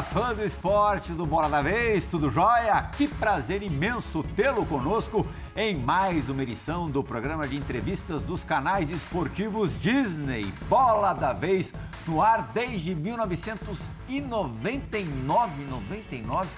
Fã 0.00 0.32
do 0.32 0.42
esporte 0.42 1.12
do 1.12 1.26
Bola 1.26 1.50
da 1.50 1.60
Vez, 1.60 2.06
tudo 2.06 2.30
jóia? 2.30 2.82
Que 2.96 3.06
prazer 3.06 3.62
imenso 3.62 4.22
tê-lo 4.22 4.64
conosco 4.64 5.26
em 5.54 5.76
mais 5.76 6.30
uma 6.30 6.42
edição 6.42 6.88
do 6.88 7.04
programa 7.04 7.46
de 7.46 7.56
entrevistas 7.56 8.22
dos 8.22 8.42
canais 8.42 8.90
esportivos 8.90 9.78
Disney. 9.78 10.46
Bola 10.68 11.12
da 11.12 11.34
Vez 11.34 11.74
no 12.06 12.22
ar 12.22 12.50
desde 12.54 12.94
1999, 12.94 15.64
99, 15.64 16.48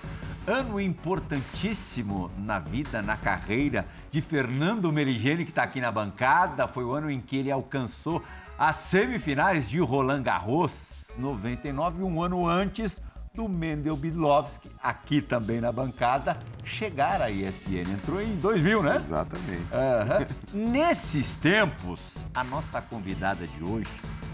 ano 0.46 0.80
importantíssimo 0.80 2.30
na 2.38 2.60
vida, 2.60 3.02
na 3.02 3.16
carreira 3.16 3.84
de 4.12 4.20
Fernando 4.20 4.92
Meligeni, 4.92 5.44
que 5.44 5.50
está 5.50 5.64
aqui 5.64 5.80
na 5.80 5.90
bancada. 5.90 6.68
Foi 6.68 6.84
o 6.84 6.92
ano 6.92 7.10
em 7.10 7.20
que 7.20 7.38
ele 7.38 7.50
alcançou 7.50 8.22
as 8.56 8.76
semifinais 8.76 9.68
de 9.68 9.80
Roland 9.80 10.22
Garros 10.22 11.12
99, 11.18 12.04
um 12.04 12.22
ano 12.22 12.46
antes 12.46 13.02
do 13.34 13.48
Mendel 13.48 13.96
Bidlovski, 13.96 14.70
aqui 14.80 15.20
também 15.20 15.60
na 15.60 15.72
bancada, 15.72 16.38
chegar 16.64 17.20
à 17.20 17.28
ESPN. 17.28 17.92
Entrou 17.92 18.22
em 18.22 18.36
2000, 18.36 18.82
né? 18.84 18.96
Exatamente. 18.96 19.66
Uhum. 20.54 20.70
Nesses 20.70 21.34
tempos, 21.36 22.24
a 22.32 22.44
nossa 22.44 22.80
convidada 22.80 23.44
de 23.44 23.64
hoje, 23.64 23.90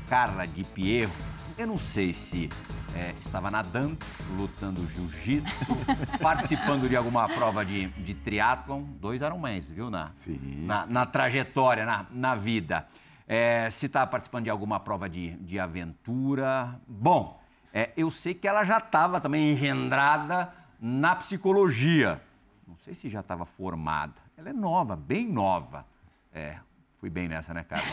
Carla 0.06 0.46
Di 0.46 0.64
Pierro, 0.64 1.14
eu 1.56 1.66
não 1.66 1.78
sei 1.78 2.12
se 2.12 2.50
é, 2.94 3.14
estava 3.22 3.50
nadando, 3.50 3.96
lutando 4.36 4.86
jiu-jitsu, 4.88 5.64
participando 6.20 6.86
de 6.86 6.94
alguma 6.94 7.26
prova 7.26 7.64
de, 7.64 7.88
de 7.88 8.12
triatlon. 8.12 8.82
Dois 9.00 9.22
eram 9.22 9.38
mais, 9.38 9.70
viu, 9.70 9.88
na, 9.88 10.10
sim, 10.12 10.38
na, 10.66 10.84
na 10.84 11.06
trajetória, 11.06 11.86
na, 11.86 12.04
na 12.10 12.34
vida. 12.34 12.86
É, 13.26 13.70
se 13.70 13.86
está 13.86 14.06
participando 14.06 14.44
de 14.44 14.50
alguma 14.50 14.78
prova 14.78 15.08
de, 15.08 15.30
de 15.36 15.58
aventura. 15.58 16.78
Bom, 16.86 17.39
é, 17.72 17.90
eu 17.96 18.10
sei 18.10 18.34
que 18.34 18.48
ela 18.48 18.64
já 18.64 18.78
estava 18.78 19.20
também 19.20 19.52
engendrada 19.52 20.52
na 20.80 21.14
psicologia. 21.16 22.20
Não 22.66 22.76
sei 22.78 22.94
se 22.94 23.08
já 23.08 23.20
estava 23.20 23.44
formada. 23.44 24.14
Ela 24.36 24.50
é 24.50 24.52
nova, 24.52 24.96
bem 24.96 25.26
nova. 25.26 25.86
É, 26.32 26.56
fui 26.98 27.10
bem 27.10 27.28
nessa, 27.28 27.54
né, 27.54 27.64
Carla? 27.64 27.86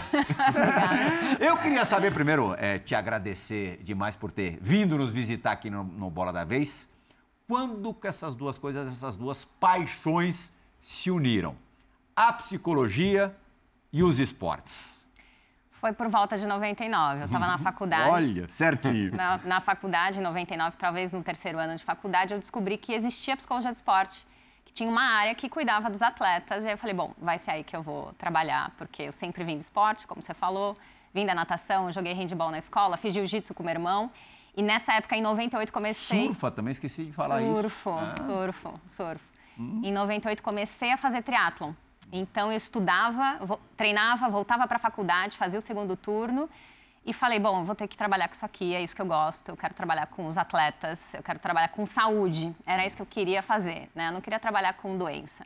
eu 1.39 1.57
queria 1.57 1.85
saber 1.85 2.13
primeiro, 2.13 2.55
é, 2.57 2.79
te 2.79 2.95
agradecer 2.95 3.81
demais 3.83 4.15
por 4.15 4.31
ter 4.31 4.57
vindo 4.61 4.97
nos 4.97 5.11
visitar 5.11 5.51
aqui 5.51 5.69
no, 5.69 5.83
no 5.83 6.09
Bola 6.09 6.33
da 6.33 6.43
Vez. 6.43 6.89
Quando 7.47 7.93
que 7.93 8.07
essas 8.07 8.35
duas 8.35 8.57
coisas, 8.57 8.87
essas 8.87 9.15
duas 9.15 9.45
paixões 9.45 10.51
se 10.81 11.11
uniram? 11.11 11.55
A 12.15 12.33
psicologia 12.33 13.35
e 13.93 14.03
os 14.03 14.19
esportes. 14.19 14.96
Foi 15.87 15.93
por 15.93 16.09
volta 16.09 16.37
de 16.37 16.45
99. 16.45 17.21
Eu 17.21 17.25
estava 17.27 17.47
na 17.47 17.57
faculdade. 17.57 18.11
Olha, 18.11 18.49
certinho. 18.49 19.15
Na, 19.15 19.37
na, 19.37 19.61
faculdade, 19.61 20.19
em 20.19 20.21
99, 20.21 20.75
talvez 20.77 21.13
no 21.13 21.23
terceiro 21.23 21.57
ano 21.57 21.77
de 21.77 21.83
faculdade, 21.85 22.33
eu 22.33 22.39
descobri 22.39 22.77
que 22.77 22.91
existia 22.91 23.37
psicologia 23.37 23.71
do 23.71 23.75
esporte, 23.75 24.27
que 24.65 24.73
tinha 24.73 24.89
uma 24.89 25.01
área 25.01 25.33
que 25.33 25.47
cuidava 25.47 25.89
dos 25.89 26.01
atletas. 26.01 26.65
E 26.65 26.67
aí 26.67 26.73
eu 26.73 26.77
falei, 26.77 26.93
bom, 26.93 27.13
vai 27.17 27.39
ser 27.39 27.51
aí 27.51 27.63
que 27.63 27.73
eu 27.73 27.81
vou 27.81 28.11
trabalhar, 28.17 28.71
porque 28.77 29.03
eu 29.03 29.13
sempre 29.13 29.45
vim 29.45 29.55
do 29.55 29.61
esporte, 29.61 30.05
como 30.05 30.21
você 30.21 30.33
falou, 30.33 30.77
vim 31.13 31.25
da 31.25 31.33
natação, 31.33 31.89
joguei 31.89 32.11
handball 32.11 32.51
na 32.51 32.57
escola, 32.57 32.97
fiz 32.97 33.13
jiu-jitsu 33.13 33.53
com 33.53 33.63
meu 33.63 33.71
irmão. 33.71 34.11
E 34.57 34.61
nessa 34.61 34.91
época, 34.91 35.15
em 35.15 35.21
98, 35.21 35.71
comecei. 35.71 36.25
Surfa, 36.25 36.51
também 36.51 36.73
esqueci 36.73 37.05
de 37.05 37.13
falar 37.13 37.39
surfo, 37.39 37.59
isso. 37.59 37.69
Surfo, 37.69 37.89
ah. 37.95 38.25
surfo, 38.25 38.81
surfo. 38.87 39.25
Hum. 39.57 39.81
Em 39.85 39.93
98, 39.93 40.43
comecei 40.43 40.91
a 40.91 40.97
fazer 40.97 41.21
triatlon. 41.21 41.71
Então 42.11 42.51
eu 42.51 42.57
estudava, 42.57 43.59
treinava, 43.75 44.29
voltava 44.29 44.67
para 44.67 44.77
a 44.77 44.79
faculdade, 44.79 45.37
fazia 45.37 45.59
o 45.59 45.61
segundo 45.61 45.95
turno 45.95 46.49
e 47.05 47.13
falei, 47.13 47.39
bom, 47.39 47.63
vou 47.63 47.75
ter 47.75 47.87
que 47.87 47.95
trabalhar 47.95 48.27
com 48.27 48.33
isso 48.33 48.45
aqui, 48.45 48.75
é 48.75 48.81
isso 48.81 48.95
que 48.95 49.01
eu 49.01 49.05
gosto, 49.05 49.49
eu 49.49 49.57
quero 49.57 49.73
trabalhar 49.73 50.07
com 50.07 50.27
os 50.27 50.37
atletas, 50.37 51.13
eu 51.13 51.23
quero 51.23 51.39
trabalhar 51.39 51.69
com 51.69 51.85
saúde, 51.85 52.53
era 52.65 52.85
isso 52.85 52.95
que 52.95 53.01
eu 53.01 53.05
queria 53.05 53.41
fazer, 53.41 53.89
né? 53.95 54.09
Eu 54.09 54.13
não 54.13 54.21
queria 54.21 54.39
trabalhar 54.39 54.73
com 54.73 54.97
doença. 54.97 55.45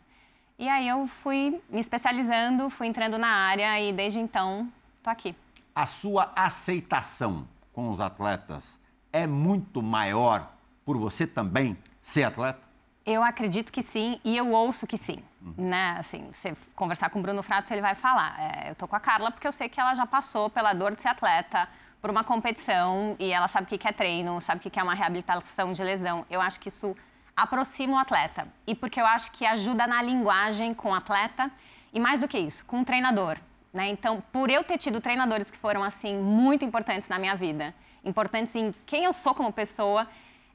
E 0.58 0.68
aí 0.68 0.88
eu 0.88 1.08
fui 1.08 1.62
me 1.70 1.80
especializando, 1.80 2.70
fui 2.70 2.88
entrando 2.88 3.18
na 3.18 3.28
área 3.28 3.80
e 3.80 3.92
desde 3.94 4.20
então 4.20 4.72
tô 5.04 5.10
aqui. 5.10 5.36
A 5.76 5.86
sua 5.86 6.32
aceitação 6.36 7.48
com 7.74 7.90
os 7.90 8.02
atletas 8.02 8.80
é 9.12 9.26
muito 9.26 9.82
maior 9.82 10.52
por 10.86 10.98
você 10.98 11.26
também 11.26 11.78
ser 12.02 12.24
atleta? 12.24 12.71
Eu 13.12 13.24
acredito 13.24 13.72
que 13.72 13.82
sim 13.82 14.20
e 14.24 14.38
eu 14.38 14.52
ouço 14.52 14.88
que 14.88 14.98
sim. 14.98 15.24
Uhum. 15.42 15.70
Né? 15.70 15.96
Assim, 15.98 16.30
você 16.32 16.56
conversar 16.76 17.10
com 17.10 17.20
o 17.20 17.22
Bruno 17.22 17.44
Fratos, 17.44 17.70
ele 17.72 17.82
vai 17.82 17.96
falar. 17.96 18.36
É, 18.40 18.70
eu 18.72 18.76
tô 18.76 18.88
com 18.88 18.96
a 18.96 19.00
Carla 19.00 19.32
porque 19.32 19.48
eu 19.48 19.52
sei 19.52 19.68
que 19.68 19.80
ela 19.80 19.94
já 19.96 20.06
passou 20.06 20.50
pela 20.50 20.74
dor 20.74 20.96
de 20.96 21.02
ser 21.02 21.10
atleta, 21.10 21.68
por 22.02 22.10
uma 22.10 22.24
competição 22.24 23.16
e 23.20 23.32
ela 23.32 23.48
sabe 23.48 23.66
o 23.66 23.78
que 23.80 23.88
é 23.88 23.92
treino, 23.92 24.42
sabe 24.42 24.60
o 24.66 24.72
que 24.72 24.80
é 24.80 24.84
uma 24.84 24.96
reabilitação 24.96 25.72
de 25.72 25.84
lesão. 25.84 26.26
Eu 26.30 26.42
acho 26.42 26.60
que 26.60 26.68
isso 26.68 26.96
aproxima 27.36 27.94
o 27.94 27.98
atleta 27.98 28.48
e 28.66 28.74
porque 28.74 29.00
eu 29.00 29.06
acho 29.06 29.32
que 29.32 29.46
ajuda 29.46 29.86
na 29.86 30.02
linguagem 30.02 30.74
com 30.74 30.90
o 30.90 30.94
atleta 30.94 31.52
e 31.94 32.00
mais 32.00 32.20
do 32.20 32.28
que 32.28 32.40
isso, 32.40 32.66
com 32.66 32.82
o 32.82 32.86
treinador. 32.86 33.38
Né? 33.72 33.90
Então, 33.90 34.22
por 34.32 34.50
eu 34.50 34.64
ter 34.64 34.78
tido 34.78 35.00
treinadores 35.00 35.52
que 35.52 35.58
foram 35.58 35.84
assim 35.84 36.18
muito 36.18 36.66
importantes 36.66 37.08
na 37.08 37.20
minha 37.20 37.36
vida, 37.36 37.74
importantes 38.04 38.56
em 38.56 38.74
quem 38.86 39.04
eu 39.04 39.14
sou 39.14 39.36
como 39.36 39.54
pessoa, 39.54 40.08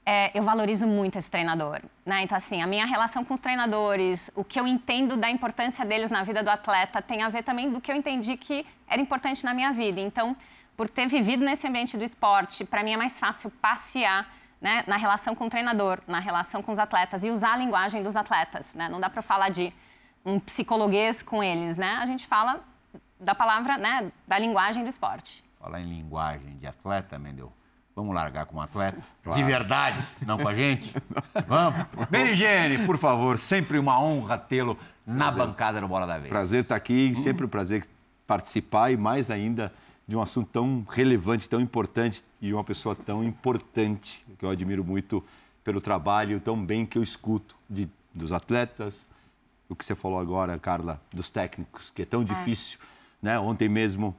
é, 0.08 0.30
eu 0.38 0.44
valorizo 0.44 0.86
muito 0.86 1.18
esse 1.18 1.28
treinador. 1.28 1.80
Né? 2.04 2.22
Então, 2.22 2.38
assim, 2.38 2.62
a 2.62 2.66
minha 2.66 2.86
relação 2.86 3.24
com 3.24 3.34
os 3.34 3.40
treinadores, 3.40 4.30
o 4.36 4.44
que 4.44 4.58
eu 4.58 4.64
entendo 4.64 5.16
da 5.16 5.28
importância 5.28 5.84
deles 5.84 6.12
na 6.12 6.22
vida 6.22 6.44
do 6.44 6.48
atleta, 6.48 7.02
tem 7.02 7.22
a 7.22 7.28
ver 7.28 7.42
também 7.42 7.72
do 7.72 7.80
que 7.80 7.90
eu 7.90 7.96
entendi 7.96 8.36
que 8.36 8.64
era 8.86 9.02
importante 9.02 9.44
na 9.44 9.52
minha 9.52 9.72
vida. 9.72 10.00
Então, 10.00 10.36
por 10.76 10.88
ter 10.88 11.08
vivido 11.08 11.44
nesse 11.44 11.66
ambiente 11.66 11.96
do 11.96 12.04
esporte, 12.04 12.64
para 12.64 12.84
mim 12.84 12.92
é 12.92 12.96
mais 12.96 13.18
fácil 13.18 13.50
passear 13.50 14.32
né, 14.60 14.84
na 14.86 14.96
relação 14.96 15.34
com 15.34 15.46
o 15.46 15.50
treinador, 15.50 15.98
na 16.06 16.20
relação 16.20 16.62
com 16.62 16.70
os 16.70 16.78
atletas 16.78 17.24
e 17.24 17.30
usar 17.30 17.54
a 17.54 17.56
linguagem 17.56 18.02
dos 18.04 18.14
atletas. 18.14 18.74
Né? 18.74 18.88
Não 18.88 19.00
dá 19.00 19.10
para 19.10 19.22
falar 19.22 19.48
de 19.48 19.72
um 20.24 20.38
psicologuês 20.38 21.22
com 21.22 21.42
eles, 21.42 21.76
né? 21.76 21.98
A 22.00 22.06
gente 22.06 22.26
fala 22.26 22.60
da 23.18 23.34
palavra, 23.34 23.78
né, 23.78 24.10
da 24.26 24.38
linguagem 24.38 24.82
do 24.82 24.88
esporte. 24.88 25.44
Falar 25.58 25.80
em 25.80 25.88
linguagem 25.88 26.56
de 26.58 26.66
atleta, 26.66 27.18
Mendel, 27.18 27.52
Vamos 27.96 28.14
largar 28.14 28.44
com 28.44 28.58
um 28.58 28.60
atleta? 28.60 29.00
Claro. 29.24 29.40
De 29.40 29.42
verdade, 29.42 30.06
não 30.20 30.36
com 30.36 30.46
a 30.46 30.52
gente? 30.52 30.94
Vamos? 31.48 31.86
Berigene, 32.10 32.84
por 32.84 32.98
favor, 32.98 33.38
sempre 33.38 33.78
uma 33.78 33.98
honra 33.98 34.36
tê-lo 34.36 34.78
na 35.06 35.30
bancada 35.30 35.80
do 35.80 35.88
Bola 35.88 36.06
da 36.06 36.18
Vez. 36.18 36.28
Prazer 36.28 36.60
estar 36.60 36.76
aqui, 36.76 37.14
hum. 37.16 37.18
sempre 37.18 37.46
um 37.46 37.48
prazer 37.48 37.86
participar 38.26 38.90
e 38.90 38.98
mais 38.98 39.30
ainda 39.30 39.72
de 40.06 40.14
um 40.14 40.20
assunto 40.20 40.50
tão 40.52 40.84
relevante, 40.90 41.48
tão 41.48 41.58
importante 41.58 42.22
e 42.38 42.52
uma 42.52 42.62
pessoa 42.62 42.94
tão 42.94 43.24
importante, 43.24 44.22
que 44.38 44.44
eu 44.44 44.50
admiro 44.50 44.84
muito 44.84 45.24
pelo 45.64 45.80
trabalho 45.80 46.38
tão 46.38 46.62
bem 46.62 46.84
que 46.84 46.98
eu 46.98 47.02
escuto 47.02 47.56
de, 47.68 47.88
dos 48.12 48.30
atletas, 48.30 49.06
o 49.70 49.74
que 49.74 49.82
você 49.82 49.94
falou 49.94 50.20
agora, 50.20 50.58
Carla, 50.58 51.00
dos 51.10 51.30
técnicos, 51.30 51.90
que 51.94 52.02
é 52.02 52.04
tão 52.04 52.20
é. 52.20 52.24
difícil. 52.24 52.78
Né? 53.22 53.38
Ontem 53.38 53.70
mesmo 53.70 54.14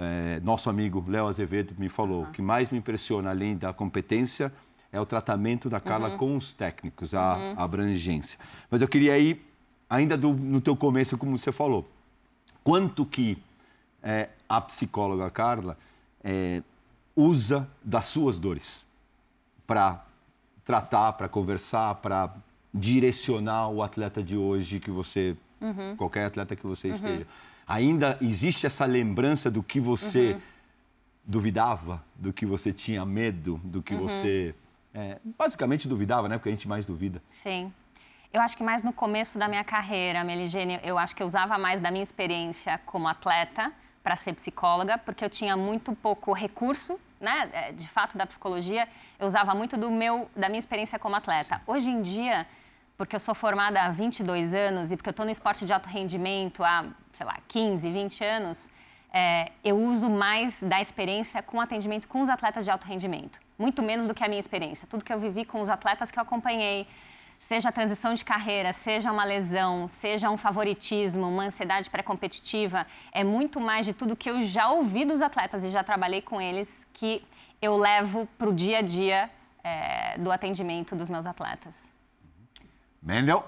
é, 0.00 0.40
nosso 0.40 0.70
amigo 0.70 1.04
Léo 1.06 1.26
Azevedo 1.26 1.74
me 1.76 1.90
falou, 1.90 2.22
uhum. 2.22 2.30
o 2.30 2.32
que 2.32 2.40
mais 2.40 2.70
me 2.70 2.78
impressiona, 2.78 3.28
além 3.28 3.54
da 3.54 3.70
competência, 3.70 4.50
é 4.90 4.98
o 4.98 5.04
tratamento 5.04 5.68
da 5.68 5.78
Carla 5.78 6.08
uhum. 6.08 6.16
com 6.16 6.36
os 6.38 6.54
técnicos, 6.54 7.12
a, 7.14 7.36
uhum. 7.36 7.54
a, 7.58 7.62
abrangência. 7.62 8.38
Mas 8.70 8.80
eu 8.80 8.88
queria 8.88 9.18
ir, 9.18 9.46
ainda 9.90 10.16
do, 10.16 10.32
no 10.32 10.58
teu 10.58 10.74
começo, 10.74 11.18
como 11.18 11.36
você 11.36 11.52
falou, 11.52 11.86
quanto 12.64 13.04
que 13.04 13.36
é, 14.02 14.30
a 14.48 14.58
psicóloga 14.62 15.30
Carla 15.30 15.76
é, 16.24 16.62
usa 17.14 17.68
das 17.84 18.06
suas 18.06 18.38
dores 18.38 18.86
para 19.66 20.02
tratar, 20.64 21.12
para 21.12 21.28
conversar, 21.28 21.96
para 21.96 22.34
direcionar 22.72 23.68
o 23.68 23.82
atleta 23.82 24.22
de 24.22 24.34
hoje 24.34 24.80
que 24.80 24.90
você, 24.90 25.36
uhum. 25.60 25.94
qualquer 25.96 26.24
atleta 26.24 26.56
que 26.56 26.66
você 26.66 26.88
uhum. 26.88 26.94
esteja 26.94 27.26
ainda 27.70 28.18
existe 28.20 28.66
essa 28.66 28.84
lembrança 28.84 29.48
do 29.48 29.62
que 29.62 29.78
você 29.78 30.32
uhum. 30.32 30.40
duvidava, 31.24 32.04
do 32.16 32.32
que 32.32 32.44
você 32.44 32.72
tinha 32.72 33.04
medo, 33.06 33.60
do 33.62 33.80
que 33.80 33.94
uhum. 33.94 34.00
você 34.00 34.54
é, 34.92 35.18
basicamente 35.38 35.86
duvidava, 35.86 36.28
né? 36.28 36.36
Porque 36.36 36.48
a 36.48 36.52
gente 36.52 36.66
mais 36.66 36.84
duvida. 36.84 37.22
Sim. 37.30 37.72
Eu 38.32 38.40
acho 38.42 38.56
que 38.56 38.64
mais 38.64 38.82
no 38.82 38.92
começo 38.92 39.38
da 39.38 39.46
minha 39.46 39.62
carreira, 39.62 40.24
Meligene, 40.24 40.80
eu 40.82 40.98
acho 40.98 41.14
que 41.14 41.22
eu 41.22 41.26
usava 41.26 41.56
mais 41.58 41.80
da 41.80 41.92
minha 41.92 42.02
experiência 42.02 42.78
como 42.84 43.06
atleta 43.06 43.72
para 44.02 44.16
ser 44.16 44.32
psicóloga, 44.32 44.98
porque 44.98 45.24
eu 45.24 45.30
tinha 45.30 45.56
muito 45.56 45.94
pouco 45.94 46.32
recurso, 46.32 46.98
né? 47.20 47.50
É, 47.52 47.72
de 47.72 47.88
fato, 47.88 48.18
da 48.18 48.26
psicologia. 48.26 48.88
Eu 49.18 49.26
usava 49.26 49.54
muito 49.54 49.76
do 49.76 49.90
meu, 49.90 50.28
da 50.34 50.48
minha 50.48 50.58
experiência 50.58 50.98
como 50.98 51.14
atleta. 51.14 51.56
Sim. 51.56 51.62
Hoje 51.68 51.90
em 51.90 52.02
dia, 52.02 52.46
porque 53.00 53.16
eu 53.16 53.20
sou 53.20 53.34
formada 53.34 53.80
há 53.80 53.88
22 53.88 54.52
anos 54.52 54.92
e 54.92 54.96
porque 54.96 55.08
eu 55.08 55.12
estou 55.12 55.24
no 55.24 55.32
esporte 55.32 55.64
de 55.64 55.72
alto 55.72 55.88
rendimento 55.88 56.62
há, 56.62 56.84
sei 57.14 57.24
lá, 57.24 57.38
15, 57.48 57.90
20 57.90 58.22
anos, 58.22 58.68
é, 59.10 59.52
eu 59.64 59.78
uso 59.78 60.10
mais 60.10 60.62
da 60.62 60.82
experiência 60.82 61.40
com 61.40 61.58
atendimento 61.58 62.06
com 62.06 62.20
os 62.20 62.28
atletas 62.28 62.62
de 62.62 62.70
alto 62.70 62.84
rendimento. 62.84 63.40
Muito 63.58 63.82
menos 63.82 64.06
do 64.06 64.12
que 64.12 64.22
a 64.22 64.28
minha 64.28 64.38
experiência. 64.38 64.86
Tudo 64.86 65.02
que 65.02 65.10
eu 65.10 65.18
vivi 65.18 65.46
com 65.46 65.62
os 65.62 65.70
atletas 65.70 66.10
que 66.10 66.18
eu 66.18 66.22
acompanhei, 66.22 66.86
seja 67.38 67.70
a 67.70 67.72
transição 67.72 68.12
de 68.12 68.22
carreira, 68.22 68.70
seja 68.70 69.10
uma 69.10 69.24
lesão, 69.24 69.88
seja 69.88 70.28
um 70.28 70.36
favoritismo, 70.36 71.26
uma 71.26 71.44
ansiedade 71.44 71.88
pré-competitiva, 71.88 72.86
é 73.12 73.24
muito 73.24 73.58
mais 73.58 73.86
de 73.86 73.94
tudo 73.94 74.14
que 74.14 74.28
eu 74.28 74.42
já 74.42 74.70
ouvi 74.70 75.06
dos 75.06 75.22
atletas 75.22 75.64
e 75.64 75.70
já 75.70 75.82
trabalhei 75.82 76.20
com 76.20 76.38
eles 76.38 76.86
que 76.92 77.24
eu 77.62 77.78
levo 77.78 78.28
para 78.36 78.50
o 78.50 78.52
dia 78.52 78.80
a 78.80 78.82
dia 78.82 79.30
é, 79.64 80.18
do 80.18 80.30
atendimento 80.30 80.94
dos 80.94 81.08
meus 81.08 81.24
atletas. 81.24 81.88
Mendel? 83.02 83.44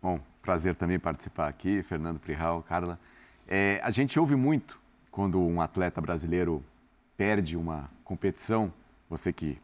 Bom, 0.00 0.20
prazer 0.40 0.76
também 0.76 0.98
participar 0.98 1.48
aqui, 1.48 1.82
Fernando 1.82 2.20
Prihal, 2.20 2.62
Carla. 2.62 3.00
É, 3.48 3.80
a 3.82 3.90
gente 3.90 4.18
ouve 4.18 4.36
muito 4.36 4.80
quando 5.10 5.40
um 5.40 5.60
atleta 5.60 6.00
brasileiro 6.00 6.64
perde 7.16 7.56
uma 7.56 7.90
competição, 8.04 8.72
você 9.10 9.32
que 9.32 9.58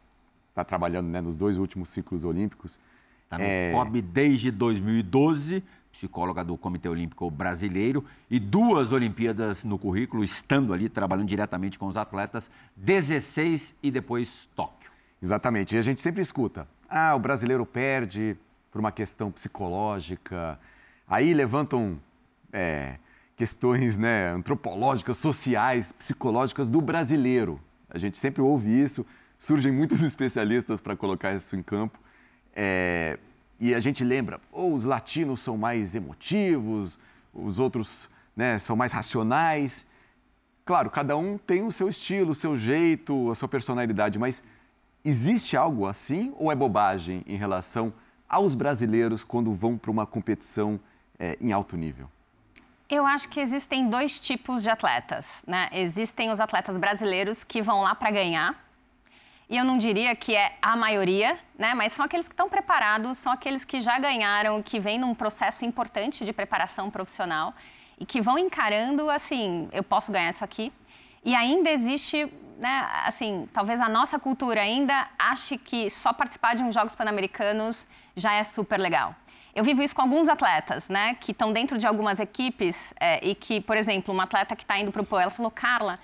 está 0.49 0.63
trabalhando 0.63 1.07
né, 1.07 1.21
nos 1.21 1.37
dois 1.37 1.57
últimos 1.57 1.89
ciclos 1.89 2.25
olímpicos. 2.25 2.79
Está 3.23 3.37
no 3.37 3.43
é... 3.45 3.71
COB 3.71 4.01
desde 4.01 4.51
2012, 4.51 5.63
psicóloga 5.91 6.43
do 6.43 6.57
Comitê 6.57 6.89
Olímpico 6.89 7.31
Brasileiro, 7.31 8.03
e 8.29 8.39
duas 8.39 8.91
Olimpíadas 8.91 9.63
no 9.63 9.79
currículo, 9.79 10.21
estando 10.21 10.73
ali 10.73 10.89
trabalhando 10.89 11.27
diretamente 11.27 11.79
com 11.79 11.87
os 11.87 11.95
atletas, 11.95 12.51
16 12.75 13.73
e 13.81 13.89
depois 13.89 14.49
Tóquio. 14.53 14.91
Exatamente. 15.21 15.75
E 15.75 15.79
a 15.79 15.81
gente 15.81 16.01
sempre 16.01 16.21
escuta: 16.21 16.67
ah, 16.89 17.15
o 17.15 17.19
brasileiro 17.19 17.65
perde 17.65 18.37
por 18.79 18.85
uma 18.85 18.91
questão 18.93 19.29
psicológica. 19.29 20.57
Aí 21.05 21.33
levantam 21.33 21.99
é, 22.53 22.95
questões 23.35 23.97
né, 23.97 24.29
antropológicas, 24.29 25.17
sociais, 25.17 25.91
psicológicas 25.91 26.69
do 26.69 26.79
brasileiro. 26.79 27.59
A 27.89 27.97
gente 27.97 28.17
sempre 28.17 28.41
ouve 28.41 28.69
isso, 28.69 29.05
surgem 29.37 29.69
muitos 29.69 30.01
especialistas 30.01 30.79
para 30.79 30.95
colocar 30.95 31.35
isso 31.35 31.57
em 31.57 31.61
campo. 31.61 31.99
É, 32.55 33.19
e 33.59 33.75
a 33.75 33.81
gente 33.81 34.01
lembra, 34.01 34.39
oh, 34.49 34.73
os 34.73 34.85
latinos 34.85 35.41
são 35.41 35.57
mais 35.57 35.93
emotivos, 35.93 36.97
os 37.33 37.59
outros 37.59 38.09
né, 38.33 38.57
são 38.59 38.77
mais 38.77 38.93
racionais. 38.93 39.85
Claro, 40.63 40.89
cada 40.89 41.17
um 41.17 41.37
tem 41.37 41.63
o 41.63 41.71
seu 41.71 41.89
estilo, 41.89 42.31
o 42.31 42.35
seu 42.35 42.55
jeito, 42.55 43.29
a 43.29 43.35
sua 43.35 43.49
personalidade, 43.49 44.17
mas 44.17 44.41
existe 45.03 45.57
algo 45.57 45.85
assim 45.85 46.33
ou 46.37 46.49
é 46.49 46.55
bobagem 46.55 47.23
em 47.27 47.35
relação 47.35 47.91
aos 48.29 48.53
brasileiros 48.53 49.23
quando 49.23 49.53
vão 49.53 49.77
para 49.77 49.89
uma 49.89 50.05
competição 50.05 50.79
é, 51.17 51.37
em 51.41 51.51
alto 51.51 51.75
nível? 51.75 52.09
Eu 52.89 53.05
acho 53.05 53.29
que 53.29 53.39
existem 53.39 53.89
dois 53.89 54.19
tipos 54.19 54.63
de 54.63 54.69
atletas. 54.69 55.43
Né? 55.45 55.69
Existem 55.71 56.31
os 56.31 56.39
atletas 56.39 56.75
brasileiros 56.77 57.43
que 57.43 57.61
vão 57.61 57.81
lá 57.81 57.93
para 57.93 58.11
ganhar, 58.11 58.55
e 59.49 59.57
eu 59.57 59.65
não 59.65 59.79
diria 59.79 60.15
que 60.15 60.35
é 60.35 60.55
a 60.61 60.77
maioria, 60.77 61.35
né? 61.57 61.73
mas 61.73 61.93
são 61.93 62.05
aqueles 62.05 62.27
que 62.27 62.33
estão 62.33 62.47
preparados, 62.47 63.17
são 63.17 63.31
aqueles 63.31 63.65
que 63.65 63.81
já 63.81 63.97
ganharam, 63.97 64.61
que 64.61 64.79
vêm 64.79 64.99
num 64.99 65.15
processo 65.15 65.65
importante 65.65 66.23
de 66.23 66.31
preparação 66.31 66.91
profissional 66.91 67.55
e 67.99 68.05
que 68.05 68.21
vão 68.21 68.37
encarando 68.37 69.09
assim: 69.09 69.67
eu 69.71 69.83
posso 69.83 70.11
ganhar 70.11 70.29
isso 70.29 70.43
aqui. 70.43 70.71
E 71.25 71.33
ainda 71.33 71.69
existe, 71.71 72.31
né, 72.59 72.87
assim, 73.05 73.49
talvez 73.53 73.79
a 73.79 73.89
nossa 73.89 74.19
cultura 74.19 74.61
ainda 74.61 75.07
ache 75.17 75.57
que 75.57 75.89
só 75.89 76.13
participar 76.13 76.55
de 76.55 76.63
uns 76.63 76.73
Jogos 76.73 76.93
Pan-Americanos 76.93 77.87
já 78.15 78.33
é 78.33 78.43
super 78.43 78.79
legal. 78.79 79.15
Eu 79.55 79.63
vivo 79.63 79.81
isso 79.81 79.95
com 79.95 80.01
alguns 80.01 80.29
atletas, 80.29 80.89
né, 80.89 81.15
que 81.15 81.31
estão 81.31 81.51
dentro 81.51 81.77
de 81.77 81.87
algumas 81.87 82.19
equipes 82.19 82.93
é, 82.99 83.25
e 83.25 83.33
que, 83.33 83.59
por 83.61 83.75
exemplo, 83.75 84.13
uma 84.13 84.23
atleta 84.23 84.55
que 84.55 84.63
está 84.63 84.77
indo 84.77 84.91
para 84.91 85.01
o 85.01 85.19
ela 85.19 85.31
falou, 85.31 85.49
Carla, 85.49 85.99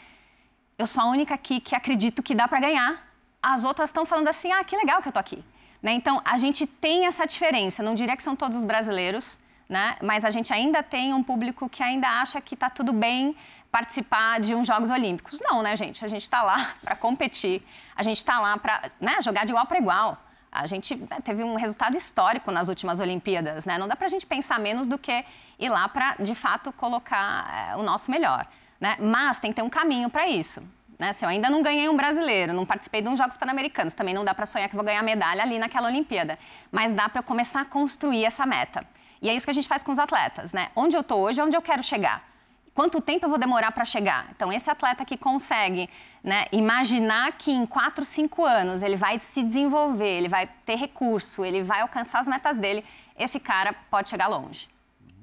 eu 0.78 0.88
sou 0.88 1.04
a 1.04 1.06
única 1.08 1.36
aqui 1.36 1.60
que 1.60 1.76
acredito 1.76 2.24
que 2.24 2.34
dá 2.34 2.48
para 2.48 2.60
ganhar 2.60 3.06
as 3.46 3.64
outras 3.64 3.90
estão 3.90 4.06
falando 4.06 4.28
assim, 4.28 4.52
ah, 4.52 4.64
que 4.64 4.76
legal 4.76 5.02
que 5.04 5.08
eu 5.08 5.12
tô 5.12 5.20
aqui. 5.20 5.44
Né? 5.82 5.94
Então, 5.94 6.20
a 6.26 6.36
gente 6.40 6.66
tem 6.66 7.06
essa 7.06 7.28
diferença. 7.28 7.84
Não 7.84 7.94
diria 7.94 8.18
que 8.18 8.24
são 8.24 8.36
todos 8.36 8.58
os 8.58 8.64
brasileiros, 8.64 9.40
né? 9.70 9.98
mas 10.02 10.26
a 10.26 10.32
gente 10.32 10.52
ainda 10.52 10.82
tem 10.82 11.14
um 11.14 11.22
público 11.22 11.70
que 11.70 11.84
ainda 11.84 12.08
acha 12.08 12.42
que 12.42 12.56
está 12.56 12.72
tudo 12.72 12.92
bem 12.92 13.36
participar 13.76 14.40
de 14.40 14.56
uns 14.56 14.66
Jogos 14.66 14.90
Olímpicos. 14.90 15.38
Não, 15.42 15.62
né, 15.62 15.76
gente? 15.76 16.06
A 16.06 16.08
gente 16.08 16.22
está 16.22 16.42
lá 16.42 16.74
para 16.82 16.96
competir, 16.96 17.62
a 17.94 18.02
gente 18.02 18.16
está 18.16 18.40
lá 18.40 18.58
para 18.58 18.90
né, 19.02 19.18
jogar 19.22 19.44
de 19.44 19.52
igual 19.52 19.66
para 19.66 19.78
igual. 19.78 20.18
A 20.50 20.66
gente 20.66 20.96
né, 20.96 21.18
teve 21.22 21.44
um 21.44 21.56
resultado 21.56 21.98
histórico 21.98 22.54
nas 22.54 22.70
últimas 22.70 23.02
Olimpíadas, 23.02 23.66
né? 23.66 23.78
Não 23.78 23.86
dá 23.86 23.98
para 23.98 24.06
a 24.06 24.10
gente 24.10 24.26
pensar 24.26 24.58
menos 24.62 24.88
do 24.88 24.98
que 24.98 25.26
ir 25.60 25.68
lá 25.68 25.90
para, 25.90 26.16
de 26.22 26.34
fato, 26.34 26.72
colocar 26.72 27.74
é, 27.74 27.76
o 27.76 27.84
nosso 27.84 28.10
melhor. 28.10 28.48
Né? 28.80 28.96
Mas 28.98 29.42
tem 29.42 29.52
que 29.52 29.58
ter 29.58 29.62
um 29.62 29.70
caminho 29.70 30.10
para 30.10 30.26
isso. 30.26 30.64
Né? 30.98 31.12
Se 31.12 31.26
eu 31.26 31.30
ainda 31.30 31.50
não 31.50 31.62
ganhei 31.62 31.90
um 31.90 31.98
brasileiro, 31.98 32.54
não 32.54 32.66
participei 32.66 33.02
de 33.02 33.10
uns 33.10 33.18
Jogos 33.18 33.36
Pan-Americanos, 33.36 33.94
também 33.94 34.14
não 34.14 34.24
dá 34.24 34.34
para 34.34 34.46
sonhar 34.46 34.70
que 34.70 34.76
vou 34.78 34.86
ganhar 34.86 35.04
medalha 35.04 35.44
ali 35.44 35.60
naquela 35.60 35.90
Olimpíada. 35.90 36.40
Mas 36.72 36.94
dá 36.94 37.10
para 37.10 37.22
começar 37.22 37.60
a 37.60 37.66
construir 37.66 38.24
essa 38.24 38.46
meta. 38.46 38.88
E 39.22 39.30
é 39.30 39.36
isso 39.36 39.46
que 39.46 39.52
a 39.52 39.54
gente 39.54 39.68
faz 39.68 39.84
com 39.84 39.92
os 39.92 40.00
atletas, 40.00 40.54
né? 40.54 40.70
Onde 40.74 40.96
eu 40.96 41.02
estou 41.02 41.20
hoje 41.20 41.42
é 41.42 41.44
onde 41.44 41.58
eu 41.58 41.62
quero 41.62 41.84
chegar. 41.84 42.35
Quanto 42.76 43.00
tempo 43.00 43.26
eu 43.26 43.30
vou 43.30 43.40
demorar 43.40 43.72
para 43.72 43.86
chegar? 43.86 44.28
Então, 44.36 44.52
esse 44.52 44.70
atleta 44.70 45.06
que 45.06 45.16
consegue 45.16 45.90
né, 46.22 46.46
imaginar 46.52 47.32
que 47.38 47.50
em 47.50 47.66
4, 47.66 48.04
5 48.04 48.44
anos 48.44 48.84
ele 48.84 48.98
vai 48.98 49.18
se 49.18 49.42
desenvolver, 49.44 50.10
ele 50.10 50.28
vai 50.28 50.46
ter 50.66 50.76
recurso, 50.76 51.46
ele 51.46 51.64
vai 51.64 51.80
alcançar 51.80 52.20
as 52.20 52.28
metas 52.28 52.58
dele, 52.58 52.84
esse 53.18 53.40
cara 53.40 53.72
pode 53.90 54.10
chegar 54.10 54.28
longe. 54.28 54.68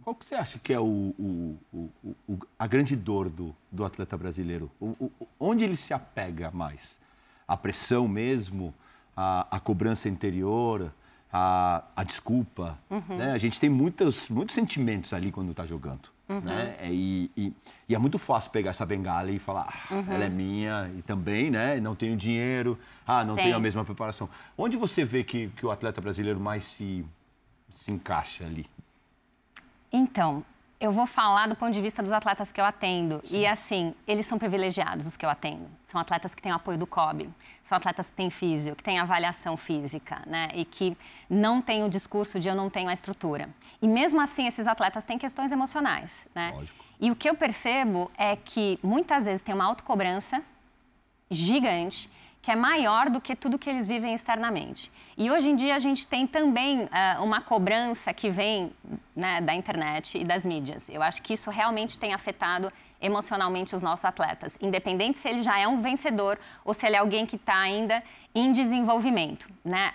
Qual 0.02 0.16
que 0.16 0.24
você 0.24 0.34
acha 0.34 0.58
que 0.58 0.72
é 0.72 0.80
o, 0.80 1.14
o, 1.18 1.58
o, 2.26 2.38
a 2.58 2.66
grande 2.66 2.96
dor 2.96 3.28
do, 3.28 3.54
do 3.70 3.84
atleta 3.84 4.16
brasileiro? 4.16 4.70
onde 5.38 5.62
ele 5.62 5.76
se 5.76 5.92
apega 5.92 6.50
mais? 6.50 6.98
A 7.46 7.54
pressão 7.54 8.08
mesmo? 8.08 8.74
A, 9.14 9.46
a 9.50 9.60
cobrança 9.60 10.08
interior? 10.08 10.90
A, 11.32 11.84
a 11.96 12.04
desculpa? 12.04 12.78
Uhum. 12.90 13.16
Né? 13.16 13.32
A 13.32 13.38
gente 13.38 13.58
tem 13.58 13.70
muitos, 13.70 14.28
muitos 14.28 14.54
sentimentos 14.54 15.12
ali 15.12 15.32
quando 15.32 15.50
está 15.50 15.64
jogando. 15.64 16.10
Uhum. 16.28 16.40
Né? 16.40 16.76
E, 16.84 17.30
e, 17.36 17.52
e, 17.88 17.94
é 17.94 17.98
muito 17.98 18.18
fácil 18.18 18.50
pegar 18.50 18.70
essa 18.70 18.86
bengala 18.86 19.30
e 19.30 19.38
falar, 19.38 19.66
ah, 19.68 19.94
uhum. 19.94 20.04
ela 20.08 20.24
é 20.24 20.28
minha, 20.28 20.90
e 20.96 21.02
também, 21.02 21.50
né? 21.50 21.80
Não 21.80 21.94
tenho 21.94 22.16
dinheiro, 22.16 22.78
ah, 23.06 23.24
não 23.24 23.34
Sim. 23.34 23.42
tenho 23.42 23.56
a 23.56 23.60
mesma 23.60 23.84
preparação. 23.84 24.28
Onde 24.56 24.76
você 24.76 25.04
vê 25.04 25.24
que, 25.24 25.48
que 25.48 25.64
o 25.64 25.70
atleta 25.70 26.00
brasileiro 26.00 26.38
mais 26.38 26.64
se, 26.64 27.04
se 27.70 27.90
encaixa 27.90 28.44
ali? 28.44 28.66
Então, 29.90 30.44
eu 30.82 30.90
vou 30.90 31.06
falar 31.06 31.46
do 31.46 31.54
ponto 31.54 31.72
de 31.72 31.80
vista 31.80 32.02
dos 32.02 32.10
atletas 32.10 32.50
que 32.50 32.60
eu 32.60 32.64
atendo. 32.64 33.22
Sim. 33.24 33.38
E 33.38 33.46
assim, 33.46 33.94
eles 34.04 34.26
são 34.26 34.36
privilegiados, 34.36 35.06
os 35.06 35.16
que 35.16 35.24
eu 35.24 35.30
atendo. 35.30 35.70
São 35.84 36.00
atletas 36.00 36.34
que 36.34 36.42
têm 36.42 36.50
apoio 36.50 36.76
do 36.76 36.88
COB, 36.88 37.30
são 37.62 37.78
atletas 37.78 38.10
que 38.10 38.16
têm 38.16 38.30
físio, 38.30 38.74
que 38.74 38.82
têm 38.82 38.98
avaliação 38.98 39.56
física, 39.56 40.20
né? 40.26 40.48
E 40.52 40.64
que 40.64 40.98
não 41.30 41.62
têm 41.62 41.84
o 41.84 41.88
discurso 41.88 42.40
de 42.40 42.48
eu 42.48 42.56
não 42.56 42.68
tenho 42.68 42.88
a 42.88 42.92
estrutura. 42.92 43.48
E 43.80 43.86
mesmo 43.86 44.20
assim, 44.20 44.44
esses 44.48 44.66
atletas 44.66 45.04
têm 45.04 45.16
questões 45.16 45.52
emocionais, 45.52 46.26
né? 46.34 46.50
Lógico. 46.52 46.84
E 47.00 47.12
o 47.12 47.16
que 47.16 47.30
eu 47.30 47.36
percebo 47.36 48.10
é 48.18 48.34
que 48.34 48.76
muitas 48.82 49.26
vezes 49.26 49.44
tem 49.44 49.54
uma 49.54 49.64
autocobrança 49.64 50.42
gigante 51.30 52.10
que 52.42 52.50
é 52.50 52.56
maior 52.56 53.08
do 53.08 53.20
que 53.20 53.36
tudo 53.36 53.56
que 53.56 53.70
eles 53.70 53.86
vivem 53.86 54.12
externamente. 54.12 54.90
E 55.16 55.30
hoje 55.30 55.48
em 55.48 55.54
dia 55.54 55.76
a 55.76 55.78
gente 55.78 56.04
tem 56.08 56.26
também 56.26 56.82
uh, 56.82 57.22
uma 57.22 57.40
cobrança 57.40 58.12
que 58.12 58.28
vem 58.28 58.72
né, 59.14 59.40
da 59.40 59.54
internet 59.54 60.18
e 60.18 60.24
das 60.24 60.44
mídias. 60.44 60.88
Eu 60.88 61.04
acho 61.04 61.22
que 61.22 61.34
isso 61.34 61.48
realmente 61.50 61.96
tem 61.96 62.12
afetado 62.12 62.72
emocionalmente 63.00 63.76
os 63.76 63.82
nossos 63.82 64.04
atletas, 64.04 64.58
independente 64.60 65.18
se 65.18 65.28
ele 65.28 65.42
já 65.42 65.58
é 65.58 65.68
um 65.68 65.80
vencedor 65.80 66.38
ou 66.64 66.74
se 66.74 66.84
ele 66.84 66.96
é 66.96 66.98
alguém 66.98 67.24
que 67.26 67.36
está 67.36 67.58
ainda 67.58 68.02
em 68.34 68.50
desenvolvimento. 68.50 69.48
Né? 69.64 69.92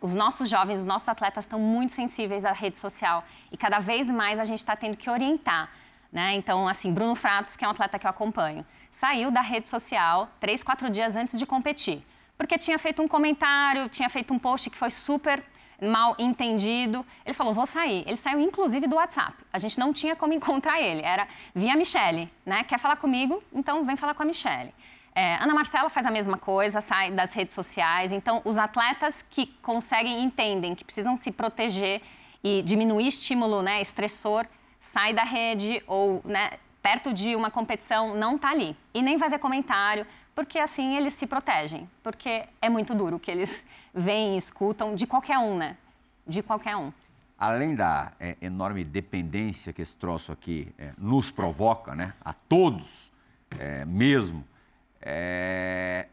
Os 0.00 0.14
nossos 0.14 0.48
jovens, 0.48 0.78
os 0.78 0.84
nossos 0.84 1.08
atletas 1.08 1.44
estão 1.44 1.58
muito 1.58 1.92
sensíveis 1.92 2.44
à 2.44 2.52
rede 2.52 2.78
social 2.78 3.24
e 3.50 3.56
cada 3.56 3.80
vez 3.80 4.08
mais 4.08 4.38
a 4.38 4.44
gente 4.44 4.58
está 4.58 4.76
tendo 4.76 4.96
que 4.96 5.10
orientar. 5.10 5.70
Né? 6.12 6.34
Então, 6.34 6.68
assim, 6.68 6.92
Bruno 6.92 7.14
Fratos, 7.14 7.56
que 7.56 7.64
é 7.64 7.68
um 7.68 7.72
atleta 7.72 7.98
que 7.98 8.06
eu 8.06 8.10
acompanho, 8.10 8.64
saiu 8.98 9.30
da 9.30 9.40
rede 9.40 9.68
social 9.68 10.28
três, 10.40 10.62
quatro 10.62 10.90
dias 10.90 11.14
antes 11.16 11.38
de 11.38 11.46
competir. 11.46 12.02
Porque 12.36 12.56
tinha 12.56 12.78
feito 12.78 13.02
um 13.02 13.08
comentário, 13.08 13.88
tinha 13.88 14.08
feito 14.08 14.32
um 14.32 14.38
post 14.38 14.70
que 14.70 14.76
foi 14.76 14.90
super 14.90 15.42
mal 15.80 16.14
entendido. 16.18 17.04
Ele 17.24 17.34
falou, 17.34 17.54
vou 17.54 17.66
sair. 17.66 18.04
Ele 18.06 18.16
saiu, 18.16 18.40
inclusive, 18.40 18.86
do 18.86 18.96
WhatsApp. 18.96 19.34
A 19.52 19.58
gente 19.58 19.78
não 19.78 19.92
tinha 19.92 20.16
como 20.16 20.32
encontrar 20.32 20.80
ele. 20.80 21.02
Era 21.02 21.26
via 21.54 21.76
Michele, 21.76 22.30
né? 22.44 22.64
Quer 22.64 22.78
falar 22.78 22.96
comigo? 22.96 23.42
Então, 23.52 23.84
vem 23.84 23.96
falar 23.96 24.14
com 24.14 24.22
a 24.22 24.26
Michele. 24.26 24.72
É, 25.14 25.34
Ana 25.36 25.54
Marcela 25.54 25.88
faz 25.88 26.06
a 26.06 26.10
mesma 26.10 26.38
coisa, 26.38 26.80
sai 26.80 27.10
das 27.10 27.32
redes 27.32 27.54
sociais. 27.54 28.12
Então, 28.12 28.40
os 28.44 28.56
atletas 28.56 29.24
que 29.28 29.46
conseguem, 29.62 30.22
entendem 30.22 30.74
que 30.74 30.84
precisam 30.84 31.16
se 31.16 31.32
proteger 31.32 32.00
e 32.42 32.62
diminuir 32.62 33.08
estímulo 33.08 33.62
né, 33.62 33.80
estressor, 33.80 34.46
sai 34.80 35.12
da 35.12 35.24
rede 35.24 35.82
ou 35.88 36.20
né, 36.24 36.52
perto 36.82 37.12
de 37.12 37.34
uma 37.34 37.50
competição 37.50 38.14
não 38.14 38.36
está 38.36 38.50
ali. 38.50 38.76
E 38.94 39.02
nem 39.02 39.16
vai 39.16 39.28
ver 39.28 39.38
comentário, 39.38 40.06
porque 40.34 40.58
assim 40.58 40.96
eles 40.96 41.14
se 41.14 41.26
protegem. 41.26 41.88
Porque 42.02 42.44
é 42.60 42.68
muito 42.68 42.94
duro 42.94 43.16
o 43.16 43.20
que 43.20 43.30
eles 43.30 43.66
veem 43.94 44.34
e 44.34 44.38
escutam 44.38 44.94
de 44.94 45.06
qualquer 45.06 45.38
um, 45.38 45.56
né? 45.56 45.76
De 46.26 46.42
qualquer 46.42 46.76
um. 46.76 46.92
Além 47.38 47.74
da 47.74 48.12
é, 48.18 48.36
enorme 48.40 48.82
dependência 48.82 49.72
que 49.72 49.80
esse 49.80 49.94
troço 49.94 50.32
aqui 50.32 50.72
é, 50.76 50.92
nos 50.98 51.30
provoca, 51.30 51.94
né? 51.94 52.12
A 52.20 52.32
todos 52.32 53.12
é, 53.58 53.84
mesmo, 53.84 54.44
é, 55.00 56.08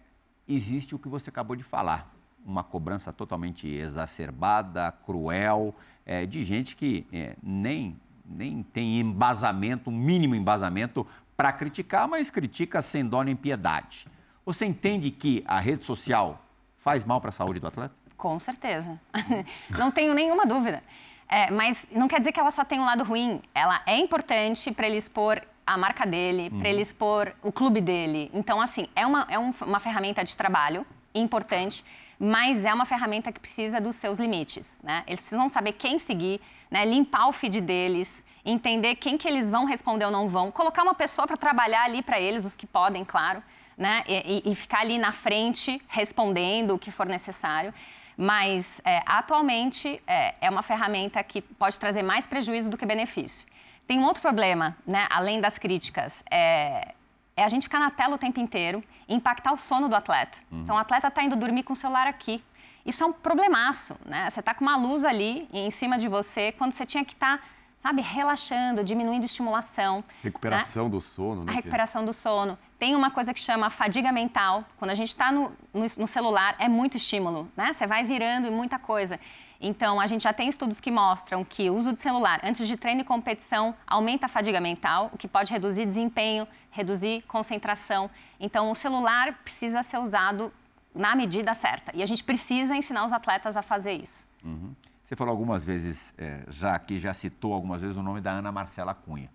existe 0.47 0.93
o 0.93 0.99
que 0.99 1.07
você 1.07 1.29
acabou 1.29 1.55
de 1.55 1.63
falar. 1.63 2.13
Uma 2.45 2.63
cobrança 2.63 3.11
totalmente 3.11 3.67
exacerbada, 3.67 4.91
cruel, 5.03 5.73
é, 6.05 6.25
de 6.25 6.43
gente 6.43 6.75
que 6.75 7.07
é, 7.11 7.35
nem 7.41 7.99
nem 8.27 8.63
tem 8.63 8.99
embasamento, 8.99 9.89
um 9.89 9.93
mínimo 9.93 10.35
embasamento 10.35 11.05
para 11.35 11.51
criticar, 11.51 12.07
mas 12.07 12.29
critica 12.29 12.81
sem 12.81 13.05
dó 13.05 13.21
nem 13.21 13.35
piedade. 13.35 14.07
Você 14.45 14.65
entende 14.65 15.11
que 15.11 15.43
a 15.47 15.59
rede 15.59 15.83
social 15.83 16.41
faz 16.77 17.03
mal 17.03 17.19
para 17.19 17.29
a 17.29 17.33
saúde 17.33 17.59
do 17.59 17.67
atleta? 17.67 17.93
Com 18.15 18.39
certeza. 18.39 18.99
não 19.77 19.91
tenho 19.91 20.13
nenhuma 20.13 20.45
dúvida. 20.45 20.83
É, 21.27 21.49
mas 21.49 21.87
não 21.91 22.07
quer 22.07 22.19
dizer 22.19 22.31
que 22.31 22.39
ela 22.39 22.51
só 22.51 22.63
tem 22.63 22.79
um 22.79 22.85
lado 22.85 23.03
ruim. 23.03 23.41
Ela 23.53 23.81
é 23.85 23.97
importante 23.97 24.71
para 24.71 24.87
ele 24.87 24.97
expor 24.97 25.41
a 25.65 25.77
marca 25.77 26.05
dele, 26.05 26.49
uhum. 26.51 26.59
para 26.59 26.69
ele 26.69 26.81
expor 26.81 27.33
o 27.41 27.51
clube 27.51 27.81
dele. 27.81 28.29
Então, 28.33 28.61
assim, 28.61 28.87
é 28.95 29.05
uma, 29.05 29.25
é 29.29 29.39
um, 29.39 29.51
uma 29.65 29.79
ferramenta 29.79 30.23
de 30.23 30.37
trabalho 30.37 30.85
importante, 31.13 31.83
mas 32.19 32.65
é 32.65 32.73
uma 32.73 32.85
ferramenta 32.85 33.31
que 33.31 33.39
precisa 33.39 33.79
dos 33.79 33.95
seus 33.95 34.17
limites. 34.19 34.79
Né? 34.83 35.03
Eles 35.07 35.19
precisam 35.19 35.49
saber 35.49 35.73
quem 35.73 35.99
seguir, 35.99 36.41
né? 36.69 36.85
limpar 36.85 37.27
o 37.27 37.33
feed 37.33 37.61
deles, 37.61 38.25
entender 38.43 38.95
quem 38.95 39.17
que 39.17 39.27
eles 39.27 39.49
vão 39.49 39.65
responder 39.65 40.05
ou 40.05 40.11
não 40.11 40.29
vão, 40.29 40.51
colocar 40.51 40.83
uma 40.83 40.93
pessoa 40.93 41.27
para 41.27 41.37
trabalhar 41.37 41.83
ali 41.83 42.01
para 42.01 42.19
eles, 42.19 42.45
os 42.45 42.55
que 42.55 42.67
podem, 42.67 43.03
claro, 43.03 43.41
né? 43.77 44.03
E, 44.07 44.43
e, 44.45 44.55
ficar 44.55 44.79
ali 44.79 44.97
na 44.97 45.11
frente 45.11 45.81
respondendo 45.87 46.75
o 46.75 46.79
que 46.79 46.91
for 46.91 47.05
necessário. 47.05 47.73
Mas 48.17 48.79
é, 48.85 49.01
atualmente 49.05 50.01
é, 50.07 50.35
é 50.39 50.49
uma 50.49 50.61
ferramenta 50.61 51.21
que 51.21 51.41
pode 51.41 51.77
trazer 51.77 52.01
mais 52.01 52.25
prejuízo 52.25 52.69
do 52.69 52.77
que 52.77 52.85
benefício. 52.85 53.45
Tem 53.85 53.99
um 53.99 54.05
outro 54.05 54.21
problema, 54.21 54.75
né, 54.87 55.05
além 55.09 55.41
das 55.41 55.57
críticas, 55.57 56.23
é, 56.31 56.93
é 57.37 57.43
a 57.43 57.49
gente 57.49 57.63
ficar 57.63 57.79
na 57.79 57.91
tela 57.91 58.15
o 58.15 58.17
tempo 58.17 58.39
inteiro 58.39 58.83
e 59.07 59.13
impactar 59.13 59.51
o 59.51 59.57
sono 59.57 59.89
do 59.89 59.95
atleta. 59.95 60.37
Uhum. 60.51 60.61
Então, 60.61 60.75
o 60.75 60.79
atleta 60.79 61.07
está 61.07 61.23
indo 61.23 61.35
dormir 61.35 61.63
com 61.63 61.73
o 61.73 61.75
celular 61.75 62.07
aqui. 62.07 62.43
Isso 62.85 63.03
é 63.03 63.07
um 63.07 63.11
problemaço, 63.11 63.95
né? 64.05 64.29
Você 64.29 64.39
está 64.39 64.53
com 64.53 64.63
uma 64.63 64.77
luz 64.77 65.03
ali 65.03 65.47
em 65.51 65.69
cima 65.71 65.97
de 65.97 66.07
você 66.07 66.51
quando 66.51 66.71
você 66.71 66.85
tinha 66.85 67.03
que 67.03 67.13
estar, 67.13 67.39
tá, 67.39 67.43
sabe, 67.77 68.01
relaxando, 68.01 68.83
diminuindo 68.83 69.25
estimulação. 69.25 70.03
Recuperação 70.23 70.85
né? 70.85 70.91
do 70.91 71.01
sono, 71.01 71.43
né? 71.43 71.51
A 71.51 71.55
recuperação 71.55 72.05
do 72.05 72.13
sono. 72.13 72.57
Tem 72.79 72.95
uma 72.95 73.11
coisa 73.11 73.33
que 73.33 73.39
chama 73.39 73.69
fadiga 73.69 74.11
mental. 74.11 74.63
Quando 74.77 74.91
a 74.91 74.95
gente 74.95 75.09
está 75.09 75.31
no, 75.31 75.51
no, 75.73 75.85
no, 75.97 76.07
celular, 76.07 76.55
é 76.57 76.69
muito 76.69 76.95
estímulo, 76.95 77.51
né? 77.57 77.73
Você 77.73 77.85
vai 77.85 78.03
virando 78.03 78.47
e 78.47 78.51
muita 78.51 78.79
coisa. 78.79 79.19
Então, 79.67 79.99
a 79.99 80.05
gente 80.05 80.21
já 80.21 80.31
tem 80.31 80.47
estudos 80.47 80.79
que 80.79 80.91
mostram 80.91 81.43
que 81.43 81.71
o 81.71 81.75
uso 81.75 81.91
de 81.91 81.99
celular 81.99 82.39
antes 82.43 82.67
de 82.67 82.77
treino 82.77 83.01
e 83.01 83.03
competição 83.03 83.73
aumenta 83.87 84.27
a 84.27 84.29
fadiga 84.29 84.61
mental, 84.61 85.09
o 85.11 85.17
que 85.17 85.27
pode 85.27 85.51
reduzir 85.51 85.87
desempenho, 85.87 86.47
reduzir 86.69 87.23
concentração. 87.23 88.07
Então, 88.39 88.69
o 88.69 88.75
celular 88.75 89.39
precisa 89.43 89.81
ser 89.81 89.97
usado 89.97 90.53
na 90.93 91.15
medida 91.15 91.51
certa. 91.55 91.91
E 91.95 92.03
a 92.03 92.05
gente 92.05 92.23
precisa 92.23 92.75
ensinar 92.75 93.05
os 93.05 93.11
atletas 93.11 93.57
a 93.57 93.63
fazer 93.63 93.93
isso. 93.93 94.23
Uhum. 94.43 94.75
Você 95.03 95.15
falou 95.15 95.31
algumas 95.31 95.65
vezes, 95.65 96.13
é, 96.15 96.43
já 96.47 96.77
que 96.77 96.99
já 96.99 97.11
citou 97.11 97.51
algumas 97.51 97.81
vezes 97.81 97.97
o 97.97 98.03
nome 98.03 98.21
da 98.21 98.33
Ana 98.33 98.51
Marcela 98.51 98.93
Cunha. 98.93 99.31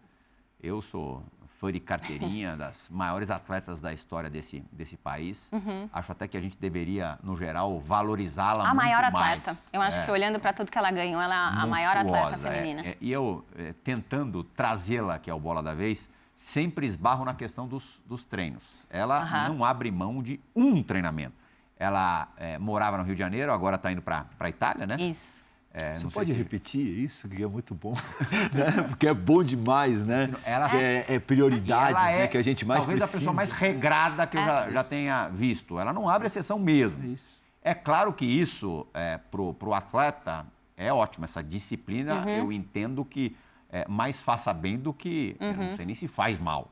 Eu 0.62 0.80
sou 0.80 1.24
foi 1.60 1.72
de 1.72 1.78
carteirinha, 1.78 2.56
das 2.56 2.88
maiores 2.88 3.30
atletas 3.30 3.82
da 3.82 3.92
história 3.92 4.30
desse, 4.30 4.64
desse 4.72 4.96
país. 4.96 5.46
Uhum. 5.52 5.90
Acho 5.92 6.12
até 6.12 6.26
que 6.26 6.34
a 6.34 6.40
gente 6.40 6.58
deveria, 6.58 7.18
no 7.22 7.36
geral, 7.36 7.78
valorizá-la 7.78 8.64
muito 8.64 8.76
mais. 8.76 8.92
A 8.92 8.96
maior 8.96 9.12
mais. 9.12 9.38
atleta. 9.38 9.60
Eu 9.70 9.82
acho 9.82 10.00
é, 10.00 10.04
que 10.06 10.10
olhando 10.10 10.40
para 10.40 10.54
tudo 10.54 10.72
que 10.72 10.78
ela 10.78 10.90
ganhou, 10.90 11.20
ela 11.20 11.34
é 11.34 11.62
a 11.62 11.66
maior 11.66 11.98
atleta 11.98 12.38
feminina. 12.38 12.80
É, 12.80 12.88
é, 12.88 12.96
e 12.98 13.12
eu, 13.12 13.44
é, 13.54 13.74
tentando 13.84 14.42
trazê-la, 14.42 15.18
que 15.18 15.28
é 15.28 15.34
o 15.34 15.38
bola 15.38 15.62
da 15.62 15.74
vez, 15.74 16.08
sempre 16.34 16.86
esbarro 16.86 17.26
na 17.26 17.34
questão 17.34 17.68
dos, 17.68 18.00
dos 18.06 18.24
treinos. 18.24 18.64
Ela 18.88 19.22
uhum. 19.22 19.56
não 19.56 19.64
abre 19.64 19.90
mão 19.90 20.22
de 20.22 20.40
um 20.56 20.82
treinamento. 20.82 21.34
Ela 21.78 22.28
é, 22.38 22.58
morava 22.58 22.96
no 22.96 23.04
Rio 23.04 23.14
de 23.14 23.20
Janeiro, 23.20 23.52
agora 23.52 23.76
está 23.76 23.92
indo 23.92 24.00
para 24.00 24.26
a 24.38 24.48
Itália, 24.48 24.86
né? 24.86 24.96
Isso. 24.98 25.39
É, 25.72 25.94
Você 25.94 26.08
pode 26.08 26.32
se... 26.32 26.36
repetir 26.36 26.80
isso, 26.80 27.28
que 27.28 27.42
é 27.42 27.46
muito 27.46 27.74
bom, 27.76 27.92
né? 28.52 28.82
porque 28.88 29.06
é 29.06 29.14
bom 29.14 29.42
demais, 29.42 30.04
né? 30.04 30.28
Ela, 30.44 30.76
é, 30.76 31.04
é 31.08 31.18
prioridades 31.20 31.90
ela 31.90 32.10
é, 32.10 32.18
né? 32.18 32.26
que 32.26 32.36
a 32.36 32.42
gente 32.42 32.64
mais 32.64 32.80
talvez 32.80 32.98
precisa. 32.98 33.16
a 33.16 33.20
pessoa 33.20 33.34
mais 33.34 33.52
regrada 33.52 34.26
que 34.26 34.36
eu 34.36 34.44
já, 34.44 34.70
já 34.70 34.82
tenha 34.82 35.28
visto. 35.28 35.78
Ela 35.78 35.92
não 35.92 36.08
abre 36.08 36.26
exceção 36.26 36.58
mesmo. 36.58 37.16
É, 37.62 37.70
é 37.70 37.74
claro 37.74 38.12
que 38.12 38.24
isso, 38.24 38.84
é, 38.92 39.16
para 39.18 39.40
o 39.40 39.74
atleta, 39.74 40.44
é 40.76 40.92
ótimo. 40.92 41.24
Essa 41.24 41.42
disciplina, 41.42 42.24
uhum. 42.24 42.28
eu 42.28 42.52
entendo 42.52 43.04
que 43.04 43.36
é, 43.70 43.86
mais 43.88 44.20
faça 44.20 44.52
bem 44.52 44.76
do 44.76 44.92
que, 44.92 45.36
uhum. 45.40 45.68
não 45.68 45.76
sei 45.76 45.86
nem 45.86 45.94
se 45.94 46.08
faz 46.08 46.36
mal. 46.36 46.68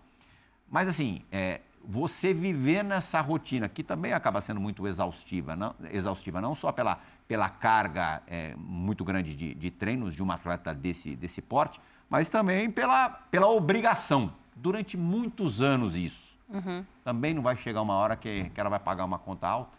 Mas, 0.68 0.88
assim, 0.88 1.22
é, 1.30 1.60
você 1.90 2.34
viver 2.34 2.84
nessa 2.84 3.20
rotina, 3.22 3.68
que 3.68 3.82
também 3.82 4.12
acaba 4.12 4.42
sendo 4.42 4.60
muito 4.60 4.86
exaustiva, 4.86 5.56
não, 5.56 5.74
exaustiva, 5.90 6.40
não 6.40 6.54
só 6.54 6.70
pela 6.70 7.00
pela 7.28 7.50
carga 7.50 8.22
é, 8.26 8.54
muito 8.56 9.04
grande 9.04 9.34
de, 9.34 9.54
de, 9.54 9.70
treinos 9.70 10.16
de 10.16 10.22
uma 10.22 10.34
atleta 10.34 10.74
desse, 10.74 11.14
desse 11.14 11.42
porte, 11.42 11.78
mas 12.08 12.30
também 12.30 12.70
pela, 12.70 13.10
pela 13.10 13.46
obrigação. 13.48 14.32
Durante 14.56 14.96
muitos 14.96 15.62
anos 15.62 15.94
isso. 15.94 16.36
Uhum. 16.48 16.84
Também 17.04 17.34
não 17.34 17.42
vai 17.42 17.54
chegar 17.56 17.82
uma 17.82 17.94
hora 17.94 18.16
que, 18.16 18.50
que 18.50 18.58
ela 18.60 18.70
vai 18.70 18.80
pagar 18.80 19.04
uma 19.04 19.18
conta 19.18 19.46
alta? 19.46 19.78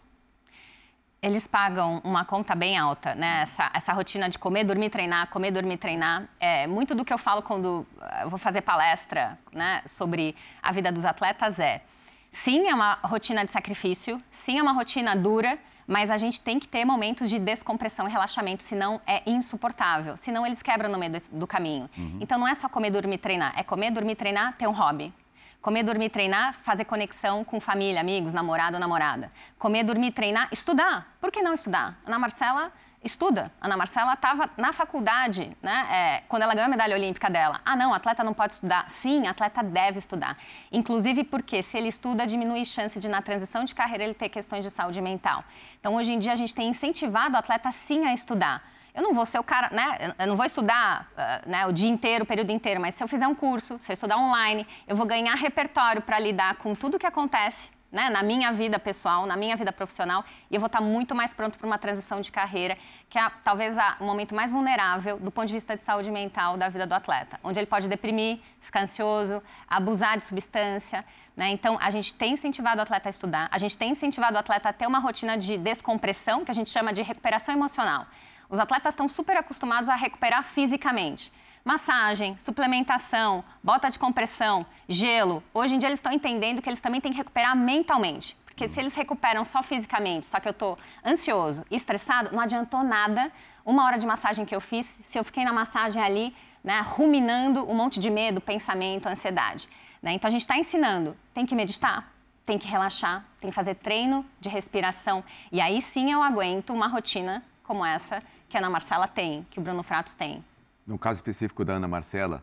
Eles 1.20 1.46
pagam 1.46 2.00
uma 2.02 2.24
conta 2.24 2.54
bem 2.54 2.78
alta, 2.78 3.14
né? 3.14 3.42
Essa, 3.42 3.70
essa 3.74 3.92
rotina 3.92 4.30
de 4.30 4.38
comer, 4.38 4.64
dormir, 4.64 4.88
treinar, 4.88 5.28
comer, 5.28 5.50
dormir, 5.50 5.76
treinar. 5.76 6.26
É, 6.38 6.66
muito 6.66 6.94
do 6.94 7.04
que 7.04 7.12
eu 7.12 7.18
falo 7.18 7.42
quando 7.42 7.86
eu 8.22 8.30
vou 8.30 8.38
fazer 8.38 8.62
palestra 8.62 9.38
né, 9.52 9.82
sobre 9.84 10.34
a 10.62 10.72
vida 10.72 10.90
dos 10.90 11.04
atletas 11.04 11.58
é... 11.60 11.82
Sim, 12.30 12.68
é 12.68 12.74
uma 12.74 12.94
rotina 13.02 13.44
de 13.44 13.50
sacrifício, 13.50 14.22
sim, 14.30 14.58
é 14.58 14.62
uma 14.62 14.72
rotina 14.72 15.16
dura, 15.16 15.58
mas 15.86 16.10
a 16.10 16.16
gente 16.16 16.40
tem 16.40 16.60
que 16.60 16.68
ter 16.68 16.84
momentos 16.84 17.28
de 17.28 17.38
descompressão 17.38 18.06
e 18.06 18.10
relaxamento, 18.10 18.62
senão 18.62 19.00
é 19.04 19.22
insuportável. 19.26 20.16
Senão 20.16 20.46
eles 20.46 20.62
quebram 20.62 20.88
no 20.88 20.96
meio 20.96 21.12
do 21.32 21.46
caminho. 21.46 21.90
Uhum. 21.98 22.18
Então 22.20 22.38
não 22.38 22.46
é 22.46 22.54
só 22.54 22.68
comer, 22.68 22.90
dormir, 22.90 23.18
treinar. 23.18 23.52
É 23.56 23.64
comer, 23.64 23.90
dormir, 23.90 24.14
treinar, 24.14 24.56
ter 24.56 24.68
um 24.68 24.72
hobby. 24.72 25.12
Comer, 25.60 25.82
dormir, 25.82 26.08
treinar, 26.08 26.54
fazer 26.62 26.84
conexão 26.84 27.44
com 27.44 27.60
família, 27.60 28.00
amigos, 28.00 28.32
namorado, 28.32 28.78
namorada. 28.78 29.32
Comer, 29.58 29.82
dormir, 29.82 30.12
treinar, 30.12 30.48
estudar. 30.52 31.16
Por 31.20 31.32
que 31.32 31.42
não 31.42 31.54
estudar? 31.54 31.98
Ana 32.06 32.18
Marcela 32.20 32.72
estuda. 33.02 33.50
Ana 33.60 33.76
Marcela 33.76 34.12
estava 34.12 34.50
na 34.56 34.72
faculdade, 34.72 35.56
né? 35.62 35.86
É, 35.90 36.22
quando 36.28 36.42
ela 36.42 36.54
ganhou 36.54 36.66
a 36.66 36.70
medalha 36.70 36.94
olímpica 36.94 37.30
dela. 37.30 37.60
Ah, 37.64 37.74
não, 37.74 37.94
atleta 37.94 38.22
não 38.22 38.34
pode 38.34 38.54
estudar. 38.54 38.88
Sim, 38.88 39.26
atleta 39.26 39.62
deve 39.62 39.98
estudar. 39.98 40.36
Inclusive 40.70 41.24
porque 41.24 41.62
se 41.62 41.78
ele 41.78 41.88
estuda, 41.88 42.26
diminui 42.26 42.60
a 42.60 42.64
chance 42.64 42.98
de, 42.98 43.08
na 43.08 43.22
transição 43.22 43.64
de 43.64 43.74
carreira, 43.74 44.04
ele 44.04 44.14
ter 44.14 44.28
questões 44.28 44.64
de 44.64 44.70
saúde 44.70 45.00
mental. 45.00 45.42
Então, 45.78 45.94
hoje 45.94 46.12
em 46.12 46.18
dia, 46.18 46.32
a 46.32 46.36
gente 46.36 46.54
tem 46.54 46.68
incentivado 46.68 47.34
o 47.34 47.38
atleta 47.38 47.72
sim 47.72 48.04
a 48.04 48.12
estudar. 48.12 48.62
Eu 48.94 49.02
não 49.02 49.14
vou 49.14 49.24
ser 49.24 49.38
o 49.38 49.44
cara, 49.44 49.70
né? 49.70 50.14
Eu 50.18 50.26
não 50.26 50.36
vou 50.36 50.44
estudar 50.44 51.08
uh, 51.12 51.48
né, 51.48 51.64
o 51.66 51.72
dia 51.72 51.88
inteiro, 51.88 52.24
o 52.24 52.26
período 52.26 52.50
inteiro, 52.50 52.80
mas 52.80 52.96
se 52.96 53.02
eu 53.02 53.08
fizer 53.08 53.26
um 53.26 53.34
curso, 53.34 53.78
se 53.78 53.92
eu 53.92 53.94
estudar 53.94 54.18
online, 54.18 54.66
eu 54.86 54.96
vou 54.96 55.06
ganhar 55.06 55.34
repertório 55.36 56.02
para 56.02 56.18
lidar 56.18 56.56
com 56.56 56.74
tudo 56.74 56.98
que 56.98 57.06
acontece 57.06 57.70
né, 57.90 58.08
na 58.08 58.22
minha 58.22 58.52
vida 58.52 58.78
pessoal, 58.78 59.26
na 59.26 59.36
minha 59.36 59.56
vida 59.56 59.72
profissional, 59.72 60.24
e 60.50 60.54
eu 60.54 60.60
vou 60.60 60.66
estar 60.66 60.80
muito 60.80 61.14
mais 61.14 61.34
pronto 61.34 61.58
para 61.58 61.66
uma 61.66 61.78
transição 61.78 62.20
de 62.20 62.30
carreira, 62.30 62.76
que 63.08 63.18
é 63.18 63.30
talvez 63.42 63.76
o 63.98 64.04
momento 64.04 64.34
mais 64.34 64.52
vulnerável 64.52 65.18
do 65.18 65.30
ponto 65.30 65.46
de 65.46 65.54
vista 65.54 65.76
de 65.76 65.82
saúde 65.82 66.10
mental 66.10 66.56
da 66.56 66.68
vida 66.68 66.86
do 66.86 66.94
atleta, 66.94 67.38
onde 67.42 67.58
ele 67.58 67.66
pode 67.66 67.88
deprimir, 67.88 68.38
ficar 68.60 68.82
ansioso, 68.82 69.42
abusar 69.68 70.16
de 70.16 70.24
substância. 70.24 71.04
Né? 71.36 71.50
Então, 71.50 71.78
a 71.80 71.90
gente 71.90 72.14
tem 72.14 72.34
incentivado 72.34 72.78
o 72.78 72.82
atleta 72.82 73.08
a 73.08 73.10
estudar, 73.10 73.48
a 73.50 73.58
gente 73.58 73.76
tem 73.76 73.90
incentivado 73.90 74.36
o 74.36 74.38
atleta 74.38 74.68
a 74.68 74.72
ter 74.72 74.86
uma 74.86 74.98
rotina 74.98 75.36
de 75.36 75.58
descompressão, 75.58 76.44
que 76.44 76.50
a 76.50 76.54
gente 76.54 76.70
chama 76.70 76.92
de 76.92 77.02
recuperação 77.02 77.54
emocional. 77.54 78.06
Os 78.48 78.58
atletas 78.58 78.94
estão 78.94 79.08
super 79.08 79.36
acostumados 79.36 79.88
a 79.88 79.94
recuperar 79.94 80.42
fisicamente 80.42 81.32
massagem, 81.64 82.36
suplementação, 82.38 83.44
bota 83.62 83.90
de 83.90 83.98
compressão, 83.98 84.64
gelo. 84.88 85.42
Hoje 85.52 85.74
em 85.74 85.78
dia 85.78 85.88
eles 85.88 85.98
estão 85.98 86.12
entendendo 86.12 86.62
que 86.62 86.68
eles 86.68 86.80
também 86.80 87.00
têm 87.00 87.12
que 87.12 87.18
recuperar 87.18 87.56
mentalmente. 87.56 88.36
Porque 88.44 88.68
se 88.68 88.80
eles 88.80 88.94
recuperam 88.94 89.44
só 89.44 89.62
fisicamente, 89.62 90.26
só 90.26 90.38
que 90.38 90.48
eu 90.48 90.52
estou 90.52 90.78
ansioso, 91.04 91.64
estressado, 91.70 92.30
não 92.32 92.40
adiantou 92.40 92.82
nada 92.82 93.32
uma 93.64 93.84
hora 93.84 93.98
de 93.98 94.06
massagem 94.06 94.44
que 94.44 94.54
eu 94.54 94.60
fiz 94.60 94.84
se 94.84 95.18
eu 95.18 95.24
fiquei 95.24 95.44
na 95.44 95.52
massagem 95.52 96.02
ali, 96.02 96.36
né, 96.62 96.82
ruminando 96.84 97.68
um 97.70 97.74
monte 97.74 97.98
de 97.98 98.10
medo, 98.10 98.40
pensamento, 98.40 99.06
ansiedade. 99.06 99.68
Né? 100.02 100.12
Então 100.12 100.28
a 100.28 100.30
gente 100.30 100.42
está 100.42 100.58
ensinando, 100.58 101.16
tem 101.32 101.46
que 101.46 101.54
meditar, 101.54 102.12
tem 102.44 102.58
que 102.58 102.66
relaxar, 102.66 103.24
tem 103.40 103.50
que 103.50 103.54
fazer 103.54 103.76
treino 103.76 104.26
de 104.40 104.48
respiração. 104.48 105.22
E 105.52 105.60
aí 105.60 105.80
sim 105.80 106.10
eu 106.10 106.22
aguento 106.22 106.72
uma 106.72 106.86
rotina 106.86 107.42
como 107.62 107.84
essa 107.84 108.22
que 108.48 108.56
a 108.56 108.60
Ana 108.60 108.68
Marcela 108.68 109.06
tem, 109.06 109.46
que 109.48 109.58
o 109.58 109.62
Bruno 109.62 109.82
Fratos 109.82 110.16
tem. 110.16 110.44
No 110.86 110.98
caso 110.98 111.18
específico 111.18 111.64
da 111.64 111.74
Ana 111.74 111.86
Marcela, 111.86 112.42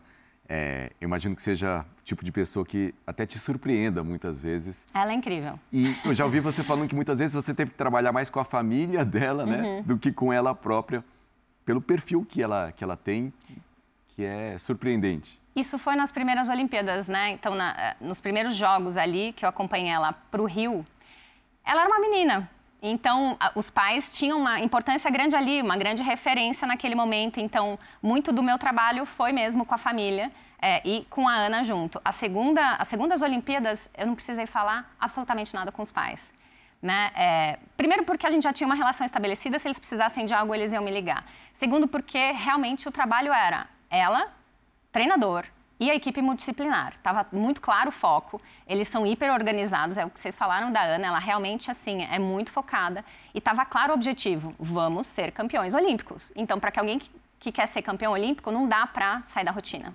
é, 0.50 0.91
eu 1.01 1.08
imagino 1.08 1.36
que 1.36 1.41
seja 1.41 1.86
o 2.00 2.03
tipo 2.03 2.24
de 2.24 2.32
pessoa 2.32 2.65
que 2.65 2.94
até 3.06 3.25
te 3.25 3.38
surpreenda 3.38 4.03
muitas 4.03 4.41
vezes. 4.41 4.86
Ela 4.94 5.12
é 5.12 5.15
incrível. 5.15 5.60
E 5.72 5.96
eu 6.06 6.13
já 6.13 6.24
ouvi 6.24 6.39
você 6.39 6.63
falando 6.63 6.88
que 6.88 6.96
muitas 6.96 7.20
vezes 7.20 7.34
você 7.34 7.53
teve 7.53 7.72
que 7.72 7.77
trabalhar 7.77 8.13
mais 8.13 8.29
com 8.29 8.39
a 8.39 8.46
família 8.46 9.03
dela, 9.06 9.46
né, 9.46 9.62
uhum. 9.62 9.82
do 9.84 9.98
que 9.98 10.12
com 10.12 10.32
ela 10.32 10.56
própria, 10.56 11.03
pelo 11.65 11.82
perfil 11.82 12.25
que 12.25 12.41
ela, 12.41 12.72
que 12.72 12.84
ela 12.84 12.96
tem, 12.96 13.34
que 14.10 14.24
é 14.24 14.58
surpreendente. 14.58 15.39
Isso 15.56 15.77
foi 15.77 15.96
nas 15.96 16.12
primeiras 16.12 16.50
Olimpíadas, 16.50 17.10
né? 17.10 17.32
Então, 17.32 17.56
na, 17.56 17.72
eh, 17.72 17.96
nos 18.00 18.20
primeiros 18.22 18.56
jogos 18.56 18.96
ali 18.96 19.34
que 19.34 19.44
eu 19.44 19.50
acompanhei 19.50 19.91
ela 19.91 20.13
para 20.13 20.41
o 20.41 20.46
Rio, 20.46 20.86
ela 21.65 21.82
era 21.82 21.89
uma 21.89 22.00
menina, 22.00 22.50
então, 22.81 23.38
os 23.55 23.72
pais 23.72 24.15
tinham 24.15 24.39
uma 24.39 24.60
importância 24.60 25.10
grande 25.10 25.36
ali, 25.36 25.62
uma 25.62 25.75
grande 25.77 26.03
referência 26.03 26.67
naquele 26.67 26.93
momento. 26.93 27.39
Então, 27.39 27.77
muito 28.01 28.31
do 28.31 28.43
meu 28.43 28.57
trabalho 28.57 29.05
foi 29.05 29.31
mesmo 29.31 29.65
com 29.65 29.74
a 29.74 29.77
família 29.77 30.31
é, 30.62 30.81
e 30.88 31.05
com 31.10 31.27
a 31.27 31.34
Ana 31.34 31.63
junto. 31.63 32.00
A 32.05 32.12
segunda, 32.12 32.75
as 32.75 32.88
segundas 32.88 33.22
Olimpíadas, 33.22 33.89
eu 33.98 34.05
não 34.05 34.13
precisei 34.13 34.46
falar 34.46 34.93
absolutamente 35.00 35.53
nada 35.53 35.72
com 35.72 35.81
os 35.81 35.91
pais. 35.91 36.31
Né? 36.79 37.12
É, 37.15 37.60
primeiro, 37.75 38.03
porque 38.03 38.27
a 38.27 38.29
gente 38.29 38.43
já 38.43 38.53
tinha 38.53 38.67
uma 38.67 38.75
relação 38.75 39.03
estabelecida, 39.03 39.57
se 39.57 39.67
eles 39.67 39.79
precisassem 39.79 40.25
de 40.25 40.34
algo, 40.34 40.53
eles 40.53 40.72
iam 40.72 40.84
me 40.84 40.91
ligar. 40.91 41.25
Segundo, 41.53 41.88
porque 41.88 42.31
realmente 42.31 42.88
o 42.88 42.91
trabalho 42.91 43.34
era 43.34 43.67
ela, 43.89 44.31
treinador, 44.91 45.46
e 45.79 45.91
a 45.91 45.96
equipe 45.96 46.22
multidisciplinar. 46.22 46.93
Estava 46.93 47.25
muito 47.31 47.62
claro 47.62 47.89
o 47.89 47.91
foco, 47.91 48.41
eles 48.65 48.88
são 48.88 49.05
hiper 49.05 49.31
organizados, 49.31 49.98
é 49.98 50.05
o 50.05 50.10
que 50.10 50.19
vocês 50.19 50.38
falaram 50.38 50.72
da 50.72 50.81
Ana, 50.81 51.07
ela 51.07 51.19
realmente, 51.19 51.69
assim, 51.69 52.03
é 52.03 52.17
muito 52.17 52.51
focada. 52.51 53.03
E 53.34 53.38
estava 53.38 53.65
claro 53.65 53.91
o 53.91 53.96
objetivo, 53.96 54.55
vamos 54.60 55.07
ser 55.07 55.31
campeões 55.31 55.74
olímpicos. 55.74 56.31
Então, 56.36 56.60
para 56.60 56.72
que 56.72 56.79
alguém 56.79 57.00
que, 57.00 57.12
que, 57.39 57.51
quer 57.51 57.67
ser 57.67 57.81
campeão 57.81 58.13
olímpico, 58.13 58.51
não 58.51 58.67
dá 58.67 58.88
para 58.88 59.24
sair 59.27 59.43
da 59.43 59.51
rotina. 59.51 59.93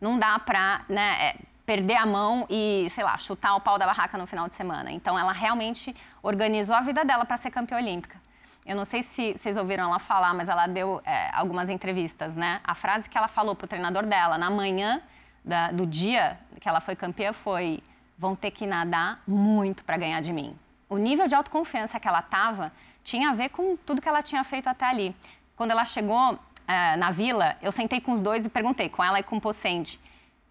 Não 0.00 0.18
dá 0.18 0.38
para 0.38 0.82
né, 0.88 1.16
é, 1.20 1.36
perder 1.66 1.96
a 1.96 2.06
mão 2.06 2.46
e, 2.48 2.86
sei 2.90 3.02
lá, 3.02 3.18
chutar 3.18 3.56
o 3.56 3.60
pau 3.60 3.78
da 3.78 3.86
barraca 3.86 4.16
no 4.16 4.26
final 4.26 4.48
de 4.48 4.54
semana. 4.54 4.92
Então, 4.92 5.18
ela 5.18 5.32
realmente 5.32 5.94
organizou 6.22 6.76
a 6.76 6.80
vida 6.80 7.04
dela 7.04 7.24
para 7.24 7.36
ser 7.36 7.50
campeã 7.50 7.78
olímpica. 7.78 8.27
Eu 8.68 8.76
não 8.76 8.84
sei 8.84 9.02
se 9.02 9.32
vocês 9.32 9.56
ouviram 9.56 9.84
ela 9.84 9.98
falar, 9.98 10.34
mas 10.34 10.46
ela 10.46 10.66
deu 10.66 11.00
é, 11.06 11.30
algumas 11.32 11.70
entrevistas, 11.70 12.36
né? 12.36 12.60
A 12.62 12.74
frase 12.74 13.08
que 13.08 13.16
ela 13.16 13.26
falou 13.26 13.56
para 13.56 13.64
o 13.64 13.66
treinador 13.66 14.04
dela 14.04 14.36
na 14.36 14.50
manhã 14.50 15.00
da, 15.42 15.70
do 15.70 15.86
dia 15.86 16.38
que 16.60 16.68
ela 16.68 16.78
foi 16.78 16.94
campeã 16.94 17.32
foi: 17.32 17.82
vão 18.18 18.36
ter 18.36 18.50
que 18.50 18.66
nadar 18.66 19.22
muito 19.26 19.82
para 19.82 19.96
ganhar 19.96 20.20
de 20.20 20.34
mim. 20.34 20.54
O 20.86 20.98
nível 20.98 21.26
de 21.26 21.34
autoconfiança 21.34 21.98
que 21.98 22.06
ela 22.06 22.18
estava 22.18 22.70
tinha 23.02 23.30
a 23.30 23.34
ver 23.34 23.48
com 23.48 23.74
tudo 23.74 24.02
que 24.02 24.08
ela 24.08 24.22
tinha 24.22 24.44
feito 24.44 24.68
até 24.68 24.84
ali. 24.84 25.16
Quando 25.56 25.70
ela 25.70 25.86
chegou 25.86 26.38
é, 26.66 26.94
na 26.96 27.10
vila, 27.10 27.56
eu 27.62 27.72
sentei 27.72 28.02
com 28.02 28.12
os 28.12 28.20
dois 28.20 28.44
e 28.44 28.50
perguntei, 28.50 28.90
com 28.90 29.02
ela 29.02 29.18
e 29.18 29.22
com 29.22 29.38
o 29.38 29.40
Pocente, 29.40 29.96
o 29.96 30.00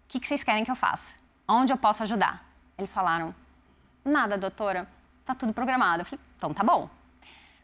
que, 0.08 0.18
que 0.18 0.26
vocês 0.26 0.42
querem 0.42 0.64
que 0.64 0.70
eu 0.72 0.76
faça? 0.76 1.14
Onde 1.46 1.72
eu 1.72 1.76
posso 1.76 2.02
ajudar? 2.02 2.44
Eles 2.76 2.92
falaram: 2.92 3.32
nada, 4.04 4.36
doutora, 4.36 4.88
tá 5.24 5.36
tudo 5.36 5.52
programado. 5.52 6.00
Eu 6.00 6.04
falei: 6.04 6.20
então 6.36 6.52
tá 6.52 6.64
bom. 6.64 6.97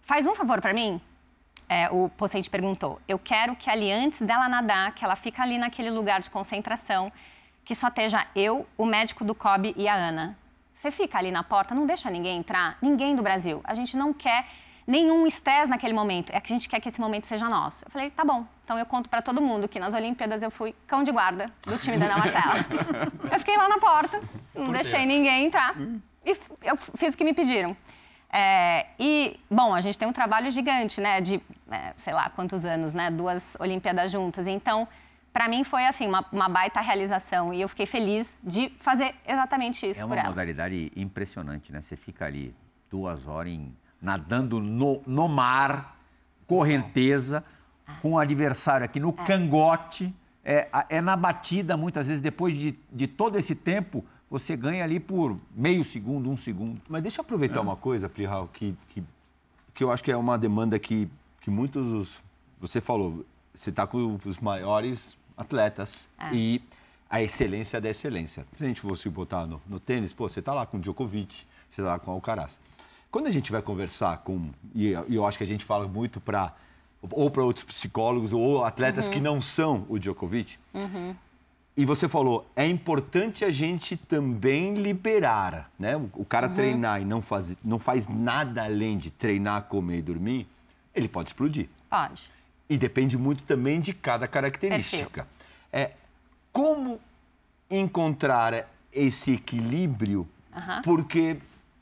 Faz 0.04 0.26
um 0.26 0.34
favor 0.34 0.61
para 0.61 0.75
mim? 0.75 1.00
É, 1.66 1.88
o 1.90 2.11
paciente 2.11 2.50
perguntou. 2.50 3.00
Eu 3.08 3.18
quero 3.18 3.56
que 3.56 3.70
ali, 3.70 3.90
antes 3.90 4.20
dela 4.20 4.49
nadar, 4.49 4.92
que 4.92 5.02
ela 5.02 5.16
fica 5.16 5.42
ali 5.42 5.56
naquele 5.56 5.90
lugar 5.90 6.20
de 6.20 6.28
concentração, 6.28 7.11
que 7.64 7.75
só 7.75 7.88
esteja 7.88 8.26
eu, 8.34 8.66
o 8.76 8.84
médico 8.84 9.25
do 9.25 9.34
COB 9.34 9.75
e 9.76 9.88
a 9.88 9.94
Ana. 9.94 10.37
Você 10.75 10.90
fica 10.90 11.16
ali 11.16 11.30
na 11.30 11.42
porta, 11.42 11.75
não 11.75 11.87
deixa 11.87 12.11
ninguém 12.11 12.38
entrar, 12.38 12.76
ninguém 12.82 13.16
do 13.16 13.23
Brasil. 13.23 13.62
A 13.64 13.75
gente 13.75 13.96
não 13.96 14.12
quer 14.12 14.46
nenhum 14.87 15.26
estresse 15.26 15.70
naquele 15.70 15.94
momento. 15.94 16.30
É 16.34 16.40
que 16.40 16.52
a 16.52 16.54
gente 16.54 16.68
quer 16.68 16.80
que 16.80 16.88
esse 16.90 17.00
momento 17.00 17.25
seja 17.25 17.49
nosso. 17.49 17.82
Eu 17.87 17.90
falei, 17.90 18.11
tá 18.11 18.23
bom. 18.26 18.46
Então 18.62 18.78
eu 18.78 18.84
conto 18.84 19.08
para 19.08 19.23
todo 19.23 19.40
mundo 19.40 19.66
que 19.66 19.80
nas 19.80 19.94
Olimpíadas 19.94 20.42
eu 20.42 20.50
fui 20.50 20.75
cão 20.87 21.02
de 21.02 21.11
guarda 21.11 21.50
do 21.62 21.78
time 21.78 21.96
da 21.96 22.04
Ana 22.04 22.18
Marcela. 22.18 22.54
eu 23.32 23.38
fiquei 23.38 23.56
lá 23.56 23.70
na 23.70 23.78
porta, 23.78 24.20
não 24.54 24.66
Por 24.66 24.75
deixei 24.75 25.06
ninguém 25.06 25.46
entrar. 25.46 25.75
E 26.26 26.38
eu 26.62 26.76
fiz 26.76 27.14
o 27.14 27.16
que 27.16 27.25
me 27.25 27.32
pediram. 27.32 27.75
É, 28.33 28.87
e, 28.99 29.38
bom, 29.50 29.75
a 29.75 29.81
gente 29.81 29.99
tem 29.99 30.09
um 30.09 30.12
trabalho 30.12 30.50
gigante, 30.50 31.00
né, 31.00 31.21
de, 31.21 31.40
é, 31.71 31.93
sei 31.97 32.12
lá, 32.12 32.28
quantos 32.31 32.64
anos, 32.64 32.93
né, 32.93 33.11
duas 33.11 33.57
Olimpíadas 33.61 34.11
juntas. 34.11 34.47
Então, 34.47 34.88
para 35.33 35.49
mim 35.49 35.64
foi, 35.64 35.87
assim, 35.87 36.07
uma, 36.07 36.25
uma, 36.33 36.49
baita 36.49 36.81
realização 36.81 37.52
e 37.52 37.61
eu 37.61 37.69
fiquei 37.69 37.87
feliz 37.87 38.40
de 38.43 38.71
fazer 38.81 39.14
exatamente 39.26 39.88
isso 39.88 40.04
é 40.04 40.07
por 40.07 40.12
ela. 40.12 40.21
É 40.21 40.23
uma 40.25 40.31
modalidade 40.31 40.93
impressionante, 40.95 41.73
né? 41.73 41.81
Você 41.81 41.97
fica 41.97 42.26
ali 42.26 42.54
duas 42.90 43.26
horas 43.26 43.52
em, 43.52 43.75
nadando 44.00 44.61
no, 44.61 45.02
no 45.07 45.28
mar, 45.28 45.97
correnteza, 46.47 47.45
com 48.00 48.13
o 48.13 48.19
adversário 48.19 48.84
aqui 48.84 49.00
no 49.00 49.10
é. 49.10 49.25
cangote, 49.25 50.15
é, 50.45 50.69
é 50.89 51.00
na 51.00 51.17
batida, 51.17 51.76
muitas 51.76 52.06
vezes, 52.06 52.23
depois 52.23 52.54
de, 52.54 52.78
de 52.93 53.06
todo 53.06 53.39
esse 53.39 53.54
tempo 53.54 54.04
você 54.34 54.56
ganha 54.56 54.82
ali 54.82 54.99
por 54.99 55.36
meio 55.54 55.84
segundo, 55.84 56.28
um 56.28 56.36
segundo. 56.36 56.80
Mas 56.88 57.02
deixa 57.02 57.20
eu 57.20 57.23
aproveitar 57.23 57.60
é. 57.60 57.62
uma 57.62 57.76
coisa, 57.76 58.08
Plihal, 58.08 58.49
que, 58.49 58.76
que, 58.88 59.00
que 59.73 59.84
eu 59.84 59.92
acho 59.92 60.02
que 60.02 60.10
é 60.10 60.16
uma 60.16 60.36
demanda 60.36 60.76
que, 60.76 61.08
que 61.40 61.50
muitos. 61.50 62.20
Você 62.60 62.80
falou, 62.80 63.25
você 63.54 63.70
está 63.70 63.86
com 63.86 64.18
os 64.25 64.38
maiores 64.40 65.16
atletas 65.36 66.08
é. 66.18 66.34
e 66.34 66.62
a 67.08 67.23
excelência 67.23 67.80
da 67.80 67.88
excelência. 67.88 68.44
Se 68.56 68.64
a 68.64 68.66
gente 68.66 68.80
fosse 68.80 69.08
botar 69.08 69.47
no, 69.47 69.62
no 69.68 69.78
tênis, 69.78 70.12
pô, 70.12 70.28
você 70.28 70.40
está 70.40 70.52
lá 70.52 70.66
com 70.66 70.78
o 70.78 70.80
Djokovic, 70.80 71.47
você 71.70 71.80
está 71.80 71.92
lá 71.92 71.99
com 72.00 72.10
o 72.10 72.14
Alcaraz. 72.14 72.58
Quando 73.12 73.28
a 73.28 73.30
gente 73.30 73.52
vai 73.52 73.62
conversar 73.62 74.18
com. 74.18 74.50
E 74.75 74.90
eu 75.08 75.25
acho 75.25 75.38
que 75.38 75.44
a 75.44 75.47
gente 75.47 75.64
fala 75.64 75.86
muito 75.86 76.20
para. 76.20 76.52
Ou 77.08 77.30
para 77.30 77.44
outros 77.44 77.64
psicólogos, 77.64 78.32
ou 78.32 78.64
atletas 78.64 79.06
uhum. 79.06 79.12
que 79.12 79.20
não 79.20 79.40
são 79.40 79.86
o 79.88 79.97
Djokovic. 79.97 80.56
Uhum. 80.73 81.14
E 81.76 81.84
você 81.84 82.08
falou, 82.08 82.49
é 82.54 82.65
importante 82.67 83.45
a 83.45 83.50
gente 83.50 83.97
também 83.97 84.75
liberar, 84.75 85.71
né? 85.76 85.97
O, 86.15 86.25
cara 86.25 86.47
uhum. 86.49 86.54
treinar 86.54 87.02
e 87.02 87.04
não, 87.04 87.21
faz, 87.21 87.56
não 87.65 87.80
faz 87.80 88.06
nada 88.06 88.65
além 88.65 88.97
de 88.97 89.10
treinar, 89.10 89.63
comer 89.63 89.99
e 89.99 90.02
dormir, 90.02 90.49
ele 90.95 91.08
pode 91.08 91.30
explodir. 91.30 91.69
Pode. 91.91 92.30
E 92.71 92.78
depende 92.78 93.19
muito 93.19 93.43
também 93.43 93.80
de 93.80 93.93
cada 93.93 94.28
característica. 94.28 95.26
É, 95.73 95.91
como 96.52 97.00
encontrar 97.69 98.71
esse 98.93 99.32
equilíbrio? 99.32 100.28
Uhum. 100.54 100.82
Porque 100.82 101.39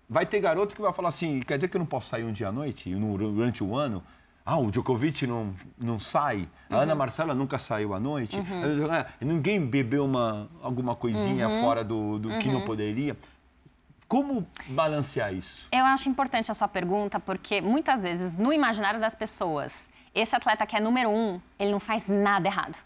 vai 0.08 0.24
ter 0.24 0.40
garoto 0.40 0.74
que 0.74 0.80
vai 0.80 0.92
falar 0.94 1.10
assim, 1.10 1.40
quer 1.40 1.58
dizer 1.58 1.68
que 1.68 1.76
eu 1.76 1.80
não 1.80 1.86
posso 1.86 2.08
sair 2.08 2.24
um 2.24 2.32
dia 2.32 2.48
à 2.48 2.52
noite, 2.52 2.94
durante 2.94 3.62
o 3.62 3.76
ano? 3.76 4.02
Ah, 4.44 4.58
o 4.58 4.70
Djokovic 4.70 5.26
não, 5.26 5.54
não 5.78 6.00
sai. 6.00 6.48
A 6.68 6.78
Ana 6.78 6.92
uhum. 6.92 6.98
Marcela 6.98 7.34
nunca 7.34 7.58
saiu 7.58 7.94
à 7.94 8.00
noite. 8.00 8.36
Uhum. 8.36 8.92
É, 8.92 9.06
ninguém 9.20 9.64
bebeu 9.64 10.04
uma, 10.04 10.48
alguma 10.60 10.96
coisinha 10.96 11.48
uhum. 11.48 11.60
fora 11.60 11.84
do, 11.84 12.18
do 12.18 12.38
que 12.38 12.48
não 12.48 12.60
uhum. 12.60 12.66
poderia. 12.66 13.16
Como 14.08 14.46
balancear 14.68 15.32
isso? 15.32 15.66
Eu 15.72 15.84
acho 15.86 16.08
importante 16.08 16.50
a 16.50 16.54
sua 16.54 16.68
pergunta, 16.68 17.18
porque 17.20 17.60
muitas 17.60 18.02
vezes, 18.02 18.36
no 18.36 18.52
imaginário 18.52 19.00
das 19.00 19.14
pessoas, 19.14 19.88
esse 20.14 20.36
atleta 20.36 20.66
que 20.66 20.76
é 20.76 20.80
número 20.80 21.08
um, 21.08 21.40
ele 21.58 21.72
não 21.72 21.80
faz 21.80 22.06
nada 22.06 22.46
errado. 22.46 22.76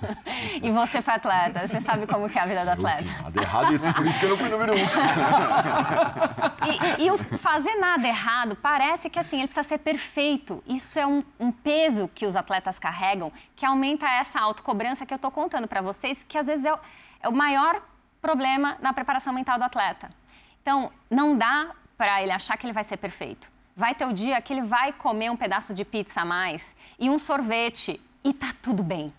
e 0.62 0.70
você 0.70 1.00
foi 1.00 1.14
atleta, 1.14 1.66
você 1.66 1.80
sabe 1.80 2.06
como 2.06 2.28
que 2.28 2.38
é 2.38 2.42
a 2.42 2.46
vida 2.46 2.62
do 2.64 2.70
atleta. 2.70 3.02
Eu 3.02 3.22
nada 3.22 3.42
errado 3.42 3.74
e 3.74 3.78
por 3.78 4.06
isso 4.06 4.18
que 4.18 4.26
eu 4.26 4.30
não 4.30 4.36
fui 4.36 4.50
número 4.50 4.74
um. 4.74 4.76
e, 7.00 7.06
e 7.06 7.10
o 7.10 7.16
fazer 7.38 7.76
nada 7.76 8.06
errado 8.06 8.54
parece 8.56 9.08
que 9.08 9.18
assim, 9.18 9.38
ele 9.38 9.46
precisa 9.46 9.66
ser 9.66 9.78
perfeito. 9.78 10.62
Isso 10.66 10.98
é 10.98 11.06
um, 11.06 11.24
um 11.40 11.50
peso 11.50 12.10
que 12.14 12.26
os 12.26 12.36
atletas 12.36 12.78
carregam, 12.78 13.32
que 13.54 13.64
aumenta 13.64 14.06
essa 14.06 14.38
autocobrança 14.38 15.06
que 15.06 15.14
eu 15.14 15.16
estou 15.16 15.30
contando 15.30 15.66
para 15.66 15.80
vocês, 15.80 16.22
que 16.28 16.36
às 16.36 16.46
vezes 16.46 16.66
é 16.66 16.74
o, 16.74 16.78
é 17.22 17.28
o 17.28 17.32
maior 17.32 17.80
problema 18.20 18.76
na 18.82 18.92
preparação 18.92 19.32
mental 19.32 19.58
do 19.58 19.64
atleta. 19.64 20.10
Então, 20.60 20.92
não 21.10 21.38
dá 21.38 21.70
para 21.96 22.22
ele 22.22 22.32
achar 22.32 22.58
que 22.58 22.66
ele 22.66 22.74
vai 22.74 22.84
ser 22.84 22.98
perfeito 22.98 23.55
vai 23.76 23.94
ter 23.94 24.06
o 24.06 24.12
dia 24.12 24.40
que 24.40 24.52
ele 24.52 24.62
vai 24.62 24.92
comer 24.92 25.30
um 25.30 25.36
pedaço 25.36 25.74
de 25.74 25.84
pizza 25.84 26.22
a 26.22 26.24
mais 26.24 26.74
e 26.98 27.10
um 27.10 27.18
sorvete 27.18 28.00
e 28.24 28.32
tá 28.32 28.54
tudo 28.62 28.82
bem. 28.82 29.12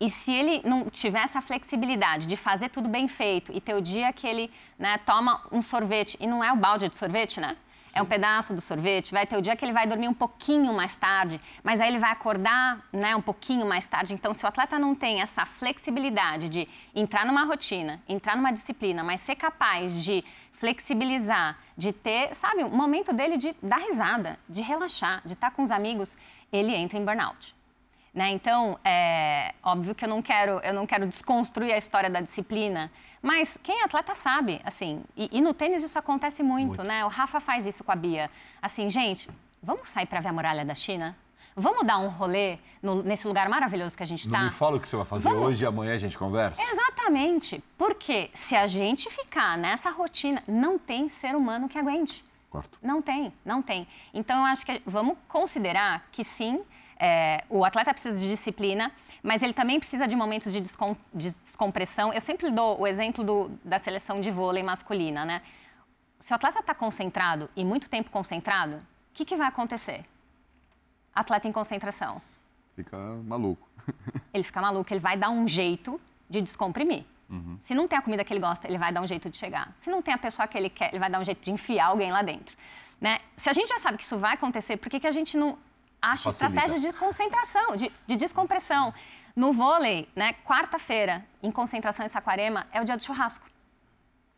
E 0.00 0.10
se 0.10 0.32
ele 0.32 0.62
não 0.64 0.90
tiver 0.90 1.22
essa 1.22 1.40
flexibilidade 1.40 2.26
de 2.26 2.36
fazer 2.36 2.70
tudo 2.70 2.88
bem 2.88 3.06
feito 3.06 3.52
e 3.52 3.60
ter 3.60 3.74
o 3.74 3.80
dia 3.80 4.12
que 4.12 4.26
ele 4.26 4.50
né, 4.78 4.98
toma 4.98 5.42
um 5.52 5.62
sorvete, 5.62 6.16
e 6.18 6.26
não 6.26 6.42
é 6.42 6.50
o 6.52 6.56
balde 6.56 6.88
de 6.88 6.96
sorvete, 6.96 7.38
né? 7.38 7.56
é 7.94 8.00
um 8.00 8.06
pedaço 8.06 8.54
do 8.54 8.60
sorvete, 8.60 9.12
vai 9.12 9.26
ter 9.26 9.36
o 9.36 9.42
dia 9.42 9.54
que 9.54 9.64
ele 9.64 9.72
vai 9.72 9.86
dormir 9.86 10.08
um 10.08 10.14
pouquinho 10.14 10.72
mais 10.72 10.96
tarde, 10.96 11.40
mas 11.62 11.80
aí 11.80 11.88
ele 11.88 11.98
vai 11.98 12.10
acordar 12.10 12.80
né, 12.92 13.14
um 13.14 13.20
pouquinho 13.20 13.66
mais 13.66 13.86
tarde. 13.86 14.14
Então, 14.14 14.32
se 14.32 14.44
o 14.44 14.48
atleta 14.48 14.78
não 14.78 14.94
tem 14.94 15.20
essa 15.20 15.44
flexibilidade 15.44 16.48
de 16.48 16.66
entrar 16.94 17.26
numa 17.26 17.44
rotina, 17.44 18.00
entrar 18.08 18.36
numa 18.36 18.50
disciplina, 18.50 19.04
mas 19.04 19.20
ser 19.20 19.36
capaz 19.36 20.02
de 20.02 20.24
flexibilizar, 20.62 21.58
de 21.76 21.92
ter, 21.92 22.32
sabe, 22.36 22.62
um 22.62 22.68
momento 22.70 23.12
dele 23.12 23.36
de 23.36 23.52
dar 23.60 23.78
risada, 23.78 24.38
de 24.48 24.62
relaxar, 24.62 25.20
de 25.26 25.32
estar 25.32 25.50
com 25.50 25.60
os 25.60 25.72
amigos, 25.72 26.16
ele 26.52 26.72
entra 26.72 26.96
em 26.96 27.04
burnout. 27.04 27.52
Né? 28.14 28.30
Então, 28.30 28.78
é 28.84 29.54
óbvio 29.60 29.92
que 29.92 30.04
eu 30.04 30.08
não 30.08 30.22
quero, 30.22 30.60
eu 30.62 30.72
não 30.72 30.86
quero 30.86 31.04
desconstruir 31.04 31.72
a 31.72 31.76
história 31.76 32.08
da 32.08 32.20
disciplina, 32.20 32.92
mas 33.20 33.58
quem 33.60 33.80
é 33.80 33.84
atleta 33.84 34.14
sabe, 34.14 34.60
assim. 34.64 35.02
E, 35.16 35.30
e 35.32 35.40
no 35.40 35.52
tênis 35.52 35.82
isso 35.82 35.98
acontece 35.98 36.44
muito, 36.44 36.76
muito, 36.76 36.84
né? 36.84 37.04
O 37.04 37.08
Rafa 37.08 37.40
faz 37.40 37.66
isso 37.66 37.82
com 37.82 37.90
a 37.90 37.96
Bia. 37.96 38.30
Assim, 38.60 38.88
gente, 38.88 39.28
vamos 39.60 39.88
sair 39.88 40.06
para 40.06 40.20
ver 40.20 40.28
a 40.28 40.32
muralha 40.32 40.64
da 40.64 40.76
China? 40.76 41.16
Vamos 41.54 41.86
dar 41.86 41.98
um 41.98 42.08
rolê 42.08 42.58
no, 42.82 43.02
nesse 43.02 43.26
lugar 43.28 43.48
maravilhoso 43.48 43.96
que 43.96 44.02
a 44.02 44.06
gente 44.06 44.22
está? 44.22 44.38
Não 44.38 44.46
me 44.46 44.52
fala 44.52 44.76
o 44.76 44.80
que 44.80 44.88
você 44.88 44.96
vai 44.96 45.04
fazer 45.04 45.28
vamos... 45.28 45.48
hoje 45.48 45.64
e 45.64 45.66
amanhã 45.66 45.94
a 45.94 45.98
gente 45.98 46.16
conversa? 46.16 46.62
Exatamente. 46.62 47.62
Porque 47.76 48.30
se 48.32 48.56
a 48.56 48.66
gente 48.66 49.10
ficar 49.10 49.58
nessa 49.58 49.90
rotina, 49.90 50.42
não 50.48 50.78
tem 50.78 51.08
ser 51.08 51.34
humano 51.34 51.68
que 51.68 51.78
aguente. 51.78 52.24
Quarto. 52.48 52.78
Não 52.82 53.00
tem, 53.00 53.32
não 53.44 53.62
tem. 53.62 53.86
Então, 54.12 54.40
eu 54.40 54.44
acho 54.44 54.64
que 54.64 54.82
vamos 54.84 55.16
considerar 55.26 56.06
que 56.12 56.22
sim, 56.22 56.62
é, 56.98 57.44
o 57.48 57.64
atleta 57.64 57.92
precisa 57.92 58.14
de 58.14 58.28
disciplina, 58.28 58.92
mas 59.22 59.42
ele 59.42 59.54
também 59.54 59.78
precisa 59.78 60.06
de 60.06 60.14
momentos 60.14 60.52
de, 60.52 60.60
descom 60.60 60.96
de 61.14 61.30
descompressão. 61.30 62.12
Eu 62.12 62.20
sempre 62.20 62.50
dou 62.50 62.80
o 62.80 62.86
exemplo 62.86 63.24
do, 63.24 63.50
da 63.64 63.78
seleção 63.78 64.20
de 64.20 64.30
vôlei 64.30 64.62
masculina, 64.62 65.24
né? 65.24 65.42
Se 66.18 66.32
o 66.32 66.36
atleta 66.36 66.60
está 66.60 66.74
concentrado 66.74 67.48
e 67.56 67.64
muito 67.64 67.88
tempo 67.88 68.10
concentrado, 68.10 68.76
o 68.76 68.80
que, 69.14 69.24
que 69.24 69.34
vai 69.34 69.48
acontecer? 69.48 70.04
Atleta 71.14 71.46
em 71.48 71.52
concentração. 71.52 72.20
Fica 72.74 72.96
maluco. 73.24 73.68
ele 74.32 74.42
fica 74.42 74.60
maluco, 74.60 74.92
ele 74.92 75.00
vai 75.00 75.16
dar 75.16 75.30
um 75.30 75.46
jeito 75.46 76.00
de 76.28 76.40
descomprimir. 76.40 77.04
Uhum. 77.28 77.58
Se 77.62 77.74
não 77.74 77.88
tem 77.88 77.98
a 77.98 78.02
comida 78.02 78.24
que 78.24 78.32
ele 78.32 78.40
gosta, 78.40 78.68
ele 78.68 78.78
vai 78.78 78.92
dar 78.92 79.00
um 79.00 79.06
jeito 79.06 79.28
de 79.30 79.36
chegar. 79.36 79.72
Se 79.78 79.90
não 79.90 80.02
tem 80.02 80.12
a 80.12 80.18
pessoa 80.18 80.46
que 80.46 80.56
ele 80.56 80.68
quer, 80.68 80.90
ele 80.90 80.98
vai 80.98 81.10
dar 81.10 81.18
um 81.18 81.24
jeito 81.24 81.40
de 81.40 81.50
enfiar 81.50 81.86
alguém 81.86 82.12
lá 82.12 82.22
dentro. 82.22 82.56
Né? 83.00 83.20
Se 83.36 83.48
a 83.48 83.52
gente 83.52 83.68
já 83.68 83.78
sabe 83.78 83.96
que 83.98 84.04
isso 84.04 84.18
vai 84.18 84.34
acontecer, 84.34 84.76
por 84.76 84.88
que, 84.90 85.00
que 85.00 85.06
a 85.06 85.12
gente 85.12 85.36
não 85.36 85.58
acha 86.00 86.30
Facilita. 86.30 86.56
estratégias 86.56 86.82
de 86.82 86.92
concentração, 86.98 87.76
de, 87.76 87.90
de 88.06 88.16
descompressão? 88.16 88.94
No 89.34 89.52
vôlei, 89.52 90.08
né, 90.14 90.34
quarta-feira, 90.44 91.24
em 91.42 91.50
concentração 91.50 92.04
em 92.04 92.08
Saquarema, 92.08 92.66
é 92.70 92.82
o 92.82 92.84
dia 92.84 92.96
do 92.96 93.02
churrasco. 93.02 93.46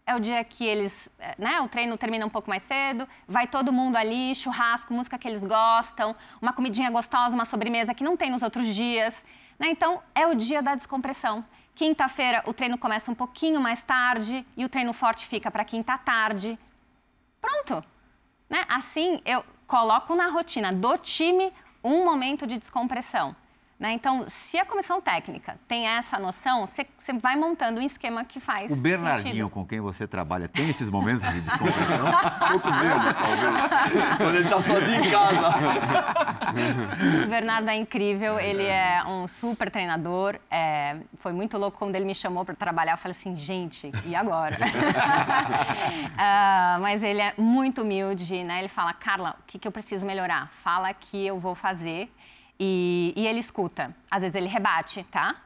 É 0.07 0.15
o 0.15 0.21
dia 0.21 0.45
que 0.45 0.65
eles, 0.65 1.11
eh, 1.19 1.35
né, 1.39 1.61
o 1.63 1.69
treino 1.69 1.97
termina 1.97 2.27
um 2.27 2.29
pouco 2.29 2.51
mais 2.51 2.63
cedo, 2.63 3.09
vai 3.27 3.47
todo 3.47 3.73
mundo 3.73 3.97
ali, 3.97 4.35
churrasco, 4.35 4.93
música 4.93 5.17
que 5.17 5.27
eles 5.27 5.43
gostam, 5.43 6.15
uma 6.43 6.53
comidinha 6.53 6.91
gostosa, 6.91 7.35
uma 7.35 7.47
sobremesa 7.47 7.95
que 7.95 8.05
não 8.05 8.15
tem 8.15 8.31
nos 8.31 8.43
outros 8.43 8.67
dias. 8.75 9.25
Né? 9.59 9.69
Então, 9.71 10.03
é 10.15 10.27
o 10.27 10.35
dia 10.35 10.63
da 10.63 10.75
descompressão. 10.75 11.43
Quinta-feira, 11.75 12.43
o 12.47 12.53
treino 12.53 12.77
começa 12.77 13.11
um 13.11 13.15
pouquinho 13.15 13.61
mais 13.61 13.83
tarde 13.83 14.47
e 14.55 14.65
o 14.65 14.69
treino 14.69 14.93
forte 14.93 15.27
fica 15.27 15.51
para 15.51 15.65
quinta 15.65 15.97
tarde. 15.97 16.59
Pronto. 17.41 17.83
Né? 18.49 18.63
Assim, 18.69 19.23
eu 19.25 19.43
coloco 19.67 20.15
na 20.15 20.29
rotina 20.29 20.71
do 20.71 20.99
time 20.99 21.51
um 21.83 22.05
momento 22.05 22.47
de 22.47 22.59
descompressão. 22.59 23.35
Né? 23.79 23.93
Então, 23.93 24.25
se 24.29 24.57
a 24.57 24.65
comissão 24.65 25.01
técnica 25.01 25.59
tem 25.67 25.89
essa 25.89 26.17
noção, 26.17 26.65
você 26.65 26.87
vai 27.21 27.35
montando 27.35 27.81
um 27.81 27.83
esquema 27.83 28.25
que 28.25 28.39
faz 28.39 28.71
O 28.71 28.77
Bernardinho, 28.77 29.29
sentido. 29.29 29.51
com 29.51 29.67
quem 29.67 29.81
você 29.81 30.07
trabalha, 30.07 30.47
tem 30.47 30.71
esses 30.71 30.89
momentos 30.89 31.29
de 31.29 31.41
descompressão? 31.41 32.07
Pouco 32.51 32.71
menos, 32.71 33.17
talvez. 33.17 34.17
Quando 34.17 34.35
ele 34.37 34.49
tá 34.49 34.63
sozinho 34.63 35.05
em 35.05 35.11
casa. 35.11 35.49
O 37.25 37.29
Bernardo 37.29 37.69
é 37.69 37.75
incrível, 37.75 38.39
ele 38.39 38.65
é 38.65 39.03
um 39.07 39.27
super 39.27 39.69
treinador. 39.71 40.39
é, 40.49 40.99
foi 41.19 41.33
muito 41.33 41.59
louco 41.59 41.77
quando 41.77 41.97
ele 41.97 42.05
me 42.05 42.15
chamou 42.15 42.45
para 42.45 42.55
trabalhar. 42.55 42.93
Eu 42.93 42.99
falei 42.99 43.11
assim, 43.11 43.35
gente, 43.35 43.91
e 44.05 44.15
agora? 44.15 44.57
Ah, 46.17 46.79
mas 46.81 47.03
ele 47.03 47.21
é 47.21 47.35
muito 47.37 47.83
humilde, 47.83 48.45
né? 48.45 48.61
Ele 48.61 48.69
fala, 48.69 48.93
Carla, 48.93 49.37
o 49.41 49.43
que, 49.47 49.59
que 49.59 49.67
eu 49.67 49.73
preciso 49.73 50.07
melhorar? 50.07 50.49
Fala 50.63 50.93
que 50.93 51.27
eu 51.27 51.39
vou 51.39 51.55
fazer. 51.55 52.11
E, 52.59 53.13
e 53.17 53.27
ele 53.27 53.41
escuta. 53.41 53.95
Às 54.11 54.23
vezes 54.23 54.35
ele 54.35 54.49
rebate, 54.49 55.03
tá? 55.11 55.37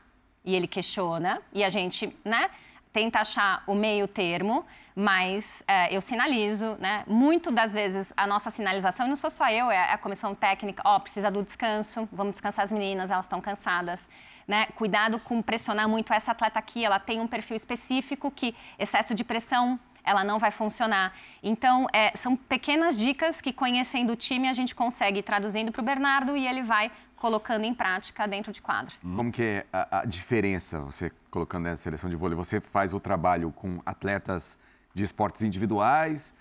E 0.45 0.55
ele 0.55 0.67
questiona. 0.67 1.41
E 1.53 1.65
a 1.65 1.71
gente, 1.71 2.15
né? 2.25 2.51
Tenta 2.93 3.21
achar 3.21 3.63
o 3.67 3.75
meio 3.75 4.09
termo, 4.09 4.65
mas 4.95 5.63
é, 5.69 5.95
eu 5.95 6.01
sinalizo, 6.01 6.77
né? 6.81 7.05
Muito 7.07 7.51
das 7.53 7.73
vezes 7.73 8.13
a 8.17 8.27
nossa 8.27 8.51
sinalização, 8.51 9.07
e 9.07 9.09
não 9.09 9.17
sou 9.17 9.31
só 9.31 9.49
eu, 9.49 9.71
é 9.71 9.93
a 9.93 9.99
comissão 9.99 10.35
técnica, 10.35 10.83
ó, 10.85 10.99
precisa 10.99 11.31
do 11.31 11.43
descanso, 11.43 12.09
vamos 12.11 12.33
descansar 12.33 12.65
as 12.65 12.73
meninas, 12.73 13.11
elas 13.11 13.27
estão 13.27 13.41
cansadas. 13.41 14.09
Né? 14.47 14.67
Cuidado 14.75 15.21
com 15.21 15.41
pressionar 15.43 15.89
muito 15.89 16.13
essa 16.13 16.33
atleta 16.33 16.59
aqui, 16.59 16.85
ela 16.85 16.99
tem 16.99 17.21
um 17.21 17.29
perfil 17.29 17.55
específico 17.55 18.31
que 18.31 18.57
excesso 18.79 19.15
de 19.15 19.23
pressão 19.23 19.79
ela 20.09 20.25
não 20.25 20.39
vai 20.39 20.51
funcionar. 20.51 21.13
Então, 21.43 21.87
é, 21.93 22.17
são 22.17 22.35
pequenas 22.35 22.99
dicas 22.99 23.41
que, 23.41 23.53
conhecendo 23.53 24.15
o 24.15 24.17
time, 24.17 24.49
a 24.49 24.55
gente 24.55 24.75
consegue 24.75 25.23
traduzindo 25.23 25.71
para 25.71 25.83
o 25.83 25.85
Bernardo 25.85 26.37
e 26.37 26.47
ele 26.47 26.63
vai 26.63 26.91
colocando 27.17 27.65
em 27.65 27.75
prática 27.75 28.27
dentro 28.27 28.51
de 28.53 28.63
quadro. 28.63 28.95
Como 29.03 29.31
que 29.31 29.43
é 29.43 29.67
a, 29.73 30.01
a 30.01 30.05
diferença, 30.05 30.79
você 30.81 31.13
colocando 31.31 31.65
na 31.65 31.77
seleção 31.77 32.09
de 32.09 32.17
vôlei? 32.17 32.37
Você 32.37 32.61
faz 32.61 32.95
o 32.95 33.01
trabalho 33.01 33.53
com 33.53 33.83
atletas 33.85 34.59
de 34.95 35.03
esportes 35.03 35.43
individuais 35.43 36.35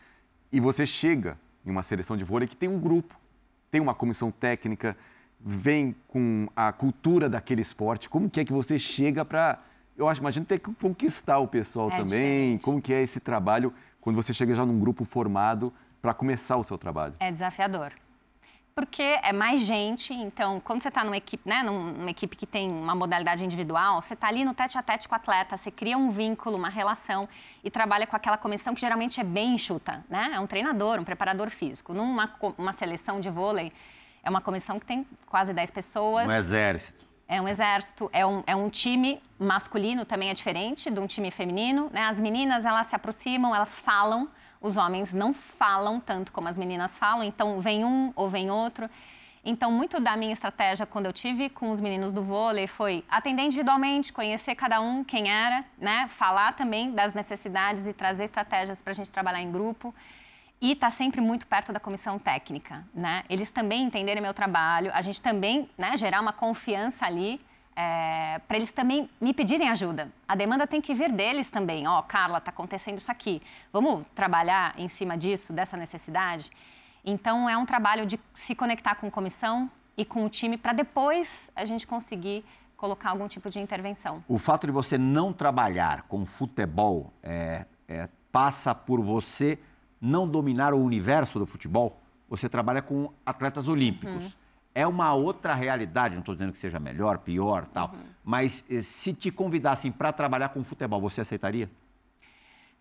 e 0.52 0.60
você 0.60 0.86
chega 0.86 1.38
em 1.66 1.70
uma 1.70 1.84
seleção 1.84 2.16
de 2.16 2.24
vôlei 2.24 2.48
que 2.48 2.56
tem 2.56 2.70
um 2.70 2.80
grupo, 2.80 3.20
tem 3.70 3.82
uma 3.82 3.94
comissão 3.94 4.32
técnica, 4.32 4.96
vem 5.40 5.94
com 6.08 6.48
a 6.56 6.72
cultura 6.72 7.30
daquele 7.30 7.62
esporte. 7.62 8.08
Como 8.10 8.30
que 8.30 8.40
é 8.40 8.46
que 8.46 8.54
você 8.54 8.80
chega 8.80 9.26
para... 9.26 9.60
Eu 9.98 10.08
acho, 10.08 10.22
imagino 10.22 10.46
ter 10.46 10.60
que 10.60 10.72
conquistar 10.76 11.40
o 11.40 11.48
pessoal 11.48 11.88
É 11.88 11.98
também. 11.98 12.06
diferente. 12.06 12.62
Como 12.64 12.82
que 12.82 12.94
é 12.94 13.02
esse 13.02 13.20
trabalho 13.20 13.74
quando 14.00 14.16
você 14.16 14.32
chega 14.32 14.54
já 14.54 14.66
num 14.66 14.80
grupo 14.80 15.04
formado 15.04 15.74
para 16.02 16.14
começar 16.14 16.56
o 16.58 16.64
seu 16.64 16.78
trabalho? 16.78 17.16
É 17.20 17.32
desafiador. 17.32 17.92
Porque 18.76 19.02
é 19.02 19.34
mais 19.34 19.62
gente, 19.62 20.14
então, 20.14 20.60
quando 20.60 20.82
você 20.84 20.90
está 20.90 21.04
numa 21.04 21.18
equipe, 21.18 21.50
né, 21.50 21.64
num- 21.64 21.94
numa 21.94 22.12
equipe 22.12 22.36
que 22.36 22.46
tem 22.46 22.70
uma 22.70 22.94
modalidade 22.94 23.44
individual, 23.44 24.04
você 24.04 24.14
está 24.14 24.28
ali 24.28 24.46
no 24.46 24.54
tete 24.54 24.78
a 24.78 24.84
tete 24.84 25.08
com 25.10 25.16
o 25.16 25.18
atleta, 25.18 25.58
você 25.58 25.72
cria 25.72 25.98
um 25.98 26.12
vínculo, 26.12 26.56
uma 26.56 26.70
relação 26.70 27.28
e 27.64 27.72
trabalha 27.72 28.06
com 28.06 28.16
aquela 28.16 28.38
comissão 28.38 28.76
que 28.76 28.82
geralmente 28.82 29.20
é 29.20 29.24
bem 29.24 29.56
enxuta, 29.56 30.06
né? 30.08 30.30
É 30.34 30.40
um 30.40 30.46
treinador, 30.46 31.00
um 31.00 31.04
preparador 31.04 31.50
físico. 31.50 31.92
Numa 31.92 32.32
uma 32.56 32.72
seleção 32.72 33.20
de 33.20 33.32
vôlei, 33.32 33.74
é 34.22 34.30
uma 34.30 34.42
comissão 34.42 34.80
que 34.80 34.86
tem 34.86 35.08
quase 35.26 35.54
10 35.54 35.72
pessoas. 35.72 36.28
Um 36.28 36.32
exército. 36.32 37.07
É 37.28 37.42
um 37.42 37.48
exército, 37.48 38.10
é 38.14 38.26
um, 38.26 38.42
é 38.48 38.56
um 38.56 38.70
time 38.70 39.22
masculino, 39.38 40.06
também 40.06 40.30
é 40.30 40.34
diferente 40.34 40.90
de 40.90 41.00
um 41.00 41.06
time 41.06 41.30
feminino. 41.30 41.90
Né? 41.92 42.04
As 42.04 42.20
meninas, 42.20 42.64
elas 42.64 42.88
se 42.88 42.96
aproximam, 42.96 43.54
elas 43.54 43.80
falam. 43.80 44.30
Os 44.62 44.78
homens 44.78 45.14
não 45.14 45.34
falam 45.34 46.00
tanto 46.00 46.32
como 46.32 46.48
as 46.48 46.58
meninas 46.58 46.98
falam, 46.98 47.24
então 47.24 47.60
vem 47.60 47.84
um 47.84 48.14
ou 48.16 48.30
vem 48.30 48.50
outro. 48.50 48.90
Então, 49.44 49.72
muito 49.72 50.00
da 50.00 50.18
minha 50.18 50.34
estratégia 50.34 50.86
quando 50.86 51.06
eu 51.06 51.14
tive 51.14 51.50
com 51.50 51.70
os 51.70 51.80
meninos 51.80 52.12
do 52.12 52.22
vôlei 52.22 52.68
foi 52.68 53.04
atender 53.10 53.44
individualmente, 53.44 54.12
conhecer 54.12 54.56
cada 54.56 54.82
um, 54.82 55.04
quem 55.04 55.30
era, 55.30 55.64
né? 55.78 56.08
falar 56.10 56.54
também 56.54 56.92
das 56.92 57.14
necessidades 57.14 57.88
e 57.88 57.94
trazer 57.94 58.26
estratégias 58.26 58.82
para 58.82 58.92
a 58.92 58.94
gente 58.94 59.12
trabalhar 59.12 59.42
em 59.42 59.52
grupo. 59.52 59.94
E 60.60 60.72
está 60.72 60.90
sempre 60.90 61.22
muito 61.22 61.46
perto 61.46 61.72
da 61.72 61.80
comissão 61.80 62.18
técnica, 62.18 62.84
né? 62.94 63.24
Eles 63.30 63.52
também 63.52 63.84
entenderem 63.84 64.22
meu 64.22 64.34
trabalho, 64.34 64.92
a 64.94 65.02
gente 65.02 65.22
também 65.22 65.70
né, 65.78 65.96
gerar 65.98 66.20
uma 66.20 66.34
confiança 66.34 67.06
ali 67.06 67.40
para 68.48 68.58
eles 68.58 68.72
também 68.72 69.08
me 69.22 69.34
pedirem 69.34 69.70
ajuda. 69.70 70.12
A 70.28 70.36
demanda 70.36 70.66
tem 70.66 70.82
que 70.82 70.96
vir 70.96 71.12
deles 71.12 71.52
também. 71.52 71.88
Ó, 71.88 72.02
Carla, 72.02 72.40
está 72.40 72.50
acontecendo 72.50 72.98
isso 72.98 73.12
aqui. 73.12 73.40
Vamos 73.72 74.04
trabalhar 74.16 74.74
em 74.80 74.90
cima 74.90 75.16
disso, 75.16 75.54
dessa 75.54 75.78
necessidade? 75.78 76.50
Então, 77.06 77.48
é 77.48 77.56
um 77.56 77.68
trabalho 77.68 78.08
de 78.08 78.20
se 78.34 78.56
conectar 78.56 78.96
com 78.96 79.12
comissão 79.12 79.70
e 79.96 80.04
com 80.04 80.26
o 80.26 80.30
time 80.30 80.58
para 80.58 80.74
depois 80.74 81.52
a 81.56 81.66
gente 81.66 81.86
conseguir 81.86 82.44
colocar 82.76 83.12
algum 83.12 83.28
tipo 83.28 83.48
de 83.50 83.60
intervenção. 83.60 84.24
O 84.28 84.40
fato 84.40 84.66
de 84.66 84.74
você 84.74 84.98
não 84.98 85.32
trabalhar 85.32 86.04
com 86.04 86.26
futebol 86.26 87.14
é, 87.22 87.66
é, 87.88 88.10
passa 88.32 88.74
por 88.74 89.02
você 89.02 89.60
não 90.00 90.28
dominar 90.28 90.74
o 90.74 90.78
universo 90.78 91.40
do 91.40 91.46
futebol? 91.46 92.02
Você 92.30 92.50
trabalha 92.50 92.82
com 92.82 93.12
atletas 93.26 93.68
olímpicos. 93.68 94.38
É 94.76 94.86
uma 94.86 95.14
outra 95.14 95.56
realidade, 95.56 96.14
não 96.14 96.20
estou 96.20 96.36
dizendo 96.36 96.52
que 96.52 96.60
seja 96.60 96.80
melhor, 96.80 97.18
pior, 97.20 97.66
tal. 97.74 97.96
Mas 98.24 98.64
eh, 98.70 98.84
se 98.84 99.12
te 99.12 99.32
convidassem 99.32 99.92
para 99.92 100.12
trabalhar 100.12 100.50
com 100.50 100.64
futebol, 100.64 101.02
você 101.02 101.22
aceitaria? 101.22 101.70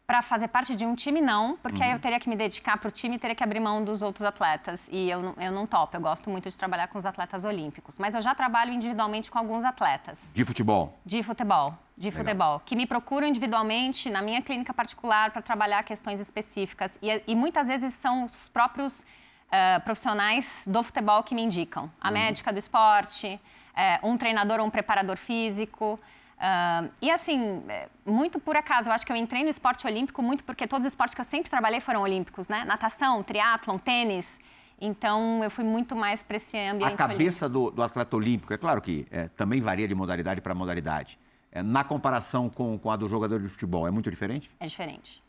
Para 0.07 0.23
fazer 0.23 0.47
parte 0.47 0.77
de 0.77 0.87
um 0.87 0.95
time, 0.95 1.21
não, 1.21 1.57
porque 1.57 1.79
Uhum. 1.81 1.85
aí 1.87 1.91
eu 1.93 1.99
teria 1.99 2.21
que 2.21 2.29
me 2.29 2.37
dedicar 2.37 2.77
para 2.79 2.87
o 2.87 2.93
time 2.93 3.17
e 3.17 3.19
teria 3.19 3.35
que 3.35 3.43
abrir 3.43 3.59
mão 3.59 3.83
dos 3.83 4.03
outros 4.03 4.25
atletas. 4.25 4.89
E 4.93 5.11
eu, 5.11 5.21
não- 5.21 5.35
eu 5.37 5.51
não 5.51 5.67
topo, 5.67 5.97
eu 5.97 6.01
gosto 6.01 6.31
muito 6.31 6.49
de 6.49 6.57
trabalhar 6.57 6.87
com 6.87 6.97
os 6.97 7.05
atletas 7.05 7.45
olímpicos. 7.45 7.99
Mas 7.99 8.15
eu 8.15 8.23
já 8.23 8.33
trabalho 8.33 8.71
individualmente 8.73 9.29
com 9.29 9.37
alguns 9.37 9.65
atletas 9.65 10.31
De 10.33 10.45
futebol? 10.45 10.97
de 11.05 11.25
futebol, 11.25 11.75
de 11.99 12.13
futebol, 12.13 12.61
que 12.65 12.77
me 12.77 12.87
procuram 12.87 13.27
individualmente 13.27 14.09
na 14.09 14.23
minha 14.23 14.41
clínica 14.41 14.73
particular 14.73 15.33
para 15.33 15.43
trabalhar 15.43 15.83
questões 15.83 16.21
específicas. 16.21 16.97
E, 17.03 17.21
e 17.27 17.35
muitas 17.35 17.67
vezes 17.67 17.93
são 17.95 18.27
os 18.27 18.49
próprios 18.51 19.03
ah, 19.51 19.81
profissionais 19.85 20.63
do 20.69 20.85
futebol 20.85 21.25
que 21.25 21.35
me 21.35 21.43
indicam. 21.43 21.91
A 22.01 22.13
médica 22.13 22.53
do 22.53 22.61
esporte, 22.61 23.41
eh, 23.75 23.99
um 24.05 24.17
treinador 24.17 24.61
ou 24.61 24.67
um 24.67 24.71
preparador 24.71 25.17
físico. 25.17 25.99
Ah, 26.39 26.89
e 27.01 27.11
assim, 27.11 27.63
eh, 27.69 27.89
muito 28.05 28.39
por 28.39 28.57
acaso, 28.57 28.89
eu 28.89 28.93
acho 28.93 29.07
que 29.07 29.13
eu 29.13 29.17
entrei 29.17 29.43
no 29.43 29.49
esporte 29.49 29.87
olímpico 29.87 30.23
muito 30.23 30.45
porque 30.45 30.67
todos 30.67 30.85
os 30.85 30.93
esportes 30.93 31.15
que 31.15 31.21
eu 31.21 31.25
sempre 31.25 31.49
trabalhei 31.49 31.81
foram 31.81 32.03
olímpicos, 32.03 32.49
né? 32.49 32.65
Natação, 32.65 33.23
triatlon, 33.23 33.79
tênis. 33.79 34.39
Então, 34.79 35.43
eu 35.43 35.51
fui 35.51 35.65
muito 35.65 35.97
mais 35.97 36.23
para 36.23 36.37
esse 36.37 36.57
ambiente 36.59 36.93
A 36.93 36.97
cabeça 36.97 37.49
do, 37.49 37.71
do 37.71 37.83
atleta 37.83 38.15
olímpico, 38.15 38.53
é 38.53 38.59
claro 38.59 38.83
que 38.83 39.07
é, 39.11 39.29
também 39.29 39.61
varia 39.61 39.89
de 39.89 39.95
modalidade 39.95 40.43
para 40.43 40.55
modalidade. 40.55 41.19
É, 41.51 41.63
na 41.63 41.83
comparação 41.83 42.51
com, 42.51 42.79
com 42.79 42.91
a 42.91 42.97
do 42.97 43.09
jogador 43.09 43.41
de 43.41 43.49
futebol, 43.49 43.87
é 43.87 43.91
muito 43.91 44.11
diferente? 44.11 44.51
É 44.61 44.67
diferente. 44.67 45.23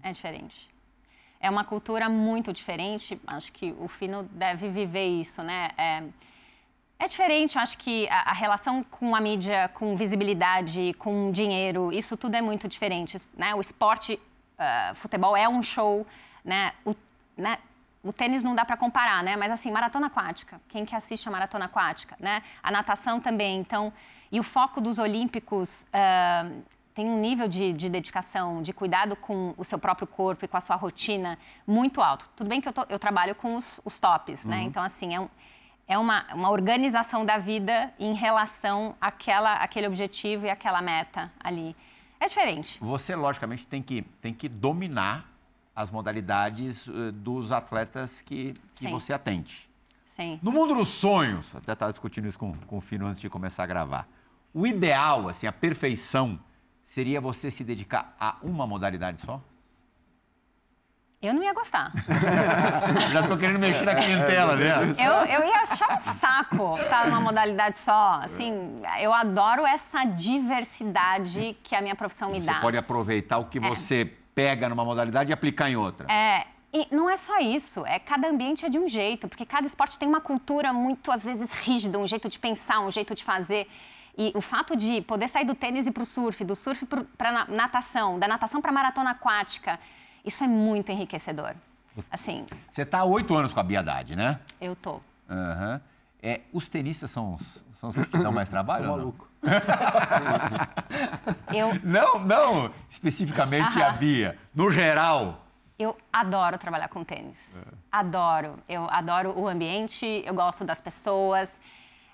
É 0.00 0.12
diferente. 0.12 0.70
É 1.40 1.50
uma 1.50 1.64
cultura 1.64 2.08
muito 2.08 2.52
diferente. 2.52 3.20
Acho 3.26 3.50
que 3.52 3.74
o 3.80 3.88
Fino 3.88 4.22
deve 4.30 4.68
viver 4.68 5.08
isso, 5.08 5.42
né? 5.42 5.70
É, 5.76 6.04
é 7.00 7.08
diferente. 7.08 7.56
Eu 7.56 7.62
acho 7.62 7.76
que 7.78 8.08
a, 8.08 8.30
a 8.30 8.32
relação 8.32 8.84
com 8.84 9.14
a 9.16 9.20
mídia, 9.20 9.68
com 9.74 9.96
visibilidade, 9.96 10.94
com 10.98 11.32
dinheiro, 11.32 11.90
isso 11.92 12.16
tudo 12.16 12.34
é 12.36 12.42
muito 12.42 12.68
diferente. 12.68 13.20
Né? 13.36 13.54
O 13.54 13.60
esporte, 13.60 14.20
ah, 14.58 14.92
futebol 14.94 15.36
é 15.36 15.48
um 15.48 15.62
show, 15.62 16.06
né? 16.44 16.72
O, 16.84 16.94
né? 17.36 17.58
o 18.04 18.12
tênis 18.12 18.42
não 18.42 18.54
dá 18.54 18.64
para 18.64 18.76
comparar, 18.76 19.22
né? 19.24 19.34
Mas 19.36 19.50
assim, 19.50 19.70
maratona 19.72 20.06
aquática. 20.08 20.60
Quem 20.68 20.84
que 20.84 20.94
assiste 20.94 21.26
a 21.28 21.32
maratona 21.32 21.64
aquática, 21.64 22.16
né? 22.20 22.42
A 22.62 22.70
natação 22.70 23.18
também. 23.20 23.58
Então, 23.58 23.92
e 24.30 24.38
o 24.38 24.42
foco 24.42 24.80
dos 24.80 24.98
Olímpicos 24.98 25.86
ah, 25.92 26.48
tem 26.94 27.06
um 27.06 27.18
nível 27.18 27.48
de, 27.48 27.72
de 27.72 27.88
dedicação, 27.88 28.60
de 28.62 28.72
cuidado 28.74 29.16
com 29.16 29.54
o 29.56 29.64
seu 29.64 29.78
próprio 29.78 30.06
corpo 30.06 30.44
e 30.44 30.48
com 30.48 30.56
a 30.56 30.60
sua 30.60 30.76
rotina 30.76 31.38
muito 31.66 32.02
alto. 32.02 32.28
Tudo 32.36 32.48
bem 32.48 32.60
que 32.60 32.68
eu, 32.68 32.72
tô- 32.74 32.86
eu 32.90 32.98
trabalho 32.98 33.34
com 33.34 33.54
os, 33.54 33.80
os 33.84 33.98
tops, 33.98 34.44
né? 34.44 34.58
Então, 34.62 34.82
assim, 34.82 35.14
é, 35.14 35.20
um- 35.20 35.28
é 35.90 35.98
uma, 35.98 36.24
uma 36.32 36.50
organização 36.50 37.26
da 37.26 37.36
vida 37.36 37.92
em 37.98 38.14
relação 38.14 38.94
àquela, 39.00 39.54
àquele 39.54 39.88
objetivo 39.88 40.46
e 40.46 40.48
àquela 40.48 40.80
meta 40.80 41.32
ali. 41.42 41.74
É 42.20 42.28
diferente. 42.28 42.78
Você, 42.80 43.16
logicamente, 43.16 43.66
tem 43.66 43.82
que, 43.82 44.02
tem 44.22 44.32
que 44.32 44.48
dominar 44.48 45.28
as 45.74 45.90
modalidades 45.90 46.86
eh, 46.86 47.10
dos 47.10 47.50
atletas 47.50 48.20
que, 48.20 48.54
que 48.76 48.84
Sim. 48.84 48.90
você 48.92 49.12
atende. 49.12 49.68
Sim. 50.06 50.38
No 50.40 50.52
mundo 50.52 50.76
dos 50.76 50.90
sonhos, 50.90 51.56
até 51.56 51.72
estava 51.72 51.90
discutindo 51.90 52.28
isso 52.28 52.38
com, 52.38 52.52
com 52.52 52.78
o 52.78 52.80
Fino 52.80 53.06
antes 53.06 53.20
de 53.20 53.28
começar 53.28 53.64
a 53.64 53.66
gravar. 53.66 54.06
O 54.54 54.68
ideal, 54.68 55.28
assim, 55.28 55.48
a 55.48 55.52
perfeição, 55.52 56.38
seria 56.84 57.20
você 57.20 57.50
se 57.50 57.64
dedicar 57.64 58.14
a 58.20 58.36
uma 58.42 58.64
modalidade 58.64 59.20
só? 59.22 59.42
Eu 61.22 61.34
não 61.34 61.42
ia 61.42 61.52
gostar. 61.52 61.92
Já 63.12 63.20
estou 63.20 63.36
querendo 63.36 63.58
mexer 63.58 63.84
na 63.84 63.94
clientela, 63.94 64.56
né? 64.56 64.70
Eu, 64.98 65.12
eu 65.26 65.46
ia 65.46 65.56
achar 65.64 65.94
um 65.94 66.14
saco 66.18 66.78
estar 66.78 67.08
numa 67.08 67.20
modalidade 67.20 67.76
só. 67.76 68.20
Assim, 68.22 68.80
eu 68.98 69.12
adoro 69.12 69.66
essa 69.66 70.04
diversidade 70.04 71.58
que 71.62 71.76
a 71.76 71.82
minha 71.82 71.94
profissão 71.94 72.30
me 72.30 72.40
Você 72.40 72.46
dá. 72.46 72.60
pode 72.62 72.78
aproveitar 72.78 73.36
o 73.36 73.44
que 73.44 73.60
você 73.60 74.10
pega 74.34 74.66
numa 74.66 74.82
modalidade 74.82 75.30
e 75.30 75.34
aplicar 75.34 75.68
em 75.68 75.76
outra. 75.76 76.10
É, 76.10 76.46
e 76.72 76.88
não 76.90 77.10
é 77.10 77.18
só 77.18 77.38
isso, 77.38 77.84
é 77.84 77.98
cada 77.98 78.26
ambiente 78.26 78.64
é 78.64 78.70
de 78.70 78.78
um 78.78 78.88
jeito, 78.88 79.28
porque 79.28 79.44
cada 79.44 79.66
esporte 79.66 79.98
tem 79.98 80.08
uma 80.08 80.22
cultura 80.22 80.72
muito, 80.72 81.12
às 81.12 81.22
vezes, 81.22 81.52
rígida, 81.52 81.98
um 81.98 82.06
jeito 82.06 82.30
de 82.30 82.38
pensar, 82.38 82.80
um 82.80 82.90
jeito 82.90 83.14
de 83.14 83.22
fazer. 83.22 83.68
E 84.16 84.32
o 84.34 84.40
fato 84.40 84.74
de 84.74 85.02
poder 85.02 85.28
sair 85.28 85.44
do 85.44 85.54
tênis 85.54 85.86
e 85.86 85.90
para 85.90 86.02
o 86.02 86.06
surf, 86.06 86.42
do 86.44 86.56
surf 86.56 86.86
para 87.18 87.44
natação, 87.44 88.18
da 88.18 88.26
natação 88.26 88.62
para 88.62 88.72
maratona 88.72 89.10
aquática, 89.10 89.78
isso 90.24 90.44
é 90.44 90.48
muito 90.48 90.90
enriquecedor. 90.92 91.54
Assim, 92.10 92.46
Você 92.70 92.82
está 92.82 93.00
há 93.00 93.04
oito 93.04 93.34
anos 93.34 93.52
com 93.52 93.60
a 93.60 93.62
Biadade, 93.62 94.14
né? 94.16 94.38
eu 94.60 94.74
tô. 94.76 95.00
Aham. 95.28 95.80
É, 96.22 96.42
os 96.52 96.68
tenistas 96.68 97.10
são 97.10 97.34
os, 97.34 97.64
são 97.80 97.88
os 97.90 97.96
que 97.96 98.04
te 98.04 98.18
dão 98.18 98.30
mais 98.30 98.48
trabalho? 98.50 98.84
Sou 98.84 98.92
ou 98.92 98.98
não? 98.98 99.04
maluco. 99.06 99.28
Eu, 101.52 101.70
Não, 101.82 102.18
não 102.18 102.70
especificamente 102.90 103.80
a 103.82 103.88
Aham. 103.88 103.96
Bia. 103.98 104.38
No 104.54 104.70
geral. 104.70 105.44
eu 105.78 105.96
adoro 106.12 106.58
trabalhar 106.58 106.88
com 106.88 107.02
tênis. 107.02 107.64
Adoro. 107.90 108.58
Eu 108.68 108.86
adoro 108.90 109.32
o 109.38 109.48
ambiente, 109.48 110.22
eu 110.26 110.34
gosto 110.34 110.64
das 110.64 110.80
pessoas. 110.80 111.50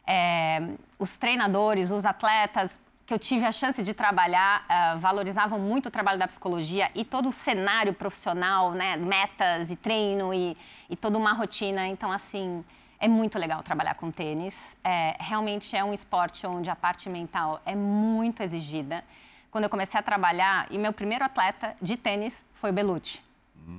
É, 0.06 0.68
os 0.98 1.16
treinadores, 1.16 1.90
os 1.90 2.04
atletas 2.04 2.78
que 3.06 3.14
eu 3.14 3.18
tive 3.20 3.44
a 3.44 3.52
chance 3.52 3.80
de 3.82 3.94
trabalhar 3.94 4.64
ah, 4.68 4.96
valorizavam 4.96 5.60
muito 5.60 5.86
o 5.86 5.90
trabalho 5.90 6.18
da 6.18 6.26
psicologia 6.26 6.90
e 6.92 7.04
todo 7.04 7.28
o 7.28 7.32
cenário 7.32 7.94
profissional, 7.94 8.72
né? 8.72 8.96
Metas 8.96 9.70
e 9.70 9.76
treino 9.76 10.34
e, 10.34 10.56
e 10.90 10.96
toda 10.96 11.16
uma 11.16 11.32
rotina. 11.32 11.86
Então, 11.86 12.10
assim, 12.10 12.64
é 12.98 13.06
muito 13.06 13.38
legal 13.38 13.62
trabalhar 13.62 13.94
com 13.94 14.10
tênis. 14.10 14.76
É, 14.82 15.16
realmente 15.20 15.76
é 15.76 15.84
um 15.84 15.92
esporte 15.94 16.44
onde 16.46 16.68
a 16.68 16.74
parte 16.74 17.08
mental 17.08 17.60
é 17.64 17.76
muito 17.76 18.42
exigida. 18.42 19.04
Quando 19.52 19.64
eu 19.64 19.70
comecei 19.70 19.98
a 20.00 20.02
trabalhar, 20.02 20.66
e 20.70 20.76
meu 20.76 20.92
primeiro 20.92 21.24
atleta 21.24 21.76
de 21.80 21.96
tênis 21.96 22.44
foi 22.54 22.70
o 22.70 22.72
Belucci. 22.72 23.22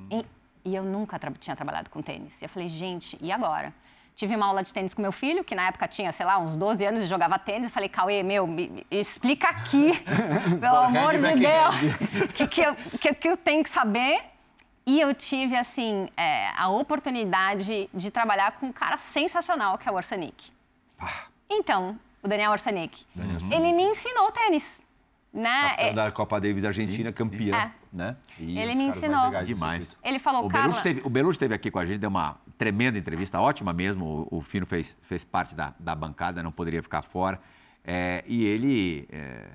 E, 0.10 0.26
e 0.64 0.76
eu 0.76 0.84
nunca 0.84 1.20
tra- 1.20 1.32
tinha 1.38 1.56
trabalhado 1.56 1.90
com 1.90 2.02
tênis. 2.02 2.42
E 2.42 2.46
eu 2.46 2.50
falei, 2.50 2.70
gente, 2.70 3.18
e 3.22 3.32
agora? 3.32 3.74
Tive 4.18 4.36
uma 4.36 4.48
aula 4.48 4.64
de 4.64 4.74
tênis 4.74 4.96
com 4.96 5.02
meu 5.04 5.12
filho, 5.12 5.44
que 5.44 5.54
na 5.54 5.68
época 5.68 5.88
tinha, 5.88 6.12
sei 6.12 6.26
lá, 6.26 6.40
uns 6.40 6.56
12 6.56 6.84
anos 6.84 7.02
e 7.02 7.06
jogava 7.06 7.38
tênis. 7.38 7.68
Eu 7.68 7.72
falei, 7.72 7.88
Cauê, 7.88 8.24
meu, 8.24 8.48
me, 8.48 8.68
me 8.68 8.86
explica 8.90 9.48
aqui, 9.48 9.92
pelo 10.60 10.76
amor 10.76 11.14
de 11.20 11.36
Deus, 11.36 11.76
o 12.24 12.28
que, 12.34 12.48
que, 12.48 12.62
eu, 12.62 12.76
que, 13.00 13.14
que 13.14 13.30
eu 13.30 13.38
tenho 13.38 13.64
que 13.64 13.70
saber. 13.70 14.20
E 14.88 15.00
eu 15.00 15.14
tive, 15.14 15.56
assim, 15.56 16.10
é, 16.18 16.50
a 16.58 16.68
oportunidade 16.68 17.88
de 17.94 18.10
trabalhar 18.10 18.54
com 18.54 18.66
um 18.66 18.72
cara 18.72 18.98
sensacional, 18.98 19.78
que 19.78 19.88
é 19.88 19.92
o 19.92 19.96
Orsanic. 19.96 20.52
Então, 21.48 22.00
o 22.24 22.28
Daniel 22.28 22.54
Orsanic, 22.54 23.06
ele 23.52 23.72
me 23.72 23.84
ensinou 23.84 24.32
tênis. 24.32 24.82
Né? 25.38 25.70
Campeão 25.70 25.88
É, 25.90 25.94
da 25.94 26.12
Copa 26.12 26.42
Davis 26.42 26.64
da 26.64 26.70
Argentina, 26.70 27.12
campeão, 27.14 27.56
É. 27.56 27.72
né? 27.94 28.18
E 28.40 28.58
Ele 28.58 28.74
me 28.74 28.86
ensinou. 28.86 29.30
Demais. 29.46 29.96
Ele 30.04 30.18
falou, 30.18 30.46
O 30.46 30.50
Carla... 30.50 30.70
Belucci, 30.70 30.78
esteve, 30.88 31.02
o 31.08 31.10
Belucci 31.12 31.36
esteve 31.36 31.54
aqui 31.54 31.70
com 31.70 31.78
a 31.78 31.86
gente, 31.86 32.00
deu 32.00 32.10
uma 32.10 32.38
tremenda 32.58 32.98
entrevista, 32.98 33.40
ótima 33.40 33.72
mesmo. 33.72 34.28
O, 34.32 34.38
o 34.38 34.42
Fino 34.42 34.66
fez, 34.66 34.98
fez 35.04 35.24
parte 35.24 35.56
da, 35.56 35.76
da 35.80 35.94
bancada, 35.94 36.42
não 36.42 36.52
poderia 36.52 36.82
ficar 36.82 37.04
fora. 37.04 37.40
É, 37.86 38.24
e 38.28 38.44
ele 38.46 39.08
é, 39.12 39.48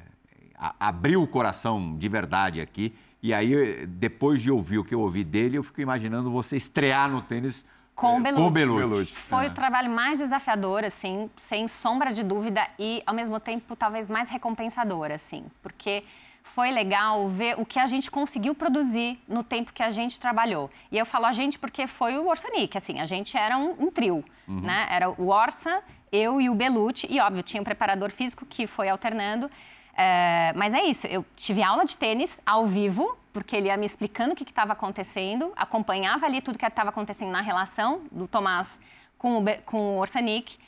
a- 0.56 0.74
abriu 0.78 1.20
o 1.20 1.26
coração 1.26 1.96
de 1.98 2.08
verdade 2.08 2.60
aqui. 2.60 2.94
E 3.20 3.34
aí, 3.34 3.84
depois 3.86 4.40
de 4.40 4.50
ouvir 4.52 4.78
o 4.78 4.84
que 4.84 4.94
eu 4.94 5.00
ouvi 5.00 5.24
dele, 5.24 5.56
eu 5.58 5.62
fico 5.64 5.80
imaginando 5.80 6.30
você 6.30 6.56
estrear 6.56 7.10
no 7.10 7.22
tênis 7.22 7.64
Com 7.94 8.16
o 8.16 8.18
é, 8.18 8.20
Belucci. 8.22 8.42
O 8.42 8.50
Belucci. 8.50 9.14
Foi 9.14 9.46
É. 9.46 9.48
o 9.48 9.54
trabalho 9.54 9.90
mais 9.90 10.18
desafiador, 10.18 10.84
assim, 10.84 11.30
sem 11.36 11.68
sombra 11.68 12.12
de 12.12 12.22
dúvida, 12.22 12.66
e 12.78 13.02
ao 13.06 13.14
mesmo 13.14 13.38
tempo 13.38 13.76
talvez 13.76 14.08
mais 14.08 14.30
recompensador, 14.30 15.10
assim, 15.10 15.44
porque 15.62 16.02
foi 16.42 16.70
legal 16.70 17.28
ver 17.28 17.58
o 17.58 17.64
que 17.64 17.78
a 17.78 17.86
gente 17.86 18.10
conseguiu 18.10 18.54
produzir 18.54 19.18
no 19.28 19.44
tempo 19.44 19.72
que 19.72 19.82
a 19.82 19.90
gente 19.90 20.18
trabalhou. 20.18 20.70
E 20.90 20.98
eu 20.98 21.06
falo 21.06 21.26
a 21.26 21.32
gente 21.32 21.58
porque 21.58 21.86
foi 21.86 22.18
o 22.18 22.26
Orsanic, 22.28 22.76
assim, 22.76 22.98
a 23.00 23.04
gente 23.06 23.36
era 23.36 23.56
um, 23.56 23.76
um 23.78 23.90
trio, 23.90 24.24
né? 24.48 24.86
Era 24.90 25.08
o 25.10 25.28
Orsa, 25.28 25.82
eu 26.10 26.40
e 26.40 26.50
o 26.50 26.54
Belucci, 26.54 27.06
e 27.08 27.20
óbvio, 27.20 27.42
tinha 27.42 27.60
um 27.60 27.64
preparador 27.64 28.10
físico 28.10 28.44
que 28.44 28.66
foi 28.66 28.88
alternando. 28.88 29.50
É, 29.94 30.52
mas 30.56 30.72
é 30.72 30.84
isso, 30.84 31.06
eu 31.06 31.24
tive 31.36 31.62
aula 31.62 31.84
de 31.84 31.96
tênis 31.96 32.40
ao 32.46 32.66
vivo, 32.66 33.16
porque 33.32 33.56
ele 33.56 33.68
ia 33.68 33.76
me 33.76 33.86
explicando 33.86 34.32
o 34.32 34.36
que 34.36 34.42
estava 34.42 34.72
acontecendo, 34.72 35.52
acompanhava 35.56 36.26
ali 36.26 36.40
tudo 36.40 36.58
que 36.58 36.66
estava 36.66 36.90
acontecendo 36.90 37.30
na 37.30 37.40
relação 37.40 38.02
do 38.10 38.26
Tomás 38.26 38.80
com 39.18 39.38
o, 39.38 39.44
com 39.64 39.96
o 39.96 39.98
Orsanic, 39.98 40.58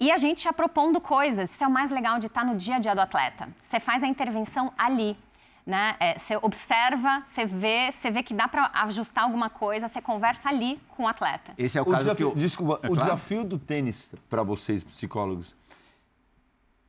e 0.00 0.10
a 0.10 0.18
gente 0.18 0.44
ia 0.44 0.52
propondo 0.52 1.00
coisas. 1.00 1.52
Isso 1.52 1.62
é 1.62 1.66
o 1.66 1.70
mais 1.70 1.92
legal 1.92 2.18
de 2.18 2.26
estar 2.26 2.44
no 2.44 2.56
dia 2.56 2.76
a 2.76 2.78
dia 2.80 2.92
do 2.92 3.00
atleta. 3.00 3.48
Você 3.62 3.78
faz 3.78 4.02
a 4.02 4.06
intervenção 4.08 4.72
ali. 4.76 5.16
Né? 5.64 5.94
É, 6.00 6.18
você 6.18 6.36
observa, 6.42 7.22
você 7.32 7.46
vê, 7.46 7.92
você 7.92 8.10
vê 8.10 8.20
que 8.20 8.34
dá 8.34 8.48
para 8.48 8.68
ajustar 8.82 9.22
alguma 9.22 9.48
coisa, 9.48 9.86
você 9.86 10.02
conversa 10.02 10.48
ali 10.48 10.80
com 10.88 11.04
o 11.04 11.06
atleta. 11.06 11.52
Esse 11.56 11.78
é 11.78 11.80
o, 11.80 11.84
O 11.84 11.90
caso 11.92 12.02
desafio, 12.02 12.32
que 12.32 12.36
eu... 12.36 12.42
Desculpa, 12.42 12.80
É 12.82 12.88
o 12.88 12.94
claro. 12.96 12.96
desafio 12.96 13.44
do 13.44 13.60
tênis 13.60 14.12
para 14.28 14.42
vocês, 14.42 14.82
psicólogos, 14.82 15.54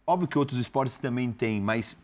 óbvio 0.05 0.27
que 0.27 0.37
outros 0.37 0.59
esportes 0.59 0.97
também 0.97 1.31
têm, 1.31 1.61
mas 1.61 1.95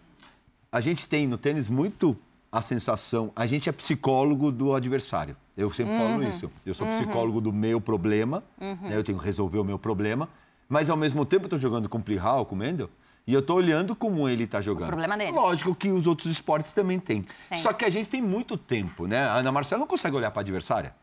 a 0.72 0.80
gente 0.82 1.06
tem 1.06 1.28
no 1.28 1.38
tênis 1.38 1.68
muito 1.70 2.18
a 2.52 2.62
sensação, 2.62 3.32
a 3.36 3.46
gente 3.46 3.70
é 3.70 3.72
psicólogo 3.72 4.52
do 4.52 4.74
adversário. 4.74 5.36
Eu 5.56 5.70
sempre 5.70 5.96
falo 5.98 6.24
isso. 6.24 6.50
Eu 6.66 6.74
sou 6.74 6.88
psicólogo 6.88 7.42
do 7.42 7.52
meu 7.52 7.80
problema, 7.80 8.44
né, 8.60 8.92
eu 8.94 9.04
tenho 9.04 9.20
que 9.20 9.26
resolver 9.26 9.60
o 9.60 9.64
meu 9.64 9.78
problema, 9.78 10.28
mas 10.68 10.90
ao 10.90 10.98
mesmo 10.98 11.26
tempo 11.26 11.44
eu 11.44 11.48
estou 11.48 11.60
jogando 11.60 11.88
com 11.90 11.98
o 11.98 12.02
Plihal, 12.02 12.46
com 12.46 12.56
o 12.56 12.58
Mendel, 12.58 12.90
e 13.28 13.34
eu 13.34 13.42
estou 13.42 13.58
olhando 13.58 13.96
como 13.96 14.28
ele 14.28 14.46
está 14.46 14.62
jogando. 14.62 14.88
problema 14.88 15.16
dele. 15.16 15.32
Lógico 15.32 15.76
que 15.76 15.90
os 15.90 16.08
outros 16.08 16.32
esportes 16.32 16.72
também 16.74 17.00
têm. 17.00 17.22
Sim. 17.50 17.58
Só 17.58 17.74
que 17.74 17.86
a 17.86 17.90
gente 17.90 18.10
tem 18.10 18.22
muito 18.22 18.58
tempo, 18.58 19.06
né? 19.06 19.24
A 19.26 19.36
Ana 19.36 19.52
Marcela 19.52 19.80
não 19.80 19.88
consegue 19.88 20.16
olhar 20.16 20.32
para 20.32 20.40
a 20.40 20.44
adversária. 20.44 20.96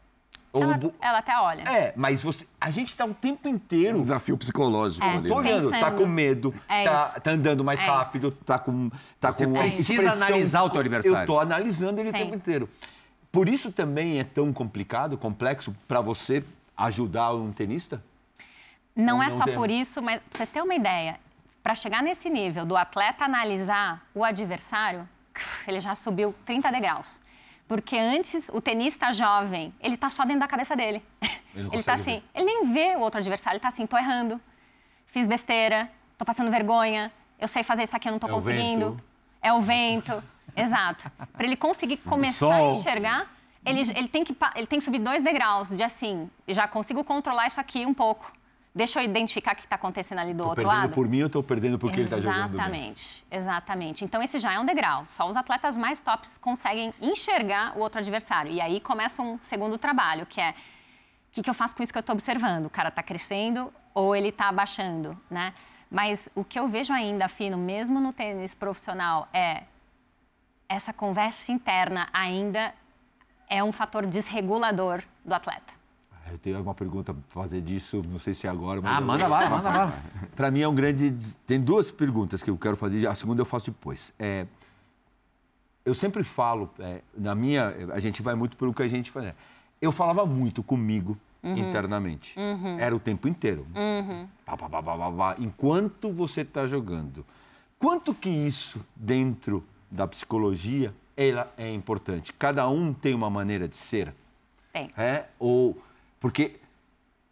Ela, 0.62 0.76
Bu- 0.78 0.94
ela 1.00 1.18
até 1.18 1.38
olha. 1.38 1.62
é, 1.62 1.92
mas 1.96 2.22
você- 2.22 2.46
a 2.60 2.70
gente 2.70 2.88
está 2.88 3.04
o 3.04 3.12
tempo 3.14 3.48
inteiro 3.48 3.98
Um 3.98 4.02
desafio 4.02 4.36
psicológico 4.38 5.04
É, 5.04 5.16
ali. 5.16 5.28
Tô 5.28 5.40
né? 5.40 5.54
olhando, 5.54 5.70
tá 5.70 5.90
com 5.90 6.06
medo, 6.06 6.54
É 6.68 6.84
tá, 6.84 7.06
isso. 7.12 7.20
tá 7.20 7.30
andando 7.30 7.64
mais 7.64 7.80
É 7.80 7.82
isso. 7.84 7.92
rápido, 7.92 8.30
tá 8.30 8.58
com 8.58 8.90
tá 9.20 9.32
Você 9.32 9.44
com 9.44 9.52
uma 9.52 9.60
precisa 9.62 9.92
expressão- 9.94 10.26
analisar 10.26 10.62
o 10.62 10.70
teu 10.70 10.80
adversário. 10.80 11.18
Eu 11.20 11.26
tô 11.26 11.38
analisando 11.40 12.00
ele 12.00 12.10
Sim. 12.10 12.16
o 12.16 12.18
tempo 12.20 12.34
inteiro. 12.34 12.68
Por 13.32 13.48
isso 13.48 13.70
também 13.72 14.18
é 14.20 14.24
tão 14.24 14.52
complicado, 14.52 15.18
complexo 15.18 15.74
para 15.86 16.00
você 16.00 16.42
ajudar 16.76 17.34
um 17.34 17.52
tenista? 17.52 18.02
Não 18.94 19.16
Ou 19.16 19.22
é 19.22 19.28
não 19.28 19.38
só 19.38 19.44
tem? 19.44 19.54
por 19.54 19.70
isso, 19.70 20.00
mas 20.00 20.20
pra 20.30 20.38
você 20.38 20.46
ter 20.46 20.62
uma 20.62 20.74
ideia, 20.74 21.18
para 21.62 21.74
chegar 21.74 22.02
nesse 22.02 22.30
nível 22.30 22.64
do 22.64 22.76
atleta 22.76 23.24
analisar 23.24 24.02
o 24.14 24.24
adversário, 24.24 25.06
ele 25.66 25.80
já 25.80 25.94
subiu 25.94 26.34
30 26.46 26.70
degraus. 26.70 27.20
Porque 27.68 27.96
antes, 27.98 28.48
o 28.52 28.60
tenista 28.60 29.12
jovem, 29.12 29.74
ele 29.80 29.96
tá 29.96 30.08
só 30.08 30.24
dentro 30.24 30.40
da 30.40 30.46
cabeça 30.48 30.76
dele. 30.76 31.02
Ele 31.54 31.68
Ele 31.72 31.82
tá 31.82 31.94
assim, 31.94 32.22
ele 32.34 32.44
nem 32.44 32.72
vê 32.72 32.94
o 32.96 33.00
outro 33.00 33.18
adversário, 33.18 33.56
ele 33.56 33.60
tá 33.62 33.68
assim, 33.68 33.86
tô 33.86 33.96
errando, 33.96 34.40
fiz 35.06 35.26
besteira, 35.26 35.90
tô 36.18 36.24
passando 36.24 36.50
vergonha, 36.50 37.10
eu 37.38 37.48
sei 37.48 37.62
fazer 37.62 37.82
isso 37.84 37.96
aqui, 37.96 38.08
eu 38.08 38.12
não 38.12 38.18
tô 38.18 38.28
É 38.28 38.30
o 38.30 38.34
conseguindo. 38.34 38.90
vento. 38.90 39.04
É 39.42 39.52
o 39.52 39.60
vento. 39.60 40.22
Exato. 40.54 41.10
Para 41.32 41.44
ele 41.44 41.56
conseguir 41.56 41.96
começar 41.98 42.54
a 42.54 42.62
enxergar, 42.70 43.26
ele, 43.64 43.80
ele, 43.96 44.08
tem 44.08 44.22
que, 44.22 44.36
ele 44.54 44.66
tem 44.66 44.78
que 44.78 44.84
subir 44.84 44.98
dois 45.00 45.22
degraus 45.22 45.70
de 45.70 45.82
assim, 45.82 46.30
já 46.46 46.68
consigo 46.68 47.02
controlar 47.02 47.46
isso 47.46 47.60
aqui 47.60 47.84
um 47.84 47.92
pouco. 47.94 48.30
Deixa 48.76 49.00
eu 49.00 49.04
identificar 49.06 49.54
o 49.54 49.56
que 49.56 49.62
está 49.62 49.76
acontecendo 49.76 50.18
ali 50.18 50.34
do 50.34 50.42
Tô 50.42 50.50
outro 50.50 50.64
perdendo 50.64 50.82
lado. 50.82 50.92
por 50.92 51.08
mim 51.08 51.22
ou 51.22 51.30
tô 51.30 51.42
perdendo 51.42 51.78
porque 51.78 51.98
ele 51.98 52.10
tá 52.10 52.20
jogando 52.20 52.50
bem? 52.50 52.58
Exatamente, 52.58 53.26
exatamente. 53.30 54.04
Então 54.04 54.22
esse 54.22 54.38
já 54.38 54.52
é 54.52 54.60
um 54.60 54.66
degrau. 54.66 55.06
Só 55.06 55.26
os 55.26 55.34
atletas 55.34 55.78
mais 55.78 56.02
tops 56.02 56.36
conseguem 56.36 56.92
enxergar 57.00 57.74
o 57.74 57.80
outro 57.80 58.00
adversário. 58.00 58.52
E 58.52 58.60
aí 58.60 58.78
começa 58.78 59.22
um 59.22 59.38
segundo 59.40 59.78
trabalho, 59.78 60.26
que 60.26 60.42
é 60.42 60.50
o 60.50 60.54
que, 61.32 61.42
que 61.42 61.48
eu 61.48 61.54
faço 61.54 61.74
com 61.74 61.82
isso 61.82 61.90
que 61.90 61.96
eu 61.96 62.00
estou 62.00 62.12
observando? 62.12 62.66
O 62.66 62.70
cara 62.70 62.90
está 62.90 63.02
crescendo 63.02 63.72
ou 63.94 64.14
ele 64.14 64.28
está 64.28 64.50
abaixando, 64.50 65.18
né? 65.30 65.54
Mas 65.90 66.28
o 66.34 66.44
que 66.44 66.58
eu 66.58 66.68
vejo 66.68 66.92
ainda, 66.92 67.28
Fino, 67.28 67.56
mesmo 67.56 67.98
no 67.98 68.12
tênis 68.12 68.54
profissional, 68.54 69.26
é 69.32 69.62
essa 70.68 70.92
conversa 70.92 71.50
interna 71.50 72.10
ainda 72.12 72.74
é 73.48 73.64
um 73.64 73.72
fator 73.72 74.04
desregulador 74.04 75.02
do 75.24 75.32
atleta. 75.32 75.72
Eu 76.30 76.38
tenho 76.38 76.56
alguma 76.56 76.74
pergunta 76.74 77.14
para 77.14 77.22
fazer 77.42 77.60
disso, 77.60 78.02
não 78.08 78.18
sei 78.18 78.34
se 78.34 78.46
é 78.46 78.50
agora, 78.50 78.80
mas 78.80 78.96
Ah, 78.96 79.00
eu- 79.00 79.06
manda 79.06 79.28
bala, 79.28 79.50
manda 79.50 79.70
bala. 79.70 80.02
Para 80.34 80.50
mim 80.50 80.60
é 80.60 80.68
um 80.68 80.74
grande. 80.74 81.12
Tem 81.46 81.60
duas 81.60 81.90
perguntas 81.90 82.42
que 82.42 82.50
eu 82.50 82.56
quero 82.58 82.76
fazer, 82.76 83.06
a 83.06 83.14
segunda 83.14 83.40
eu 83.42 83.46
faço 83.46 83.66
depois. 83.70 84.12
É, 84.18 84.46
eu 85.84 85.94
sempre 85.94 86.24
falo, 86.24 86.68
é, 86.80 87.00
na 87.16 87.34
minha, 87.34 87.74
a 87.92 88.00
gente 88.00 88.22
vai 88.22 88.34
muito 88.34 88.56
pelo 88.56 88.74
que 88.74 88.82
a 88.82 88.88
gente 88.88 89.10
faz. 89.10 89.32
Eu 89.80 89.92
falava 89.92 90.26
muito 90.26 90.62
comigo 90.62 91.16
internamente. 91.44 92.34
Era 92.80 92.96
o 92.96 92.98
tempo 92.98 93.28
inteiro. 93.28 93.64
Pá, 94.44 94.56
enquanto 95.38 96.10
você 96.12 96.40
está 96.40 96.66
jogando. 96.66 97.24
Quanto 97.78 98.12
que 98.14 98.28
isso, 98.28 98.84
dentro 98.96 99.62
da 99.88 100.08
psicologia, 100.08 100.92
ela 101.16 101.52
é 101.56 101.70
importante? 101.72 102.32
Cada 102.32 102.68
um 102.68 102.92
tem 102.92 103.14
uma 103.14 103.30
maneira 103.30 103.68
de 103.68 103.76
ser. 103.76 104.12
Tem. 104.72 104.90
É? 104.96 105.26
Ou 105.38 105.80
porque 106.26 106.56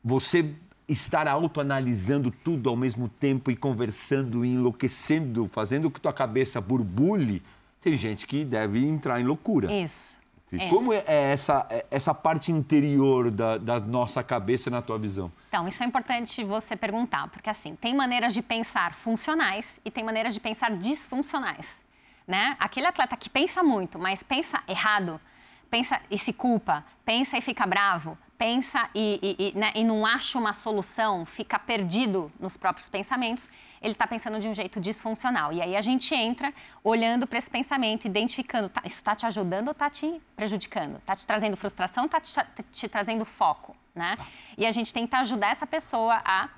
você 0.04 0.54
estar 0.88 1.26
autoanalisando 1.26 2.30
tudo 2.30 2.70
ao 2.70 2.76
mesmo 2.76 3.08
tempo 3.08 3.50
e 3.50 3.56
conversando, 3.56 4.44
e 4.44 4.50
enlouquecendo, 4.50 5.48
fazendo 5.48 5.90
que 5.90 6.00
tua 6.00 6.12
cabeça 6.12 6.60
burbule, 6.60 7.42
tem 7.80 7.96
gente 7.96 8.24
que 8.24 8.44
deve 8.44 8.86
entrar 8.86 9.20
em 9.20 9.24
loucura. 9.24 9.72
Isso. 9.72 10.16
Isso. 10.52 10.68
Como 10.68 10.92
é 10.92 11.02
essa, 11.06 11.66
é 11.68 11.84
essa 11.90 12.14
parte 12.14 12.52
interior 12.52 13.32
da, 13.32 13.58
da 13.58 13.80
nossa 13.80 14.22
cabeça 14.22 14.70
na 14.70 14.80
tua 14.80 14.96
visão? 14.96 15.32
Então, 15.48 15.66
isso 15.66 15.82
é 15.82 15.86
importante 15.86 16.44
você 16.44 16.76
perguntar, 16.76 17.26
porque 17.30 17.50
assim, 17.50 17.74
tem 17.74 17.96
maneiras 17.96 18.32
de 18.32 18.42
pensar 18.42 18.94
funcionais 18.94 19.80
e 19.84 19.90
tem 19.90 20.04
maneiras 20.04 20.32
de 20.32 20.38
pensar 20.38 20.70
disfuncionais, 20.76 21.82
né? 22.28 22.54
Aquele 22.60 22.86
atleta 22.86 23.16
que 23.16 23.28
pensa 23.28 23.60
muito, 23.60 23.98
mas 23.98 24.22
pensa 24.22 24.62
errado, 24.68 25.20
pensa 25.68 26.00
e 26.08 26.16
se 26.16 26.32
culpa, 26.32 26.84
pensa 27.04 27.36
e 27.36 27.40
fica 27.40 27.66
bravo, 27.66 28.16
pensa 28.44 28.90
e, 28.94 29.18
e, 29.22 29.48
e, 29.48 29.58
né, 29.58 29.72
e 29.74 29.82
não 29.82 30.04
acha 30.04 30.38
uma 30.38 30.52
solução, 30.52 31.24
fica 31.24 31.58
perdido 31.58 32.30
nos 32.38 32.58
próprios 32.58 32.90
pensamentos, 32.90 33.48
ele 33.80 33.92
está 33.92 34.06
pensando 34.06 34.38
de 34.38 34.46
um 34.46 34.52
jeito 34.52 34.78
disfuncional. 34.78 35.50
E 35.50 35.62
aí 35.62 35.74
a 35.74 35.80
gente 35.80 36.14
entra 36.14 36.52
olhando 36.82 37.26
para 37.26 37.38
esse 37.38 37.48
pensamento, 37.48 38.04
identificando, 38.04 38.68
tá, 38.68 38.82
isso 38.84 38.96
está 38.96 39.14
te 39.16 39.24
ajudando 39.24 39.68
ou 39.68 39.72
está 39.72 39.88
te 39.88 40.20
prejudicando? 40.36 40.98
Está 40.98 41.16
te 41.16 41.26
trazendo 41.26 41.56
frustração, 41.56 42.04
está 42.04 42.20
te, 42.20 42.34
te, 42.70 42.86
trazendo 42.86 43.24
foco, 43.24 43.74
né? 43.94 44.18
E 44.58 44.66
a 44.66 44.70
gente 44.70 44.92
tenta 44.92 45.20
ajudar 45.20 45.48
essa 45.48 45.66
pessoa 45.66 46.20
a 46.22 46.50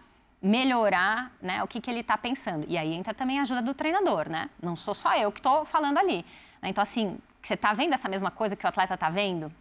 melhorar 0.42 1.31
né, 1.40 1.62
o 1.62 1.68
que, 1.68 1.81
que 1.81 1.88
ele 1.88 2.01
está 2.01 2.18
pensando. 2.18 2.66
E 2.68 2.77
aí 2.77 2.94
entra 2.94 3.14
também 3.14 3.38
a 3.38 3.42
ajuda 3.42 3.62
do 3.62 3.75
treinador, 3.75 4.29
né? 4.29 4.51
Não 4.61 4.75
sou 4.75 4.92
só 4.92 5.14
eu 5.14 5.31
que 5.31 5.38
estou 5.38 5.64
falando 5.64 5.99
ali. 5.99 6.27
Então, 6.64 6.83
assim, 6.83 7.16
você 7.40 7.55
está 7.55 7.72
vendo 7.72 7.94
essa 7.94 8.09
mesma 8.09 8.33
coisa 8.33 8.57
que 8.57 8.66
o 8.66 8.68
atleta 8.68 8.94
está 8.94 9.09
vendo? 9.09 9.53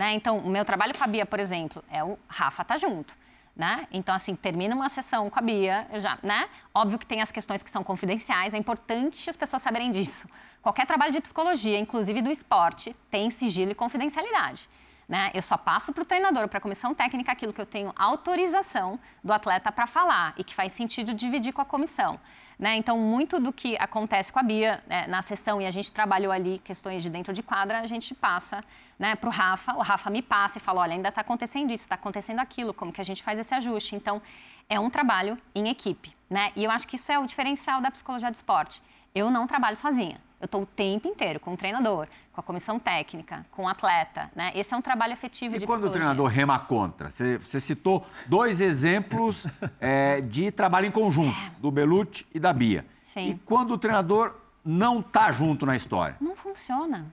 Né? 0.00 0.14
Então, 0.14 0.38
o 0.38 0.48
meu 0.48 0.64
trabalho 0.64 0.96
com 0.96 1.04
a 1.04 1.06
Bia, 1.06 1.26
por 1.26 1.38
exemplo, 1.38 1.84
é 1.90 2.02
o 2.02 2.18
Rafa 2.26 2.64
tá 2.64 2.78
junto. 2.78 3.14
Né? 3.54 3.86
Então, 3.92 4.14
assim, 4.14 4.34
termina 4.34 4.74
uma 4.74 4.88
sessão 4.88 5.28
com 5.28 5.38
a 5.38 5.42
Bia, 5.42 5.86
eu 5.92 6.00
já, 6.00 6.16
né? 6.22 6.48
Óbvio 6.74 6.98
que 6.98 7.04
tem 7.04 7.20
as 7.20 7.30
questões 7.30 7.62
que 7.62 7.70
são 7.70 7.84
confidenciais, 7.84 8.54
é 8.54 8.56
importante 8.56 9.28
as 9.28 9.36
pessoas 9.36 9.60
saberem 9.60 9.90
disso. 9.90 10.26
Qualquer 10.62 10.86
trabalho 10.86 11.12
de 11.12 11.20
psicologia, 11.20 11.78
inclusive 11.78 12.22
do 12.22 12.30
esporte, 12.30 12.96
tem 13.10 13.30
sigilo 13.30 13.72
e 13.72 13.74
confidencialidade. 13.74 14.70
Né? 15.10 15.32
Eu 15.34 15.42
só 15.42 15.56
passo 15.56 15.92
para 15.92 16.02
o 16.02 16.04
treinador, 16.04 16.46
para 16.46 16.58
a 16.58 16.60
comissão 16.60 16.94
técnica, 16.94 17.32
aquilo 17.32 17.52
que 17.52 17.60
eu 17.60 17.66
tenho 17.66 17.92
autorização 17.96 18.96
do 19.24 19.32
atleta 19.32 19.72
para 19.72 19.84
falar 19.84 20.32
e 20.36 20.44
que 20.44 20.54
faz 20.54 20.72
sentido 20.72 21.12
dividir 21.12 21.52
com 21.52 21.60
a 21.60 21.64
comissão. 21.64 22.20
Né? 22.56 22.76
Então, 22.76 22.96
muito 22.96 23.40
do 23.40 23.52
que 23.52 23.76
acontece 23.80 24.32
com 24.32 24.38
a 24.38 24.42
Bia 24.44 24.80
né, 24.86 25.08
na 25.08 25.20
sessão, 25.20 25.60
e 25.60 25.66
a 25.66 25.70
gente 25.72 25.92
trabalhou 25.92 26.30
ali 26.30 26.60
questões 26.60 27.02
de 27.02 27.10
dentro 27.10 27.32
de 27.32 27.42
quadra, 27.42 27.80
a 27.80 27.88
gente 27.88 28.14
passa 28.14 28.62
né, 28.96 29.16
para 29.16 29.28
o 29.28 29.32
Rafa, 29.32 29.74
o 29.74 29.82
Rafa 29.82 30.08
me 30.10 30.22
passa 30.22 30.58
e 30.58 30.60
fala, 30.60 30.82
olha, 30.82 30.92
ainda 30.92 31.08
está 31.08 31.22
acontecendo 31.22 31.72
isso, 31.72 31.82
está 31.82 31.96
acontecendo 31.96 32.38
aquilo, 32.38 32.72
como 32.72 32.92
que 32.92 33.00
a 33.00 33.04
gente 33.04 33.20
faz 33.20 33.36
esse 33.36 33.52
ajuste? 33.52 33.96
Então, 33.96 34.22
é 34.68 34.78
um 34.78 34.88
trabalho 34.88 35.36
em 35.52 35.68
equipe. 35.68 36.14
Né? 36.30 36.52
E 36.54 36.62
eu 36.62 36.70
acho 36.70 36.86
que 36.86 36.94
isso 36.94 37.10
é 37.10 37.18
o 37.18 37.26
diferencial 37.26 37.80
da 37.80 37.90
psicologia 37.90 38.30
do 38.30 38.34
esporte. 38.34 38.80
Eu 39.12 39.28
não 39.28 39.48
trabalho 39.48 39.76
sozinha. 39.76 40.20
Eu 40.40 40.46
estou 40.46 40.62
o 40.62 40.66
tempo 40.66 41.06
inteiro 41.06 41.38
com 41.38 41.52
o 41.52 41.56
treinador, 41.56 42.06
com 42.32 42.40
a 42.40 42.42
comissão 42.42 42.78
técnica, 42.78 43.44
com 43.50 43.64
o 43.64 43.68
atleta. 43.68 44.30
Né? 44.34 44.50
Esse 44.54 44.72
é 44.72 44.76
um 44.76 44.80
trabalho 44.80 45.12
efetivo 45.12 45.56
e 45.56 45.58
de 45.58 45.66
quando 45.66 45.80
psicologia. 45.80 45.88
o 45.88 45.92
treinador 45.92 46.26
rema 46.28 46.58
contra? 46.58 47.10
Você, 47.10 47.38
você 47.38 47.60
citou 47.60 48.06
dois 48.26 48.58
exemplos 48.60 49.46
é, 49.78 50.22
de 50.22 50.50
trabalho 50.50 50.86
em 50.86 50.90
conjunto, 50.90 51.36
do 51.58 51.70
Belucci 51.70 52.26
e 52.32 52.40
da 52.40 52.54
Bia. 52.54 52.86
Sim. 53.04 53.28
E 53.28 53.34
quando 53.34 53.72
o 53.72 53.78
treinador 53.78 54.34
não 54.64 55.00
está 55.00 55.30
junto 55.30 55.66
na 55.66 55.76
história? 55.76 56.16
Não 56.20 56.34
funciona. 56.34 57.06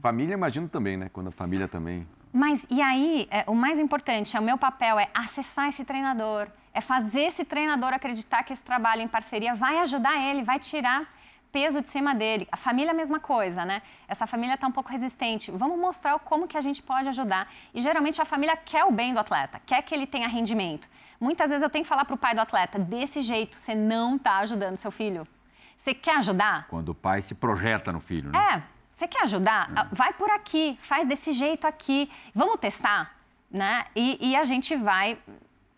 Família, 0.00 0.32
imagino 0.32 0.66
também, 0.66 0.96
né? 0.96 1.10
Quando 1.12 1.28
a 1.28 1.32
família 1.32 1.68
também. 1.68 2.06
Mas 2.32 2.66
e 2.70 2.80
aí, 2.80 3.28
é, 3.30 3.44
o 3.46 3.54
mais 3.54 3.78
importante, 3.78 4.34
é, 4.34 4.40
o 4.40 4.42
meu 4.42 4.56
papel 4.56 4.98
é 4.98 5.08
acessar 5.12 5.68
esse 5.68 5.84
treinador, 5.84 6.48
é 6.72 6.80
fazer 6.80 7.22
esse 7.22 7.44
treinador 7.44 7.92
acreditar 7.92 8.42
que 8.42 8.52
esse 8.52 8.64
trabalho 8.64 9.02
em 9.02 9.08
parceria 9.08 9.54
vai 9.54 9.78
ajudar 9.80 10.18
ele, 10.18 10.42
vai 10.42 10.58
tirar 10.58 11.06
peso 11.52 11.82
de 11.82 11.88
cima 11.88 12.14
dele. 12.14 12.48
A 12.50 12.56
família 12.56 12.90
é 12.90 12.94
a 12.94 12.96
mesma 12.96 13.20
coisa, 13.20 13.64
né? 13.64 13.82
Essa 14.08 14.26
família 14.26 14.54
está 14.54 14.66
um 14.66 14.72
pouco 14.72 14.90
resistente. 14.90 15.50
Vamos 15.50 15.78
mostrar 15.78 16.18
como 16.20 16.48
que 16.48 16.56
a 16.56 16.62
gente 16.62 16.82
pode 16.82 17.08
ajudar. 17.08 17.48
E 17.74 17.80
geralmente 17.80 18.20
a 18.20 18.24
família 18.24 18.56
quer 18.56 18.84
o 18.84 18.90
bem 18.90 19.12
do 19.12 19.20
atleta, 19.20 19.60
quer 19.66 19.82
que 19.82 19.94
ele 19.94 20.06
tenha 20.06 20.26
rendimento. 20.26 20.88
Muitas 21.20 21.50
vezes 21.50 21.62
eu 21.62 21.70
tenho 21.70 21.84
que 21.84 21.88
falar 21.88 22.06
para 22.06 22.14
o 22.14 22.18
pai 22.18 22.34
do 22.34 22.40
atleta, 22.40 22.78
desse 22.78 23.20
jeito 23.20 23.56
você 23.58 23.74
não 23.74 24.16
está 24.16 24.38
ajudando 24.38 24.76
seu 24.78 24.90
filho. 24.90 25.28
Você 25.76 25.92
quer 25.92 26.16
ajudar? 26.16 26.66
Quando 26.68 26.88
o 26.90 26.94
pai 26.94 27.20
se 27.20 27.34
projeta 27.34 27.92
no 27.92 28.00
filho, 28.00 28.30
né? 28.30 28.38
É, 28.38 28.62
você 28.92 29.06
quer 29.06 29.24
ajudar? 29.24 29.70
Ah, 29.76 29.88
Vai 29.92 30.12
por 30.14 30.30
aqui, 30.30 30.78
faz 30.80 31.06
desse 31.06 31.32
jeito 31.32 31.66
aqui. 31.66 32.10
Vamos 32.34 32.58
testar, 32.60 33.14
né? 33.50 33.84
E, 33.94 34.30
e 34.30 34.36
a 34.36 34.44
gente 34.44 34.76
vai 34.76 35.18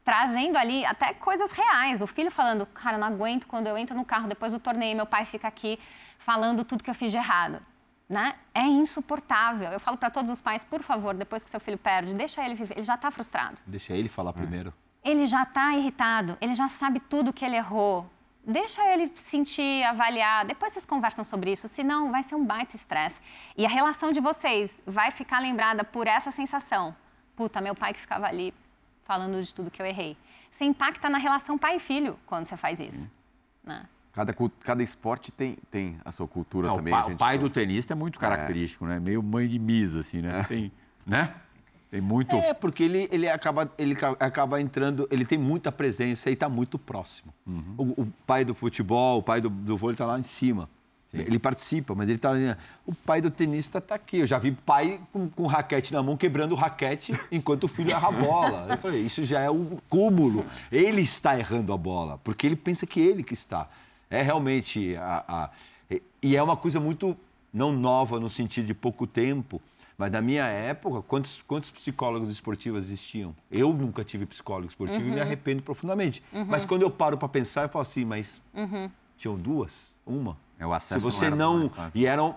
trazendo 0.05 0.57
ali 0.57 0.85
até 0.85 1.15
coisas 1.15 1.51
reais. 1.51 2.03
O 2.03 2.07
filho 2.07 2.31
falando, 2.31 2.67
cara, 2.67 2.99
não 2.99 3.07
aguento 3.07 3.47
quando 3.47 3.67
eu 3.67 3.77
entro 3.77 3.97
no 3.97 4.05
carro 4.05 4.29
depois 4.29 4.53
do 4.53 4.61
torneio, 4.61 4.95
meu 4.95 5.07
pai 5.07 5.25
fica 5.25 5.49
aqui 5.49 5.79
falando 6.19 6.65
tudo 6.65 6.85
que 6.85 6.91
eu 6.91 6.95
fiz 6.95 7.11
de 7.11 7.17
errado. 7.17 7.61
Né? 8.07 8.35
É 8.55 8.63
insuportável. 8.63 9.71
Eu 9.71 9.81
falo 9.81 9.97
para 9.97 10.11
todos 10.11 10.31
os 10.31 10.41
pais, 10.41 10.63
por 10.63 10.83
favor, 10.83 11.15
depois 11.15 11.43
que 11.43 11.49
seu 11.49 11.59
filho 11.59 11.79
perde, 11.79 12.15
deixa 12.15 12.45
ele 12.45 12.55
viver. 12.55 12.75
Ele 12.75 12.83
já 12.83 12.97
está 12.97 13.11
frustrado. 13.11 13.57
Deixa 13.67 13.95
ele 13.95 14.09
falar 14.09 14.35
primeiro. 14.35 14.75
Ele 15.03 15.25
já 15.25 15.43
está 15.43 15.75
irritado. 15.75 16.37
Ele 16.41 16.55
já 16.55 16.69
sabe 16.69 17.01
tudo 17.01 17.33
que 17.33 17.45
ele 17.45 17.57
errou. 17.57 18.09
Deixa 18.47 18.87
ele 18.93 19.11
sentir, 19.17 19.83
avaliar. 19.85 20.45
Depois 20.45 20.75
vocês 20.75 20.85
conversam 20.85 21.25
sobre 21.25 21.51
isso. 21.51 21.67
Senão, 21.67 22.11
vai 22.11 22.23
ser 22.23 22.35
um 22.35 22.45
baita 22.45 22.77
estresse. 22.77 23.23
E 23.57 23.65
a 23.65 23.69
relação 23.71 24.13
de 24.13 24.21
vocês 24.21 24.71
vai 24.87 25.11
ficar 25.11 25.41
lembrada 25.41 25.83
por 25.83 26.07
essa 26.07 26.31
sensação. 26.31 26.95
Puta, 27.35 27.61
meu 27.63 27.75
pai 27.75 27.95
que 27.95 28.01
ficava 28.01 28.27
ali 28.27 28.53
falando 29.05 29.43
de 29.43 29.53
tudo 29.53 29.71
que 29.71 29.81
eu 29.81 29.87
errei. 29.87 30.17
Você 30.51 30.65
impacta 30.65 31.09
na 31.09 31.19
relação 31.19 31.57
pai 31.59 31.77
e 31.77 31.81
filho 31.81 32.19
quando 32.27 32.47
você 32.47 32.57
faz 32.57 32.81
isso. 32.81 33.11
Né? 33.63 33.85
Cada, 34.13 34.33
cada 34.61 34.83
esporte 34.83 35.33
tem, 35.33 35.59
tem 35.71 35.99
a 36.05 36.13
sua 36.13 36.29
cultura 36.29 36.69
Não, 36.69 36.75
o, 36.75 36.77
também. 36.79 36.93
pa- 36.93 37.01
a 37.01 37.07
o 37.07 37.17
pai 37.17 37.37
fala. 37.37 37.49
do 37.49 37.51
tenista 37.53 37.93
é 37.93 37.97
muito 37.97 38.19
característico, 38.19 38.87
né? 38.87 39.01
Meio 39.01 39.23
mãe 39.23 39.49
de 39.49 39.59
misa, 39.59 40.01
assim, 40.01 40.21
né? 40.23 40.45
Tem, 40.45 40.71
né? 41.05 41.35
Tem 41.91 42.01
muito... 42.01 42.35
É, 42.37 42.55
porque 42.55 42.85
ele, 42.85 43.09
ele, 43.11 43.29
acaba, 43.29 43.71
ele 43.77 43.95
ca- 43.97 44.17
acaba 44.21 44.61
entrando, 44.61 45.09
ele 45.11 45.25
tem 45.25 45.37
muita 45.39 45.71
presença 45.73 46.31
e 46.31 46.33
está 46.35 46.49
muito 46.49 46.79
próximo. 46.79 47.33
O, 47.77 48.03
o 48.03 48.07
pai 48.27 48.45
do 48.45 48.55
futebol, 48.55 49.19
o 49.19 49.23
pai 49.23 49.41
do, 49.41 49.49
do 49.51 49.77
vôlei 49.77 49.95
está 49.95 50.07
lá 50.07 50.19
em 50.19 50.23
cima. 50.25 50.69
Ele 51.15 51.39
participa, 51.39 51.95
mas 51.95 52.09
ele 52.09 52.17
está 52.17 52.31
ali. 52.31 52.55
O 52.87 52.95
pai 52.95 53.21
do 53.21 53.31
tenista 53.31 53.79
está 53.79 53.95
aqui. 53.95 54.19
Eu 54.19 54.27
já 54.27 54.39
vi 54.39 54.51
pai 54.53 55.01
com, 55.13 55.29
com 55.29 55.47
raquete 55.47 55.93
na 55.93 56.03
mão, 56.03 56.17
quebrando 56.17 56.53
o 56.53 56.55
raquete 56.57 57.19
enquanto 57.31 57.65
o 57.65 57.69
filho 57.69 57.91
erra 57.93 58.09
a 58.09 58.13
bola. 58.13 58.67
Eu 58.71 58.79
falei, 58.79 59.01
isso 59.03 59.25
já 59.25 59.41
é 59.41 59.49
o 59.51 59.79
cúmulo. 59.89 60.45
Ele 60.73 61.03
está 61.03 61.39
errando 61.39 61.73
a 61.73 61.77
bola, 61.77 62.19
porque 62.25 62.47
ele 62.47 62.57
pensa 62.57 62.87
que 62.87 63.01
ele 63.01 63.23
que 63.23 63.35
está. 63.35 63.69
É 64.11 64.23
realmente. 64.23 64.97
A, 64.97 65.25
a- 65.29 65.51
e- 66.23 66.37
é 66.37 66.43
uma 66.43 66.57
coisa 66.57 66.81
muito 66.81 67.17
não 67.53 67.73
nova 67.73 68.19
no 68.19 68.29
sentido 68.29 68.67
de 68.67 68.75
pouco 68.75 69.07
tempo, 69.07 69.63
mas 69.97 70.11
na 70.11 70.21
minha 70.21 70.45
época, 70.47 71.03
quantos, 71.03 71.41
quantos 71.47 71.71
psicólogos 71.71 72.29
esportivos 72.29 72.85
existiam? 72.85 73.33
Eu 73.49 73.73
nunca 73.73 74.03
tive 74.03 74.27
psicólogo 74.27 74.67
esportivo 74.69 75.07
e 75.09 75.13
me 75.13 75.21
arrependo 75.21 75.63
profundamente. 75.63 76.21
Mas 76.49 76.65
quando 76.65 76.83
eu 76.83 76.91
paro 76.91 77.17
para 77.17 77.29
pensar, 77.29 77.63
eu 77.63 77.69
falo 77.69 77.83
assim, 77.83 78.05
mas 78.05 78.43
tinham 79.17 79.37
duas? 79.37 79.95
Uma? 80.05 80.37
É, 80.59 80.67
o 80.67 80.73
acesso 80.73 81.01
Se 81.01 81.05
você 81.05 81.29
não 81.31 81.65
não. 81.65 81.73
e 81.95 82.07
eram 82.07 82.37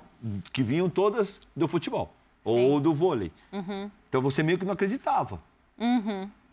que 0.51 0.63
vinham 0.63 0.89
todas 0.89 1.39
do 1.55 1.68
futebol 1.68 2.13
ou 2.43 2.80
do 2.80 2.93
vôlei. 2.93 3.32
Então 4.09 4.22
você 4.22 4.41
meio 4.41 4.57
que 4.57 4.65
não 4.65 4.74
acreditava. 4.74 5.39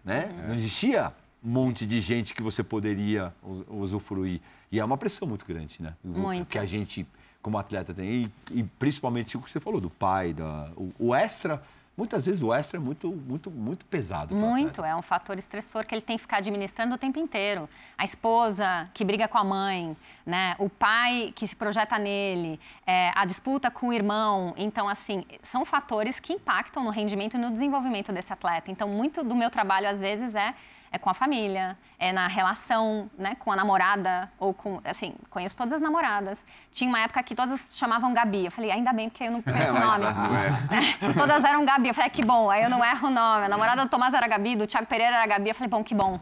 Né? 0.05 0.45
Não 0.47 0.55
existia 0.55 1.13
um 1.43 1.49
monte 1.51 1.87
de 1.87 2.01
gente 2.01 2.35
que 2.35 2.43
você 2.43 2.63
poderia 2.63 3.33
us- 3.43 3.65
usufruir. 3.69 4.41
E 4.71 4.81
é 4.81 4.85
uma 4.85 4.97
pressão 4.97 5.27
muito 5.29 5.47
grande, 5.47 5.81
né? 5.81 5.95
Muito. 6.03 6.49
Que 6.49 6.59
a 6.59 6.65
gente, 6.67 7.07
como 7.41 7.57
atleta, 7.59 7.95
tem. 7.95 8.31
E, 8.51 8.61
e 8.61 8.65
principalmente 8.65 9.37
o 9.37 9.41
que 9.41 9.51
você 9.51 9.61
falou, 9.61 9.81
do 9.81 9.89
pai, 9.91 10.33
da, 10.35 10.71
o, 10.77 10.93
o 10.99 11.15
extra. 11.15 11.63
Muitas 11.97 12.27
vezes 12.27 12.43
o 12.43 12.53
extra 12.53 12.77
é 12.77 12.81
muito, 12.81 13.09
muito, 13.09 13.51
muito 13.53 13.87
pesado. 13.87 14.35
Muito, 14.35 14.85
é 14.85 14.97
um 14.97 15.03
fator 15.03 15.39
estressor 15.39 15.87
que 15.87 15.95
ele 15.95 16.03
tem 16.03 16.17
que 16.17 16.23
ficar 16.23 16.39
administrando 16.39 16.97
o 16.97 16.99
tempo 16.99 17.21
inteiro. 17.21 17.69
A 17.97 18.05
esposa 18.05 18.91
que 18.93 19.05
briga 19.05 19.29
com 19.29 19.39
a 19.39 19.45
mãe, 19.45 19.97
né? 20.27 20.57
o 20.59 20.69
pai 20.69 21.33
que 21.37 21.47
se 21.47 21.55
projeta 21.55 21.97
nele, 21.97 22.59
é, 22.85 23.13
a 23.15 23.25
disputa 23.25 23.71
com 23.71 23.89
o 23.89 23.93
irmão. 23.93 24.53
Então, 24.57 24.89
assim, 24.89 25.25
são 25.41 25.65
fatores 25.65 26.19
que 26.19 26.33
impactam 26.33 26.83
no 26.83 26.91
rendimento 26.91 27.35
e 27.35 27.39
no 27.39 27.51
desenvolvimento 27.53 28.13
desse 28.13 28.33
atleta. 28.33 28.73
Então, 28.73 28.89
muito 28.89 29.23
do 29.23 29.35
meu 29.37 29.49
trabalho, 29.49 29.89
às 29.89 30.01
vezes, 30.01 30.35
é, 30.35 30.53
é 30.95 30.99
com 30.99 31.11
a 31.11 31.15
família, 31.15 31.77
é 31.99 32.13
na 32.13 32.29
relação, 32.29 33.11
né, 33.19 33.35
com 33.35 33.51
a 33.51 33.57
namorada 33.57 34.31
ou 34.39 34.55
com, 34.55 34.81
assim, 34.85 35.13
conheço 35.29 35.57
todas 35.57 35.73
as 35.73 35.81
namoradas. 35.83 36.47
Tinha 36.71 36.89
uma 36.89 37.01
época 37.01 37.21
que 37.25 37.35
todas 37.35 37.77
chamavam 37.77 38.15
Gabi. 38.15 38.45
Eu 38.45 38.53
falei, 38.53 38.71
ainda 38.71 38.93
bem 38.93 39.09
porque 39.09 39.25
eu 39.25 39.33
não 39.33 39.43
perco 39.43 39.61
É, 39.61 39.71
o 39.73 39.75
nome. 39.75 40.05
não 40.05 41.11
é. 41.11 41.13
todas 41.19 41.43
eram 41.43 41.65
Gabi. 41.65 41.89
Eu 41.89 41.95
falei, 41.95 42.11
que 42.11 42.25
bom, 42.25 42.49
aí 42.49 42.63
eu 42.63 42.71
não 42.71 42.85
erro 42.85 43.09
o 43.09 43.11
nome. 43.11 43.47
A 43.47 43.49
namorada 43.49 43.83
do 43.85 43.89
Tomás 43.89 44.15
era 44.15 44.29
Gabi, 44.29 44.55
do 44.55 44.69
Thiago 44.69 44.87
Pereira 44.87 45.17
era 45.17 45.27
Gabi. 45.27 45.49
Eu 45.49 45.55
falei, 45.57 45.69
bom, 45.69 45.83
que 45.83 45.97
bom. 45.97 46.21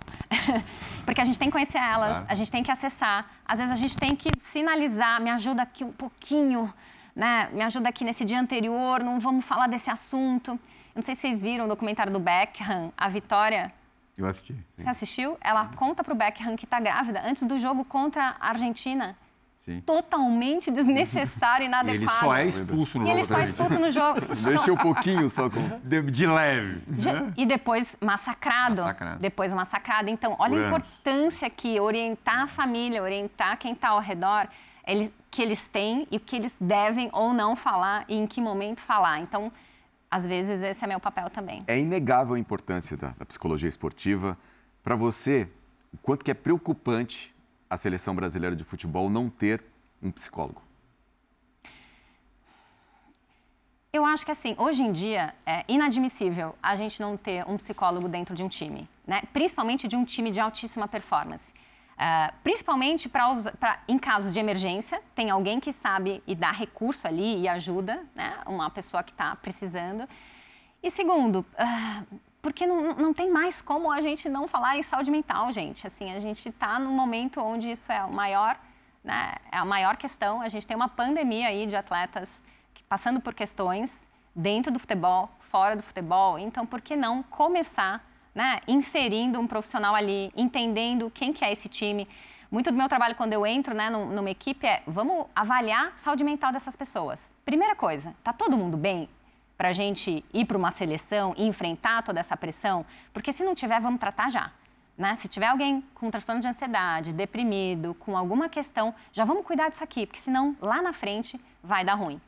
porque 1.05 1.20
a 1.20 1.25
gente 1.25 1.39
tem 1.39 1.49
que 1.49 1.53
conhecer 1.53 1.77
elas, 1.79 2.12
Claro. 2.16 2.27
a 2.31 2.35
gente 2.35 2.51
tem 2.51 2.62
que 2.62 2.70
acessar. 2.70 3.27
Às 3.45 3.59
vezes 3.59 3.75
a 3.75 3.77
gente 3.77 3.97
tem 3.99 4.16
que 4.16 4.31
sinalizar, 4.41 5.20
me 5.20 5.29
ajuda 5.29 5.62
aqui 5.62 5.85
um 5.85 5.93
pouquinho, 5.93 6.73
né? 7.14 7.51
Me 7.53 7.61
ajuda 7.62 7.91
aqui 7.91 8.05
nesse 8.05 8.25
dia 8.25 8.41
anterior, 8.41 9.03
não 9.05 9.20
vamos 9.20 9.45
falar 9.45 9.66
desse 9.68 9.91
assunto. 9.91 10.53
Eu 10.53 10.97
não 10.97 11.03
sei 11.03 11.14
se 11.14 11.20
vocês 11.23 11.43
viram 11.43 11.66
o 11.66 11.68
documentário 11.68 12.11
do 12.11 12.18
Beckham, 12.18 12.91
a 12.97 13.09
Vitória. 13.11 13.70
Eu 14.17 14.27
assisti. 14.27 14.55
Você 14.77 14.89
assistiu? 14.89 15.39
Ela 15.41 15.71
conta 15.77 16.05
pro 16.05 16.15
Beckham 16.15 16.57
que 16.57 16.67
tá 16.67 16.79
grávida 16.79 17.23
antes 17.25 17.45
do 17.45 17.57
jogo 17.59 17.85
contra 17.85 18.37
a 18.39 18.49
Argentina. 18.51 19.17
Sim. 19.65 19.81
Totalmente 19.83 20.73
desnecessário 20.73 21.63
e 21.65 21.67
E 21.67 21.69
inadequado. 21.69 21.95
ele 22.03 22.07
só 22.09 22.35
é 22.37 22.47
expulso 22.47 22.99
no 22.99 23.07
E 23.07 23.11
ele 23.11 23.23
jogo 23.23 23.33
só 23.35 23.39
é 23.41 23.45
expulso 23.45 23.79
no 23.79 23.91
jogo. 23.91 24.21
Deixa 24.43 24.73
um 24.73 24.77
pouquinho 24.77 25.31
só 25.31 25.49
com. 25.49 25.61
De, 25.85 26.03
de 26.11 26.27
leve. 26.27 26.83
De- 26.89 27.13
né? 27.13 27.33
E 27.37 27.47
depois 27.47 27.97
massacrado. 28.01 28.83
Massacrado. 28.83 29.19
Depois 29.21 29.53
massacrado. 29.55 30.11
Então, 30.11 30.35
olha 30.39 30.55
Por 30.55 30.63
a 30.63 30.67
anos. 30.67 30.77
importância 30.79 31.49
que 31.49 31.79
orientar 31.79 32.41
a 32.43 32.47
família, 32.49 33.01
orientar 33.03 33.57
quem 33.57 33.73
está 33.73 33.91
ao 33.91 34.01
redor, 34.01 34.49
ele- 34.85 35.15
que 35.31 35.41
eles 35.41 35.69
têm 35.69 36.09
e 36.11 36.17
o 36.17 36.21
que 36.21 36.35
eles 36.37 36.57
devem 36.61 37.09
ou 37.13 37.33
não 37.33 37.55
falar 37.55 38.05
e 38.09 38.17
em 38.17 38.27
que 38.27 38.41
momento 38.41 38.81
falar. 38.81 39.21
Então, 39.21 39.51
às 40.13 40.27
vezes, 40.27 40.63
esse 40.63 40.85
é 40.85 40.87
meu 40.87 41.01
papel 41.01 41.31
também. 41.31 41.65
É 41.67 41.79
inegável 41.79 42.35
a 42.35 42.39
importância 42.39 42.99
da, 42.99 43.15
da 43.17 43.25
psicologia 43.25 43.67
esportiva. 43.67 44.37
Para 44.85 44.95
você, 44.95 45.49
o 45.91 45.97
quanto 45.97 46.23
que 46.23 46.31
é 46.31 46.35
preocupante 46.35 47.35
a 47.71 47.79
seleção 47.79 48.15
brasileira 48.15 48.55
de 48.55 48.63
futebol 48.63 49.09
não 49.09 49.31
ter 49.31 49.65
um 50.03 50.11
psicólogo? 50.11 50.61
Eu 53.91 54.05
acho 54.05 54.27
que 54.27 54.31
assim, 54.31 54.55
hoje 54.59 54.83
em 54.83 54.93
dia 54.93 55.35
é 55.47 55.65
inadmissível 55.67 56.55
a 56.63 56.77
gente 56.77 57.01
não 57.01 57.17
ter 57.17 57.49
um 57.49 57.57
psicólogo 57.57 58.07
dentro 58.07 58.35
de 58.35 58.43
um 58.43 58.49
time, 58.49 58.87
né? 59.07 59.23
Principalmente 59.33 59.89
de 59.89 59.97
um 59.97 60.05
time 60.05 60.31
de 60.31 60.41
altíssima 60.41 60.87
performance. 60.87 61.55
Ah, 61.97 62.32
principalmente 62.43 63.09
para 63.09 63.80
em 63.86 63.99
casos 63.99 64.32
de 64.32 64.40
emergência, 64.40 65.03
tem 65.14 65.30
alguém 65.30 65.61
que 65.61 65.72
sabe 65.72 66.22
e 66.26 66.34
dá 66.34 66.51
recurso 66.51 67.07
ali 67.07 67.43
e 67.43 67.49
ajuda, 67.49 68.05
né? 68.14 68.38
Uma 68.47 68.70
pessoa 68.70 69.03
que 69.03 69.12
está 69.12 69.36
precisando. 69.36 70.09
E 70.82 70.90
segundo, 70.90 71.45
ah, 71.57 72.03
porque 72.40 72.66
não, 72.66 72.95
não 72.95 73.14
tem 73.14 73.30
mais 73.30 73.62
como 73.62 73.90
a 73.90 74.01
gente 74.01 74.28
não 74.28 74.49
falar 74.49 74.76
em 74.76 74.82
saúde 74.82 75.11
mental, 75.11 75.53
gente. 75.53 75.86
Assim, 75.86 76.12
a 76.12 76.18
gente 76.18 76.49
está 76.49 76.78
num 76.78 76.93
momento 76.93 77.40
onde 77.40 77.70
isso 77.70 77.93
é 77.93 78.03
o 78.03 78.12
maior, 78.12 78.59
né? 79.05 79.34
É 79.51 79.59
a 79.59 79.64
maior 79.64 79.97
questão. 79.97 80.43
A 80.43 80.49
gente 80.49 80.66
tem 80.66 80.76
uma 80.76 80.88
pandemia 80.88 81.49
aí 81.49 81.66
de 81.66 81.76
atletas 81.76 82.43
passando 82.88 83.20
por 83.20 83.32
questões 83.32 84.07
dentro 84.34 84.72
do 84.72 84.78
futebol, 84.78 85.30
fora 85.38 85.76
do 85.76 85.82
futebol. 85.82 86.38
Então, 86.38 86.66
por 86.66 86.80
que 86.80 86.97
não 86.97 87.22
começar, 87.22 88.05
né, 88.35 88.61
inserindo 88.66 89.39
um 89.39 89.47
profissional 89.47 89.95
ali, 89.95 90.33
entendendo 90.37 91.11
quem 91.11 91.33
que 91.33 91.45
é 91.45 91.53
esse 91.53 91.68
time? 91.68 92.09
Muito 92.51 92.70
do 92.70 92.76
meu 92.76 92.89
trabalho 92.89 93.14
quando 93.14 93.33
eu 93.33 93.47
entro, 93.47 93.74
né, 93.74 93.89
num- 93.91 94.07
numa 94.11 94.30
equipe 94.30 94.66
é, 94.66 94.83
vamos 94.87 95.26
avaliar 95.35 95.93
a 95.95 95.97
saúde 95.97 96.22
mental 96.24 96.53
dessas 96.53 96.76
pessoas. 96.76 97.30
Primeira 97.45 97.74
coisa, 97.74 98.14
tá 98.22 98.33
todo 98.33 98.57
mundo 98.59 98.76
bem? 98.76 99.09
Para 99.57 99.68
a 99.68 99.72
gente 99.72 100.24
ir 100.35 100.45
para 100.45 100.59
uma 100.59 100.70
seleção 100.70 101.35
e 101.37 101.47
enfrentar 101.47 102.03
toda 102.03 102.20
essa 102.20 102.37
pressão? 102.37 102.85
Porque 103.12 103.33
se 103.33 103.45
não 103.45 103.55
tiver, 103.55 103.80
vamos 103.80 104.01
tratar 104.01 104.30
já. 104.30 104.51
Né? 104.99 105.16
Se 105.16 105.28
tiver 105.28 105.47
alguém 105.47 105.83
com 105.95 106.11
transtorno 106.11 106.41
de 106.41 106.49
ansiedade, 106.49 107.12
deprimido, 107.12 107.95
com 107.95 108.16
alguma 108.16 108.49
questão, 108.49 108.95
já 109.12 109.24
vamos 109.24 109.47
cuidar 109.47 109.70
disso 109.70 109.83
aqui, 109.83 110.05
porque 110.07 110.20
senão 110.20 110.55
lá 110.61 110.83
na 110.83 110.93
frente 110.93 111.41
vai 111.62 111.85
dar 111.85 111.95
ruim. 111.95 112.20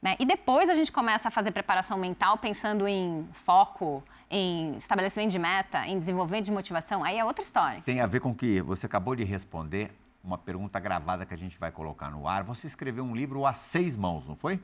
Né? 0.00 0.16
E 0.18 0.24
depois 0.24 0.68
a 0.68 0.74
gente 0.74 0.90
começa 0.92 1.28
a 1.28 1.30
fazer 1.30 1.50
preparação 1.50 1.98
mental 1.98 2.38
pensando 2.38 2.86
em 2.86 3.28
foco, 3.32 4.02
em 4.30 4.76
estabelecimento 4.76 5.30
de 5.30 5.38
meta, 5.38 5.86
em 5.86 5.98
desenvolvimento 5.98 6.44
de 6.46 6.52
motivação, 6.52 7.02
aí 7.04 7.18
é 7.18 7.24
outra 7.24 7.42
história. 7.42 7.82
Tem 7.82 8.00
a 8.00 8.06
ver 8.06 8.20
com 8.20 8.34
que 8.34 8.60
você 8.62 8.86
acabou 8.86 9.14
de 9.16 9.24
responder 9.24 9.90
uma 10.22 10.36
pergunta 10.38 10.78
gravada 10.78 11.24
que 11.24 11.32
a 11.34 11.38
gente 11.38 11.58
vai 11.58 11.70
colocar 11.70 12.10
no 12.10 12.26
ar. 12.28 12.42
Você 12.44 12.66
escreveu 12.66 13.04
um 13.04 13.14
livro 13.14 13.46
a 13.46 13.54
seis 13.54 13.96
mãos, 13.96 14.26
não 14.26 14.36
foi? 14.36 14.60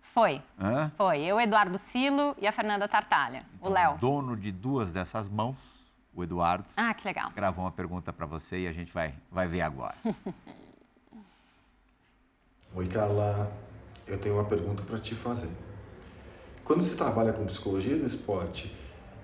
Foi, 0.00 0.42
Hã? 0.60 0.92
foi. 0.96 1.20
Eu, 1.22 1.40
Eduardo 1.40 1.78
Silo 1.78 2.36
e 2.38 2.46
a 2.46 2.52
Fernanda 2.52 2.86
Tartalha, 2.86 3.44
o 3.54 3.56
Então, 3.68 3.72
Léo. 3.72 3.98
Dono 3.98 4.36
de 4.36 4.52
duas 4.52 4.92
dessas 4.92 5.28
mãos, 5.28 5.56
o 6.14 6.22
Eduardo, 6.22 6.66
Ah, 6.76 6.92
que 6.92 7.04
legal. 7.06 7.30
gravou 7.34 7.64
uma 7.64 7.70
pergunta 7.72 8.12
para 8.12 8.26
você 8.26 8.60
e 8.64 8.68
a 8.68 8.72
gente 8.72 8.92
vai, 8.92 9.14
vai 9.30 9.48
ver 9.48 9.62
agora. 9.62 9.94
Oi, 12.74 12.86
Carla. 12.88 13.50
Eu 14.06 14.18
tenho 14.18 14.34
uma 14.34 14.44
pergunta 14.44 14.82
para 14.82 14.98
te 14.98 15.14
fazer. 15.14 15.50
Quando 16.64 16.82
se 16.82 16.96
trabalha 16.96 17.32
com 17.32 17.44
psicologia 17.44 17.96
do 17.96 18.06
esporte, 18.06 18.74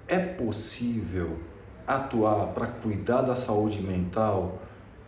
é 0.06 0.18
possível 0.18 1.38
atuar 1.86 2.48
para 2.48 2.66
cuidar 2.66 3.22
da 3.22 3.36
saúde 3.36 3.80
mental 3.80 4.58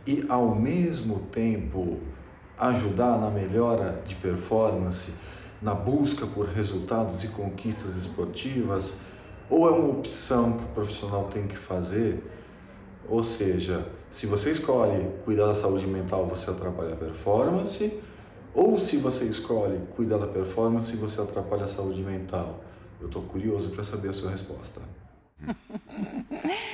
e, 0.06 0.24
ao 0.28 0.54
mesmo 0.54 1.20
tempo, 1.32 1.98
ajudar 2.58 3.18
na 3.18 3.30
melhora 3.30 4.02
de 4.06 4.14
performance, 4.14 5.14
na 5.60 5.74
busca 5.74 6.26
por 6.26 6.46
resultados 6.46 7.24
e 7.24 7.28
conquistas 7.28 7.96
esportivas? 7.96 8.94
Ou 9.48 9.68
é 9.68 9.72
uma 9.72 9.88
opção 9.88 10.52
que 10.52 10.64
o 10.64 10.68
profissional 10.68 11.24
tem 11.24 11.46
que 11.46 11.56
fazer? 11.56 12.22
Ou 13.08 13.24
seja, 13.24 13.86
se 14.10 14.26
você 14.26 14.50
escolhe 14.50 15.08
cuidar 15.24 15.46
da 15.46 15.54
saúde 15.54 15.86
mental, 15.86 16.26
você 16.26 16.50
atrapalha 16.50 16.92
a 16.92 16.96
performance, 16.96 18.00
ou 18.54 18.78
se 18.78 18.96
você 18.96 19.24
escolhe 19.24 19.78
cuidar 19.96 20.18
da 20.18 20.26
performance, 20.26 20.94
você 20.96 21.20
atrapalha 21.20 21.64
a 21.64 21.68
saúde 21.68 22.02
mental. 22.02 22.62
Eu 23.00 23.06
estou 23.06 23.22
curioso 23.22 23.70
para 23.70 23.82
saber 23.82 24.10
a 24.10 24.12
sua 24.12 24.30
resposta. 24.30 24.80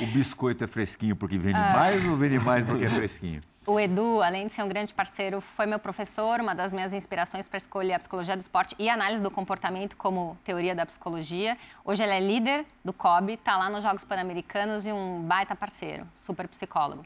O 0.00 0.06
biscoito 0.08 0.62
é 0.64 0.66
fresquinho 0.66 1.16
porque 1.16 1.38
vende 1.38 1.58
mais 1.58 2.06
ou 2.06 2.16
vende 2.16 2.38
mais 2.38 2.64
porque 2.64 2.84
é 2.84 2.90
fresquinho? 2.90 3.40
O 3.66 3.80
Edu, 3.80 4.22
além 4.22 4.46
de 4.46 4.52
ser 4.52 4.62
um 4.62 4.68
grande 4.68 4.94
parceiro, 4.94 5.40
foi 5.40 5.66
meu 5.66 5.78
professor, 5.78 6.40
uma 6.40 6.54
das 6.54 6.72
minhas 6.72 6.92
inspirações 6.92 7.48
para 7.48 7.56
escolher 7.56 7.94
a 7.94 7.98
psicologia 7.98 8.36
do 8.36 8.40
esporte 8.40 8.76
e 8.78 8.88
análise 8.88 9.20
do 9.20 9.30
comportamento 9.30 9.96
como 9.96 10.36
teoria 10.44 10.74
da 10.74 10.86
psicologia. 10.86 11.56
Hoje 11.84 12.02
ele 12.02 12.12
é 12.12 12.20
líder 12.20 12.64
do 12.84 12.92
COB, 12.92 13.32
está 13.32 13.56
lá 13.56 13.68
nos 13.68 13.82
Jogos 13.82 14.04
Pan-Americanos 14.04 14.86
e 14.86 14.92
um 14.92 15.22
baita 15.22 15.56
parceiro, 15.56 16.06
super 16.14 16.46
psicólogo. 16.46 17.04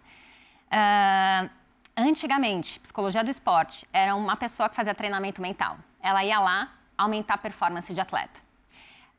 Ah, 0.71 1.49
antigamente, 1.97 2.81
psicologia 2.81 3.23
do 3.23 3.31
esporte 3.31 3.87
era 3.93 4.15
uma 4.15 4.37
pessoa 4.37 4.69
que 4.69 4.77
fazia 4.77 4.95
treinamento 4.95 5.41
mental. 5.41 5.79
Ela 6.03 6.25
ia 6.25 6.39
lá 6.39 6.73
aumentar 6.97 7.35
a 7.35 7.39
performance 7.39 7.93
de 7.93 8.01
atleta. 8.01 8.41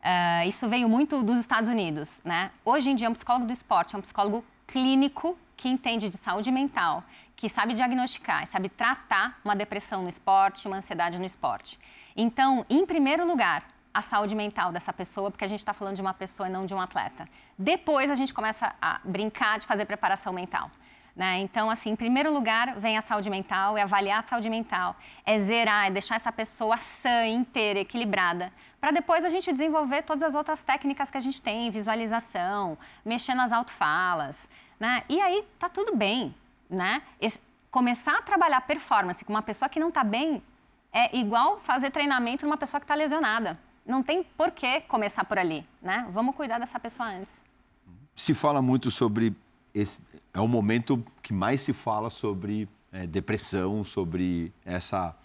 Ah, 0.04 0.46
isso 0.46 0.68
veio 0.68 0.90
muito 0.90 1.22
dos 1.24 1.40
Estados 1.40 1.70
Unidos, 1.70 2.22
né? 2.24 2.52
Hoje 2.66 2.90
em 2.90 2.96
dia, 2.96 3.10
um 3.10 3.14
psicólogo 3.14 3.46
do 3.46 3.54
esporte 3.54 3.96
é 3.96 3.98
um 3.98 4.02
psicólogo 4.02 4.44
clínico 4.66 5.38
que 5.56 5.70
entende 5.70 6.10
de 6.10 6.18
saúde 6.18 6.52
mental, 6.52 7.04
que 7.36 7.48
sabe 7.48 7.76
diagnosticar, 7.76 8.48
sabe 8.48 8.68
tratar 8.68 9.40
uma 9.46 9.56
depressão 9.56 10.02
no 10.02 10.10
esporte, 10.10 10.68
uma 10.68 10.78
ansiedade 10.78 11.20
no 11.20 11.26
esporte. 11.26 11.80
Então, 12.16 12.66
em 12.68 12.84
primeiro 12.86 13.28
lugar, 13.28 13.64
a 13.94 14.02
saúde 14.02 14.34
mental 14.34 14.72
dessa 14.72 14.92
pessoa, 14.92 15.30
porque 15.30 15.44
a 15.44 15.48
gente 15.48 15.60
está 15.60 15.74
falando 15.74 15.96
de 15.96 16.02
uma 16.02 16.14
pessoa 16.14 16.48
e 16.48 16.52
não 16.52 16.66
de 16.66 16.74
um 16.74 16.80
atleta. 16.80 17.28
Depois 17.58 18.10
a 18.10 18.16
gente 18.16 18.34
começa 18.34 18.74
a 18.82 19.00
brincar 19.04 19.60
de 19.60 19.68
fazer 19.68 19.86
preparação 19.86 20.34
mental. 20.34 20.72
Né? 21.16 21.40
Então, 21.40 21.70
assim, 21.70 21.90
em 21.92 21.96
primeiro 21.96 22.34
lugar, 22.34 22.76
vem 22.80 22.98
a 22.98 23.02
saúde 23.02 23.30
mental, 23.30 23.78
é 23.78 23.82
avaliar 23.82 24.20
a 24.20 24.22
saúde 24.22 24.50
mental, 24.50 24.96
é 25.26 25.38
zerar, 25.40 25.88
é 25.88 25.92
deixar 25.92 26.16
essa 26.16 26.32
pessoa 26.32 26.78
sã, 26.78 27.26
inteira, 27.26 27.80
equilibrada, 27.80 28.52
para 28.80 28.92
depois 28.92 29.26
a 29.26 29.30
gente 29.30 29.52
desenvolver 29.52 30.04
todas 30.04 30.24
as 30.24 30.36
outras 30.36 30.62
técnicas 30.62 31.12
que 31.12 31.18
a 31.18 31.22
gente 31.22 31.42
tem, 31.42 31.70
visualização, 31.70 32.78
mexer 33.04 33.36
nas 33.36 33.52
autofalas, 33.52 34.48
né? 34.80 35.04
E 35.10 35.20
aí 35.20 35.44
tá 35.60 35.68
tudo 35.68 35.96
bem, 35.96 36.34
né? 36.70 37.02
Esse- 37.20 37.40
começar 37.70 38.18
a 38.18 38.22
trabalhar 38.22 38.62
performance 38.62 39.24
com 39.26 39.34
uma 39.34 39.42
pessoa 39.42 39.68
que 39.68 39.80
não 39.82 39.90
está 39.90 40.04
bem 40.06 40.42
é 40.94 41.16
igual 41.16 41.60
fazer 41.60 41.92
treinamento 41.92 42.46
numa 42.46 42.58
pessoa 42.58 42.80
que 42.80 42.86
está 42.86 42.96
lesionada. 42.96 43.60
Não 43.86 44.02
tem 44.02 44.24
por 44.24 44.52
que 44.52 44.82
começar 44.82 45.26
por 45.26 45.38
ali, 45.38 45.68
né? 45.82 46.08
Vamos 46.12 46.36
cuidar 46.36 46.58
dessa 46.60 46.80
pessoa 46.80 47.10
antes. 47.10 47.44
se 48.16 48.34
fala 48.34 48.62
muito 48.62 48.90
sobre 48.92 49.34
esse 49.74 50.02
é 50.34 50.40
o 50.40 50.48
momento 50.48 51.04
que 51.22 51.34
mais 51.34 51.62
se 51.62 51.74
fala 51.74 52.10
sobre 52.10 52.68
é, 52.92 53.08
depressão, 53.08 53.84
sobre 53.84 54.52
essa 54.66 55.16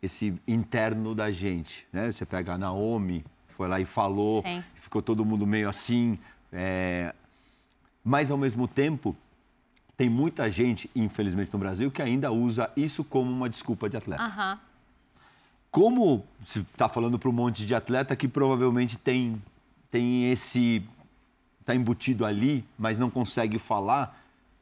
esse 0.00 0.40
interno 0.46 1.12
da 1.12 1.28
gente, 1.30 1.84
né? 1.92 2.12
Você 2.12 2.24
pega 2.24 2.54
a 2.54 2.58
Naomi, 2.58 3.24
foi 3.48 3.66
lá 3.66 3.80
e 3.80 3.84
falou, 3.84 4.40
Sim. 4.42 4.62
ficou 4.76 5.02
todo 5.02 5.24
mundo 5.24 5.44
meio 5.44 5.68
assim, 5.68 6.16
é, 6.52 7.12
mas 8.04 8.30
ao 8.30 8.38
mesmo 8.38 8.68
tempo 8.68 9.16
tem 9.96 10.08
muita 10.08 10.48
gente, 10.48 10.88
infelizmente 10.94 11.52
no 11.52 11.58
Brasil, 11.58 11.90
que 11.90 12.00
ainda 12.00 12.30
usa 12.30 12.70
isso 12.76 13.02
como 13.02 13.28
uma 13.28 13.48
desculpa 13.48 13.90
de 13.90 13.96
atleta. 13.96 14.22
Aham. 14.22 14.60
Como 15.72 16.24
se 16.44 16.60
está 16.60 16.88
falando 16.88 17.18
para 17.18 17.28
um 17.28 17.32
monte 17.32 17.66
de 17.66 17.74
atleta 17.74 18.14
que 18.14 18.28
provavelmente 18.28 18.96
tem, 18.96 19.42
tem 19.90 20.30
esse 20.30 20.82
tá 21.68 21.74
embutido 21.74 22.24
ali, 22.24 22.64
mas 22.78 22.98
não 22.98 23.08
consegue 23.10 23.58
falar 23.58 24.20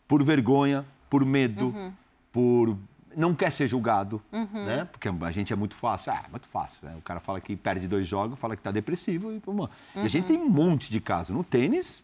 por 0.08 0.22
vergonha, 0.22 0.84
por 1.10 1.24
medo, 1.24 1.66
Uhum. 1.68 1.92
por 2.32 2.76
não 3.16 3.34
quer 3.34 3.50
ser 3.50 3.66
julgado, 3.66 4.20
né? 4.30 4.84
Porque 4.92 5.08
a 5.08 5.30
gente 5.30 5.52
é 5.52 5.56
muito 5.56 5.74
fácil, 5.74 6.12
ah, 6.12 6.22
é 6.26 6.30
muito 6.30 6.46
fácil. 6.46 6.86
Né? 6.86 6.94
O 6.98 7.00
cara 7.02 7.18
fala 7.18 7.40
que 7.40 7.56
perde 7.56 7.88
dois 7.88 8.06
jogos, 8.06 8.38
fala 8.38 8.54
que 8.54 8.62
tá 8.62 8.70
depressivo 8.70 9.32
e, 9.32 9.40
mano. 9.46 9.70
e 9.94 10.00
a 10.00 10.08
gente 10.08 10.26
tem 10.26 10.36
um 10.38 10.48
monte 10.50 10.90
de 10.90 11.00
casos. 11.00 11.34
No 11.34 11.42
tênis, 11.42 12.02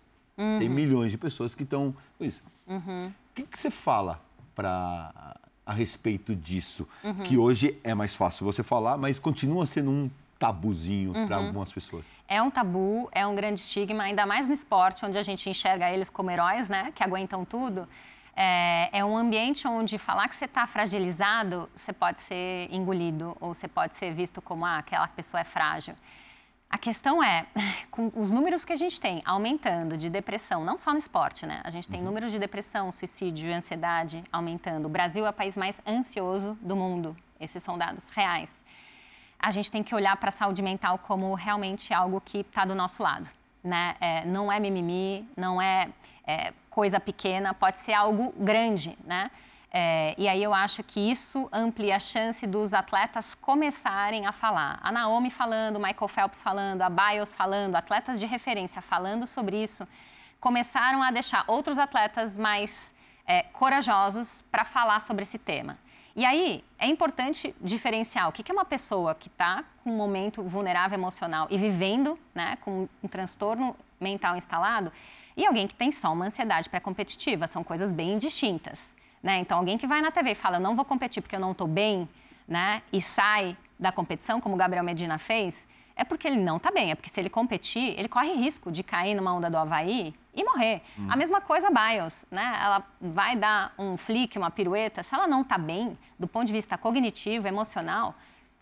tem 0.59 0.69
milhões 0.69 1.11
de 1.13 1.19
pessoas 1.19 1.55
que 1.55 1.65
estão 1.65 1.95
com 2.19 2.25
isso. 2.25 2.43
O 2.67 3.13
que, 3.35 3.43
que 3.43 3.59
você 3.59 3.71
fala 3.71 4.21
para 4.55 5.37
a 5.67 5.73
respeito 5.75 6.35
disso? 6.35 6.89
Que 7.29 7.37
hoje 7.37 7.77
é 7.85 7.95
mais 7.95 8.15
fácil 8.17 8.45
você 8.47 8.63
falar, 8.63 8.97
mas 8.97 9.19
continua 9.19 9.67
sendo 9.67 9.91
um 9.91 10.11
tabuzinho 10.43 11.13
para 11.29 11.37
algumas 11.37 11.73
pessoas. 11.73 12.05
É 12.27 12.43
um 12.43 12.51
tabu, 12.51 13.09
é 13.13 13.25
um 13.25 13.33
grande 13.33 13.61
estigma, 13.61 14.03
ainda 14.03 14.27
mais 14.27 14.49
no 14.49 14.53
esporte, 14.53 15.07
onde 15.07 15.17
a 15.17 15.23
gente 15.23 15.49
enxerga 15.49 15.89
eles 15.89 16.11
como 16.11 16.33
heróis, 16.33 16.69
né? 16.69 16.91
Que 16.93 17.05
aguentam 17.05 17.45
tudo. 17.45 17.89
É, 18.35 18.89
é 18.93 19.05
um 19.05 19.17
ambiente 19.17 19.69
onde 19.69 19.99
falar 19.99 20.27
que 20.29 20.35
você 20.35 20.47
está 20.47 20.67
fragilizado, 20.67 21.71
você 21.77 21.93
pode 21.93 22.21
ser 22.21 22.67
engolido 22.73 23.37
ou 23.41 23.55
você 23.55 23.69
pode 23.69 23.95
ser 23.95 24.13
visto 24.13 24.43
como 24.43 24.67
ah, 24.67 24.79
aquela 24.79 25.07
pessoa 25.07 25.41
é 25.41 25.45
frágil. 25.45 25.95
A 26.69 26.79
questão 26.79 27.23
é, 27.23 27.47
com 27.93 28.11
os 28.17 28.33
números 28.33 28.65
que 28.65 28.73
a 28.73 28.77
gente 28.77 29.01
tem 29.01 29.23
aumentando 29.25 29.97
de 29.97 30.11
depressão, 30.11 30.65
não 30.65 30.77
só 30.77 30.91
no 30.91 30.99
esporte, 30.99 31.47
né? 31.47 31.61
A 31.63 31.71
gente 31.71 31.89
tem 31.89 32.03
números 32.03 32.33
de 32.33 32.39
depressão, 32.41 32.91
suicídio 32.91 33.49
e 33.49 33.53
ansiedade 33.53 34.25
aumentando. 34.33 34.87
O 34.87 34.89
Brasil 34.89 35.25
é 35.25 35.31
o 35.31 35.33
país 35.33 35.55
mais 35.55 35.81
ansioso 35.87 36.59
do 36.61 36.75
mundo. 36.75 37.17
Esses 37.39 37.63
são 37.63 37.79
dados 37.79 38.09
reais. 38.09 38.62
A 39.43 39.51
gente 39.51 39.71
tem 39.71 39.83
que 39.83 39.95
olhar 39.95 40.17
para 40.17 40.29
a 40.29 40.33
saúde 40.33 40.63
mental 40.63 40.99
como 40.99 41.35
realmente 41.35 41.93
algo 41.93 42.21
que 42.21 42.39
está 42.39 42.65
do 42.65 42.75
nosso 42.75 43.03
lado. 43.03 43.29
Né? 43.63 43.97
É, 44.01 44.25
não 44.25 44.51
é 44.51 44.61
mimimi, 44.61 45.29
não 45.37 45.61
é, 45.61 45.89
é, 46.25 46.53
coisa 46.71 47.01
pequena, 47.01 47.53
pode 47.53 47.81
ser 47.81 47.93
algo 47.93 48.33
grande. 48.39 48.97
Né? 49.05 49.31
É, 49.75 50.15
e 50.19 50.29
aí 50.29 50.43
eu 50.43 50.53
acho 50.53 50.83
que 50.83 51.01
isso 51.01 51.49
amplia 51.51 51.97
a 51.97 51.99
chance 51.99 52.47
dos 52.47 52.75
atletas 52.75 53.35
começarem 53.35 54.27
a 54.27 54.33
falar. 54.33 54.79
A 54.83 54.93
Naomi 54.93 55.31
falando, 55.31 55.81
Michael 55.81 56.09
Phelps 56.09 56.43
falando, 56.43 56.83
a 56.83 56.91
Biles 56.91 57.35
falando, 57.35 57.75
atletas 57.75 58.21
de 58.21 58.27
referência 58.27 58.83
falando 58.83 59.27
sobre 59.27 59.63
isso, 59.63 59.89
começaram 60.39 61.03
a 61.03 61.11
deixar 61.11 61.45
outros 61.47 61.79
atletas 61.79 62.37
mais 62.37 62.95
é, 63.27 63.45
corajosos 63.45 64.45
para 64.53 64.65
falar 64.65 65.01
sobre 65.01 65.23
esse 65.23 65.39
tema. 65.39 65.79
E 66.15 66.27
aí 66.27 66.63
é 66.79 66.87
importante 66.87 67.55
diferenciar 67.61 68.29
o 68.29 68.33
que 68.33 68.51
é 68.51 68.55
uma 68.55 68.65
pessoa 68.65 69.15
que 69.15 69.29
está 69.29 69.65
com 69.83 69.91
um 69.91 69.97
momento 69.97 70.43
vulnerável 70.43 70.99
emocional 70.99 71.47
e 71.51 71.57
vivendo 71.57 72.19
né, 72.35 72.57
com 72.61 72.87
um 73.03 73.09
transtorno 73.09 73.75
mental 73.99 74.37
instalado 74.37 74.93
e 75.37 75.47
alguém 75.47 75.67
que 75.67 75.75
tem 75.75 75.91
só 75.91 76.13
uma 76.13 76.27
ansiedade 76.27 76.69
pré-competitiva. 76.69 77.47
São 77.47 77.65
coisas 77.65 77.91
bem 77.91 78.19
distintas. 78.19 78.95
Né? 79.23 79.39
Então, 79.39 79.59
alguém 79.59 79.79
que 79.79 79.87
vai 79.87 80.03
na 80.03 80.11
TV 80.11 80.33
e 80.33 80.35
fala, 80.35 80.59
não 80.59 80.77
vou 80.77 80.85
competir 80.85 81.23
porque 81.23 81.37
eu 81.37 81.41
não 81.41 81.53
estou 81.53 81.67
bem, 81.67 82.09
né? 82.47 82.83
e 82.93 83.01
sai 83.01 83.57
da 83.79 83.91
competição, 83.91 84.41
como 84.41 84.55
o 84.55 84.59
Gabriel 84.59 84.85
Medina 84.85 85.19
fez, 85.19 85.67
é 85.97 86.05
porque 86.05 86.27
ele 86.27 86.41
não 86.41 86.59
está 86.59 86.71
bem. 86.71 86.91
É 86.91 86.95
porque 86.95 87.09
se 87.09 87.21
ele 87.21 87.31
competir, 87.31 87.99
ele 87.99 88.09
corre 88.09 88.35
risco 88.35 88.71
de 88.71 88.83
cair 88.83 89.15
numa 89.15 89.33
onda 89.33 89.49
do 89.49 89.57
Havaí 89.57 90.15
e 90.35 90.43
morrer. 90.45 90.83
A 91.09 91.17
mesma 91.17 91.41
coisa 91.41 91.69
a 91.69 91.71
Biles, 91.71 92.27
né? 92.31 92.59
Ela 92.63 92.83
vai 93.01 93.37
dar 93.37 93.75
um 93.79 93.97
flick, 93.97 94.39
uma 94.39 94.51
pirueta. 94.51 95.03
Se 95.03 95.15
ela 95.15 95.27
não 95.27 95.43
está 95.43 95.59
bem, 95.59 95.99
do 96.19 96.27
ponto 96.27 96.47
de 96.47 96.53
vista 96.53 96.79
cognitivo, 96.79 97.47
emocional, 97.47 98.15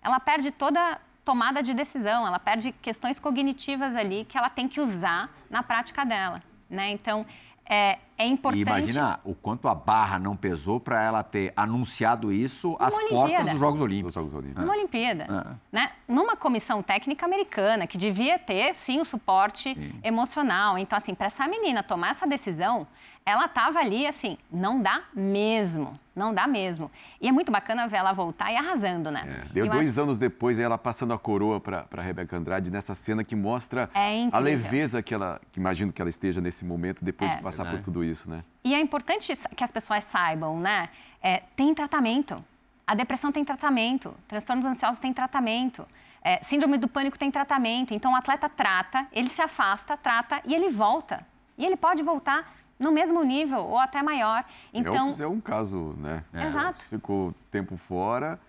ela 0.02 0.18
perde 0.18 0.50
toda 0.50 1.00
tomada 1.24 1.62
de 1.62 1.72
decisão, 1.74 2.26
ela 2.26 2.38
perde 2.38 2.72
questões 2.72 3.20
cognitivas 3.20 3.94
ali 3.94 4.24
que 4.24 4.36
ela 4.36 4.50
tem 4.50 4.66
que 4.66 4.80
usar 4.80 5.30
na 5.48 5.62
prática 5.62 6.04
dela, 6.04 6.42
né? 6.68 6.90
Então, 6.90 7.24
é, 7.64 7.98
é 8.22 8.26
importante... 8.26 8.60
E 8.60 8.62
imagina 8.62 9.20
o 9.24 9.34
quanto 9.34 9.68
a 9.68 9.74
barra 9.74 10.18
não 10.18 10.36
pesou 10.36 10.78
para 10.80 11.02
ela 11.02 11.22
ter 11.22 11.52
anunciado 11.56 12.32
isso 12.32 12.76
às 12.78 12.94
portas 12.94 13.12
Olimpíada. 13.12 13.50
dos 13.50 13.60
Jogos 13.60 13.74
Dos 13.78 13.82
Olímpicos. 13.84 14.14
Jogos 14.14 14.34
Olímpicos. 14.34 14.62
numa 14.64 14.74
Olimpíada, 14.74 15.24
É. 15.24 15.56
né? 15.76 15.90
Numa 16.08 16.36
comissão 16.36 16.82
técnica 16.82 17.24
americana 17.26 17.86
que 17.86 17.96
devia 17.96 18.38
ter 18.38 18.74
sim 18.74 19.00
o 19.00 19.04
suporte 19.04 19.76
emocional. 20.02 20.76
Então 20.78 20.96
assim, 20.98 21.14
para 21.14 21.26
essa 21.28 21.46
menina 21.46 21.82
tomar 21.82 22.10
essa 22.10 22.26
decisão, 22.26 22.86
ela 23.24 23.44
estava 23.44 23.78
ali 23.78 24.06
assim, 24.06 24.36
não 24.50 24.80
dá 24.82 25.02
mesmo, 25.14 25.98
não 26.16 26.34
dá 26.34 26.46
mesmo. 26.48 26.90
E 27.20 27.28
é 27.28 27.32
muito 27.32 27.52
bacana 27.52 27.86
ver 27.86 27.98
ela 27.98 28.12
voltar 28.12 28.50
e 28.50 28.56
arrasando, 28.56 29.10
né? 29.10 29.44
É, 29.46 29.52
Deu 29.52 29.66
Eu 29.66 29.70
dois 29.70 29.88
acho- 29.88 30.00
anos 30.02 30.18
depois, 30.18 30.58
ela 30.58 30.76
passando 30.78 31.12
a 31.14 31.18
coroa 31.18 31.60
para 31.60 31.86
a 31.96 32.00
Rebeca 32.02 32.36
Andrade 32.36 32.70
nessa 32.70 32.94
cena 32.94 33.22
que 33.22 33.36
mostra 33.36 33.88
É 33.94 34.26
a 34.32 34.38
leveza 34.38 35.02
que 35.02 35.14
ela, 35.14 35.40
que 35.52 35.60
imagino 35.60 35.92
que 35.92 36.00
ela 36.00 36.08
esteja 36.10 36.40
nesse 36.40 36.64
momento 36.64 37.04
depois 37.04 37.30
É. 37.30 37.36
de 37.36 37.42
passar 37.42 37.70
por 37.70 37.80
tudo 37.80 38.02
isso, 38.02 38.09
né? 38.28 38.44
E 38.64 38.74
é 38.74 38.80
importante 38.80 39.32
que 39.56 39.64
as 39.64 39.70
pessoas 39.70 40.04
saibam, 40.04 40.58
né? 40.58 40.88
É, 41.22 41.42
tem 41.56 41.74
tratamento. 41.74 42.42
A 42.86 42.94
depressão 42.94 43.30
tem 43.30 43.44
tratamento. 43.44 44.14
Transtornos 44.28 44.64
ansiosos 44.66 44.98
têm 45.00 45.12
tratamento. 45.12 45.86
É, 46.22 46.42
síndrome 46.42 46.76
do 46.76 46.88
pânico 46.88 47.18
tem 47.18 47.30
tratamento. 47.30 47.94
Então, 47.94 48.12
o 48.12 48.16
atleta 48.16 48.48
trata, 48.48 49.06
ele 49.12 49.28
se 49.28 49.40
afasta, 49.40 49.96
trata 49.96 50.42
e 50.44 50.54
ele 50.54 50.68
volta. 50.68 51.26
E 51.56 51.64
ele 51.64 51.76
pode 51.76 52.02
voltar 52.02 52.52
no 52.78 52.90
mesmo 52.90 53.22
nível 53.22 53.60
ou 53.60 53.78
até 53.78 54.02
maior. 54.02 54.44
Então, 54.72 54.94
Elps 55.06 55.20
é 55.20 55.26
um 55.26 55.40
caso, 55.40 55.94
né? 55.98 56.24
Exato. 56.34 56.84
Ficou 56.88 57.34
tempo 57.50 57.76
fora 57.76 58.40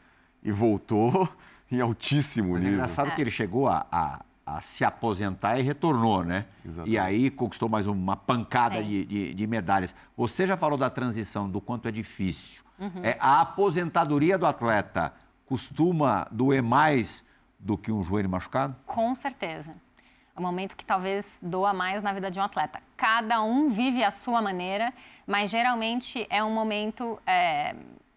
e 0.44 0.52
voltou 0.52 1.30
em 1.72 1.80
altíssimo 1.80 2.54
Mas 2.54 2.58
é 2.58 2.60
nível. 2.64 2.74
engraçado 2.76 3.12
que 3.16 3.22
ele 3.22 3.32
chegou 3.32 3.68
a, 3.68 3.86
a- 3.92 4.20
a 4.58 4.62
se 4.62 4.84
aposentar 4.84 5.58
e 5.60 5.62
retornou, 5.62 6.24
né? 6.24 6.46
Exatamente. 6.66 6.92
E 6.94 6.98
aí 6.98 7.30
conquistou 7.30 7.70
mais 7.70 7.88
uma 7.88 8.16
pancada 8.18 8.78
É. 8.80 8.82
de, 8.82 9.06
de- 9.06 9.34
de 9.34 9.48
medalhas. 9.48 9.96
Você 10.18 10.46
já 10.46 10.58
falou 10.58 10.78
da 10.78 10.90
transição, 10.90 11.50
do 11.50 11.62
quanto 11.62 11.88
é 11.88 11.92
difícil. 11.92 12.64
Uhum. 12.80 13.04
É, 13.04 13.16
a 13.20 13.42
aposentadoria 13.42 14.38
do 14.38 14.46
atleta 14.46 15.14
costuma 15.46 16.28
doer 16.32 16.62
mais 16.64 17.24
do 17.60 17.78
que 17.78 17.92
um 17.92 18.04
joelho 18.04 18.30
machucado? 18.30 18.76
Com 18.86 19.14
certeza. 19.16 19.74
É 20.36 20.40
um 20.40 20.44
momento 20.44 20.76
que 20.76 20.84
talvez 20.86 21.38
doa 21.42 21.74
mais 21.74 22.02
na 22.02 22.12
vida 22.14 22.32
de 22.32 22.40
um 22.40 22.44
atleta. 22.44 22.82
Cada 22.98 23.42
um 23.44 23.70
vive 23.70 24.04
a 24.04 24.12
sua 24.12 24.42
maneira, 24.42 24.94
mas 25.28 25.50
geralmente 25.50 26.26
é 26.30 26.44
um 26.44 26.52
momento 26.54 27.20
é, 27.28 27.76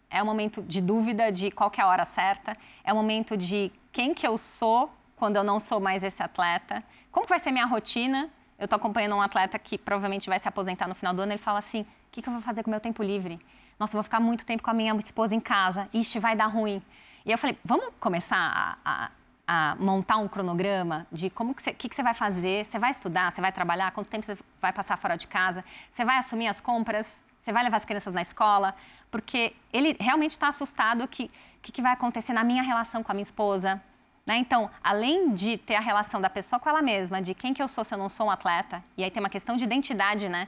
é 0.09 0.23
um 0.23 0.25
momento 0.25 0.61
de 0.63 0.81
dúvida 0.81 1.31
de 1.31 1.51
qual 1.51 1.69
que 1.69 1.79
é 1.79 1.83
a 1.83 1.87
hora 1.87 2.05
certa, 2.05 2.57
é 2.83 2.91
um 2.91 2.95
momento 2.95 3.37
de 3.37 3.71
quem 3.91 4.13
que 4.13 4.25
eu 4.25 4.37
sou 4.37 4.89
quando 5.15 5.35
eu 5.37 5.43
não 5.43 5.59
sou 5.59 5.79
mais 5.79 6.03
esse 6.03 6.21
atleta, 6.21 6.83
como 7.11 7.25
que 7.25 7.29
vai 7.29 7.39
ser 7.39 7.51
minha 7.51 7.65
rotina. 7.65 8.29
Eu 8.57 8.65
estou 8.65 8.77
acompanhando 8.77 9.15
um 9.15 9.21
atleta 9.21 9.59
que 9.59 9.77
provavelmente 9.77 10.29
vai 10.29 10.39
se 10.39 10.47
aposentar 10.47 10.87
no 10.87 10.95
final 10.95 11.13
do 11.13 11.21
ano, 11.21 11.31
ele 11.33 11.37
fala 11.41 11.59
assim, 11.59 11.81
o 11.81 11.87
que, 12.11 12.21
que 12.21 12.29
eu 12.29 12.33
vou 12.33 12.41
fazer 12.41 12.63
com 12.63 12.69
o 12.69 12.71
meu 12.71 12.79
tempo 12.79 13.03
livre? 13.03 13.39
Nossa, 13.77 13.91
eu 13.91 13.97
vou 13.97 14.03
ficar 14.03 14.21
muito 14.21 14.45
tempo 14.45 14.63
com 14.63 14.69
a 14.71 14.73
minha 14.73 14.95
esposa 14.95 15.35
em 15.35 15.39
casa, 15.41 15.89
ixi, 15.93 16.19
vai 16.19 16.35
dar 16.35 16.47
ruim. 16.47 16.81
E 17.25 17.31
eu 17.31 17.37
falei, 17.37 17.57
vamos 17.65 17.89
começar 17.99 18.37
a- 18.37 18.77
a 18.85 19.11
a 19.47 19.75
montar 19.77 20.17
um 20.17 20.27
cronograma 20.27 21.05
de 21.11 21.29
como 21.29 21.53
que 21.53 21.61
você, 21.61 21.71
que, 21.71 21.87
que 21.87 21.95
você 21.95 22.01
vai 22.01 22.15
fazer, 22.15 22.65
você 22.65 22.79
vai 22.79 22.89
estudar, 22.89 23.31
você 23.31 23.39
vai 23.39 23.51
trabalhar, 23.51 23.91
quanto 23.91 24.07
tempo 24.09 24.25
você 24.25 24.35
vai 24.59 24.73
passar 24.73 24.97
fora 24.97 25.15
de 25.15 25.27
casa, 25.27 25.63
você 25.91 26.03
vai 26.03 26.17
assumir 26.17 26.47
as 26.47 26.59
compras, 26.59 27.23
você 27.39 27.53
vai 27.53 27.63
levar 27.63 27.77
as 27.77 27.85
crianças 27.85 28.11
na 28.11 28.23
escola, 28.23 28.73
porque 29.11 29.55
ele 29.71 29.95
realmente 29.99 30.31
está 30.31 30.47
assustado 30.47 31.07
que 31.07 31.25
o 31.25 31.29
que, 31.61 31.71
que 31.71 31.79
vai 31.79 31.93
acontecer 31.93 32.33
na 32.33 32.43
minha 32.43 32.63
relação 32.63 33.03
com 33.03 33.11
a 33.11 33.13
minha 33.13 33.21
esposa. 33.21 33.79
Né? 34.25 34.37
Então, 34.37 34.69
além 34.83 35.33
de 35.33 35.57
ter 35.57 35.75
a 35.75 35.79
relação 35.79 36.19
da 36.19 36.29
pessoa 36.29 36.59
com 36.59 36.67
ela 36.67 36.81
mesma, 36.81 37.21
de 37.21 37.33
quem 37.33 37.53
que 37.53 37.61
eu 37.61 37.67
sou 37.67 37.83
se 37.83 37.93
eu 37.93 37.97
não 37.97 38.09
sou 38.09 38.27
um 38.27 38.31
atleta, 38.31 38.83
e 38.97 39.03
aí 39.03 39.11
tem 39.11 39.21
uma 39.21 39.29
questão 39.29 39.55
de 39.55 39.63
identidade, 39.63 40.27
né? 40.27 40.47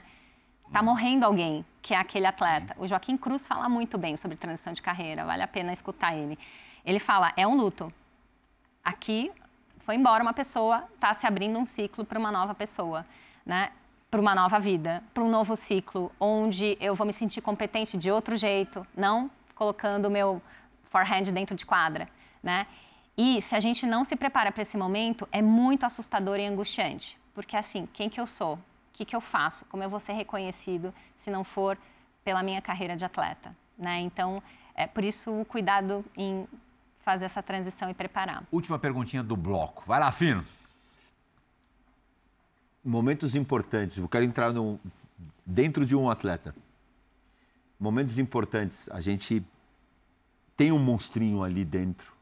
Tá 0.72 0.82
morrendo 0.82 1.24
alguém 1.24 1.64
que 1.80 1.94
é 1.94 1.96
aquele 1.96 2.26
atleta. 2.26 2.74
O 2.78 2.86
Joaquim 2.86 3.16
Cruz 3.16 3.46
fala 3.46 3.68
muito 3.68 3.96
bem 3.96 4.16
sobre 4.16 4.36
transição 4.36 4.72
de 4.72 4.82
carreira, 4.82 5.24
vale 5.24 5.42
a 5.42 5.48
pena 5.48 5.72
escutar 5.72 6.14
ele. 6.14 6.38
Ele 6.84 6.98
fala, 6.98 7.32
é 7.36 7.46
um 7.46 7.56
luto 7.56 7.92
aqui 8.84 9.32
foi 9.88 9.94
embora 9.94 10.22
uma 10.22 10.34
pessoa, 10.34 10.84
está 10.94 11.14
se 11.14 11.26
abrindo 11.26 11.58
um 11.58 11.64
ciclo 11.64 12.04
para 12.04 12.18
uma 12.18 12.30
nova 12.30 12.54
pessoa, 12.54 13.06
né? 13.46 13.70
Para 14.10 14.20
uma 14.20 14.34
nova 14.34 14.60
vida, 14.60 15.02
para 15.14 15.24
um 15.24 15.30
novo 15.30 15.56
ciclo, 15.56 16.12
onde 16.20 16.76
eu 16.78 16.94
vou 16.94 17.06
me 17.06 17.12
sentir 17.14 17.40
competente 17.40 17.96
de 17.96 18.10
outro 18.10 18.36
jeito, 18.36 18.86
não 18.94 19.30
colocando 19.54 20.04
o 20.04 20.10
meu 20.10 20.42
forehand 20.90 21.32
dentro 21.32 21.56
de 21.56 21.64
quadra, 21.64 22.06
né? 22.42 22.66
E 23.20 23.42
se 23.42 23.56
a 23.56 23.58
gente 23.58 23.84
não 23.84 24.04
se 24.04 24.14
prepara 24.14 24.52
para 24.52 24.62
esse 24.62 24.76
momento, 24.76 25.28
é 25.32 25.42
muito 25.42 25.84
assustador 25.84 26.38
e 26.38 26.46
angustiante, 26.46 27.18
porque 27.34 27.56
assim, 27.56 27.88
quem 27.92 28.08
que 28.08 28.20
eu 28.20 28.28
sou? 28.28 28.54
O 28.54 28.60
que 28.92 29.04
que 29.04 29.16
eu 29.16 29.20
faço? 29.20 29.64
Como 29.64 29.82
eu 29.82 29.90
vou 29.90 29.98
ser 29.98 30.12
reconhecido 30.12 30.94
se 31.16 31.28
não 31.28 31.42
for 31.42 31.76
pela 32.22 32.44
minha 32.44 32.62
carreira 32.62 32.96
de 32.96 33.04
atleta, 33.04 33.56
né? 33.76 33.98
Então, 33.98 34.40
é 34.72 34.86
por 34.86 35.02
isso 35.02 35.32
o 35.32 35.44
cuidado 35.44 36.04
em 36.16 36.46
fazer 37.00 37.24
essa 37.24 37.42
transição 37.42 37.90
e 37.90 37.94
preparar. 37.94 38.44
Última 38.52 38.78
perguntinha 38.78 39.22
do 39.22 39.36
bloco. 39.36 39.82
Vai 39.84 39.98
lá, 39.98 40.12
Fino. 40.12 40.44
Momentos 42.84 43.34
importantes. 43.34 43.96
Eu 43.96 44.08
quero 44.08 44.24
entrar 44.24 44.52
no, 44.52 44.78
dentro 45.44 45.84
de 45.84 45.96
um 45.96 46.08
atleta. 46.08 46.54
Momentos 47.80 48.16
importantes. 48.16 48.88
A 48.90 49.00
gente 49.00 49.44
tem 50.56 50.70
um 50.70 50.78
monstrinho 50.78 51.42
ali 51.42 51.64
dentro. 51.64 52.17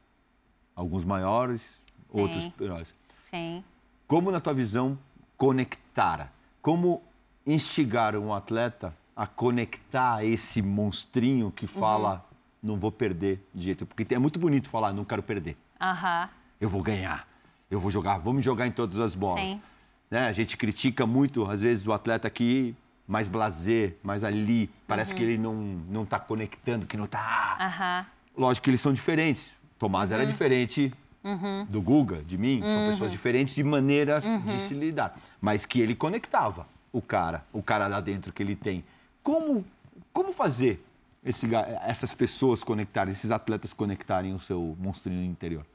Alguns 0.77 1.03
maiores, 1.03 1.83
Sim. 2.05 2.21
outros 2.21 2.49
menores. 2.59 2.93
Sim. 3.23 3.63
Como, 4.07 4.31
na 4.31 4.39
tua 4.39 4.53
visão, 4.53 4.97
conectar? 5.35 6.31
como 6.61 7.01
instigar 7.45 8.13
um 8.17 8.33
atleta 8.33 8.93
a 9.15 9.25
conectar 9.25 10.23
esse 10.25 10.61
monstrinho 10.61 11.49
que 11.49 11.65
fala, 11.65 12.15
Uhum. 12.61 12.71
não 12.73 12.77
vou 12.77 12.91
perder 12.91 13.41
de 13.55 13.63
jeito. 13.63 13.85
Porque 13.85 14.13
é 14.13 14.19
muito 14.19 14.37
bonito 14.37 14.67
falar, 14.69 14.91
não 14.91 15.05
quero 15.05 15.23
perder. 15.23 15.55
Aham. 15.79 16.29
Eu 16.59 16.67
vou 16.69 16.83
ganhar. 16.83 17.25
Eu 17.71 17.79
vou 17.79 17.89
jogar, 17.89 18.17
vamos 18.17 18.43
jogar 18.43 18.67
em 18.67 18.71
todas 18.71 18.99
as 18.99 19.15
bolas. 19.15 19.49
Sim. 19.51 19.61
Né? 20.11 20.27
A 20.27 20.33
gente 20.33 20.57
critica 20.57 21.05
muito, 21.05 21.49
às 21.49 21.61
vezes, 21.61 21.87
o 21.87 21.93
atleta 21.93 22.27
aqui 22.27 22.75
mais 23.07 23.29
blazer, 23.29 23.95
mais 24.03 24.23
ali. 24.25 24.69
Parece 24.85 25.11
Uhum. 25.13 25.17
que 25.17 25.23
ele 25.23 25.37
não, 25.37 25.53
não 25.55 26.05
tá 26.05 26.19
conectando, 26.19 26.85
que 26.85 26.97
não 26.97 27.07
tá. 27.07 28.05
Lógico 28.35 28.65
que 28.65 28.69
eles 28.71 28.81
são 28.81 28.91
diferentes. 28.93 29.53
Tomás 29.79 30.09
Uhum. 30.09 30.15
era 30.17 30.25
diferente 30.25 30.93
do 31.69 31.81
Guga, 31.81 32.23
de 32.23 32.37
mim. 32.37 32.61
São 32.61 32.77
Uhum. 32.81 32.85
pessoas 32.85 33.11
diferentes 33.11 33.53
de 33.53 33.63
maneiras 33.63 34.23
de 34.45 34.59
se 34.59 34.73
lidar. 34.73 35.17
Mas 35.41 35.65
que 35.65 35.79
ele 35.81 35.93
conectava 35.95 36.65
o 36.93 37.01
cara, 37.01 37.43
o 37.51 37.61
cara 37.61 37.87
lá 37.87 37.99
dentro 37.99 38.31
que 38.31 38.41
ele 38.41 38.55
tem. 38.55 38.83
Como, 39.21 39.65
como 40.13 40.31
fazer 40.31 40.83
esse 41.23 41.47
essas 41.85 42.13
pessoas 42.13 42.63
conectarem, 42.63 43.11
esses 43.11 43.29
atletas 43.29 43.73
conectarem 43.73 44.33
o 44.33 44.39
seu 44.39 44.75
monstrinho 44.79 45.23
interior? 45.23 45.65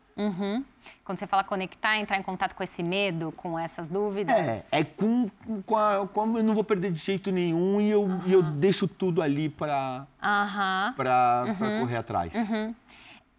Quando 1.05 1.19
você 1.19 1.27
fala 1.27 1.43
conectar, 1.45 1.99
entrar 1.99 2.19
em 2.19 2.23
contato 2.23 2.55
com 2.55 2.63
esse 2.63 2.83
medo, 2.83 3.33
com 3.33 3.59
essas 3.59 3.91
dúvidas. 3.91 4.37
É, 4.37 4.65
é 4.71 4.85
com, 4.85 5.31
com 5.67 5.77
a, 5.77 6.07
como 6.07 6.39
eu 6.39 6.45
não 6.45 6.55
vou 6.55 6.63
perder 6.65 6.93
de 6.93 6.99
jeito 6.99 7.31
nenhum 7.31 7.81
e 7.81 7.91
eu, 7.91 8.09
e 8.27 8.33
eu 8.33 8.43
deixo 8.43 8.87
tudo 8.87 9.21
ali 9.23 9.49
para 9.49 10.07
Aham. 10.23 10.93
para 10.97 11.45
correr 11.81 11.97
atrás. 11.97 12.33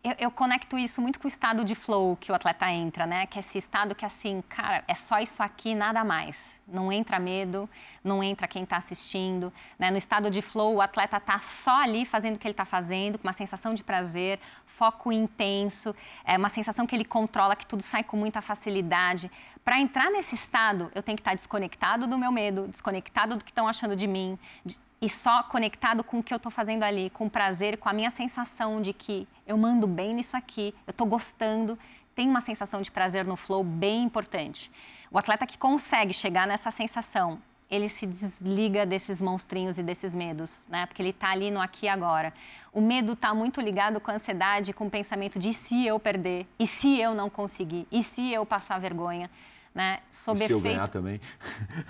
Eu, 0.03 0.15
eu 0.19 0.31
conecto 0.31 0.77
isso 0.77 1.01
muito 1.01 1.17
com 1.17 1.25
o 1.25 1.29
estado 1.29 1.63
de 1.63 1.73
flow 1.75 2.17
que 2.17 2.29
o 2.29 2.35
atleta 2.35 2.69
entra, 2.69 3.05
né? 3.05 3.25
Que 3.25 3.39
é 3.39 3.41
esse 3.41 3.57
estado 3.57 3.95
que, 3.95 4.05
assim, 4.05 4.43
cara, 4.49 4.83
é 4.85 4.93
só 4.95 5.17
isso 5.19 5.41
aqui, 5.41 5.73
nada 5.73 6.03
mais. 6.03 6.61
Não 6.67 6.91
entra 6.91 7.17
medo, 7.19 7.69
não 8.03 8.21
entra 8.21 8.45
quem 8.45 8.63
está 8.63 8.75
assistindo. 8.75 9.51
Né? 9.79 9.89
No 9.89 9.97
estado 9.97 10.29
de 10.29 10.41
flow, 10.41 10.75
o 10.75 10.81
atleta 10.81 11.21
tá 11.21 11.39
só 11.63 11.81
ali 11.81 12.05
fazendo 12.05 12.35
o 12.35 12.39
que 12.39 12.45
ele 12.45 12.51
está 12.51 12.65
fazendo, 12.65 13.17
com 13.17 13.25
uma 13.25 13.31
sensação 13.33 13.73
de 13.73 13.81
prazer, 13.81 14.41
foco 14.65 15.09
intenso, 15.09 15.95
é 16.25 16.37
uma 16.37 16.49
sensação 16.49 16.85
que 16.85 16.93
ele 16.93 17.05
controla, 17.05 17.55
que 17.55 17.65
tudo 17.65 17.81
sai 17.81 18.03
com 18.03 18.17
muita 18.17 18.41
facilidade. 18.41 19.31
Para 19.63 19.79
entrar 19.79 20.11
nesse 20.11 20.35
estado, 20.35 20.91
eu 20.93 21.01
tenho 21.01 21.15
que 21.15 21.21
estar 21.21 21.33
desconectado 21.33 22.07
do 22.07 22.17
meu 22.17 22.31
medo, 22.31 22.67
desconectado 22.67 23.37
do 23.37 23.43
que 23.45 23.51
estão 23.51 23.69
achando 23.69 23.95
de 23.95 24.05
mim, 24.07 24.37
de- 24.65 24.77
e 25.03 25.09
só 25.09 25.43
conectado 25.43 26.01
com 26.01 26.19
o 26.19 26.23
que 26.23 26.33
eu 26.33 26.37
estou 26.37 26.49
fazendo 26.49 26.83
ali, 26.83 27.09
com 27.09 27.27
prazer, 27.27 27.77
com 27.77 27.89
a 27.89 27.93
minha 27.93 28.09
sensação 28.09 28.81
de 28.81 28.93
que 28.93 29.27
eu 29.45 29.57
mando 29.57 29.85
bem 29.85 30.13
nisso 30.13 30.37
aqui, 30.37 30.73
eu 30.87 30.91
estou 30.91 31.05
gostando, 31.05 31.77
tem 32.15 32.29
uma 32.29 32.39
sensação 32.39 32.81
de 32.81 32.89
prazer 32.89 33.25
no 33.25 33.35
flow 33.35 33.65
bem 33.65 34.03
importante. 34.03 34.71
O 35.11 35.17
atleta 35.17 35.45
que 35.45 35.57
consegue 35.57 36.13
chegar 36.13 36.47
nessa 36.47 36.71
sensação, 36.71 37.37
ele 37.69 37.89
se 37.89 38.07
desliga 38.07 38.85
desses 38.85 39.19
monstrinhos 39.19 39.77
e 39.77 39.83
desses 39.83 40.15
medos, 40.15 40.65
né? 40.69 40.85
Porque 40.85 41.01
ele 41.01 41.09
está 41.09 41.31
ali 41.31 41.51
no 41.51 41.59
aqui 41.59 41.85
e 41.85 41.89
agora. 41.89 42.33
O 42.71 42.79
medo 42.79 43.11
está 43.11 43.33
muito 43.33 43.59
ligado 43.59 43.99
com 43.99 44.09
a 44.09 44.13
ansiedade, 44.13 44.71
com 44.71 44.85
o 44.85 44.89
pensamento 44.89 45.37
de 45.37 45.53
se 45.53 45.85
eu 45.85 45.99
perder, 45.99 46.47
e 46.57 46.65
se 46.65 46.97
eu 46.97 47.13
não 47.13 47.29
conseguir, 47.29 47.85
e 47.91 48.01
se 48.01 48.31
eu 48.31 48.45
passar 48.45 48.79
vergonha, 48.79 49.29
né? 49.73 49.99
E 50.11 50.15
Sob 50.15 50.37
se 50.37 50.51
eu 50.51 50.57
efeito 50.57 50.63
ganhar 50.75 50.87
também. 50.87 51.19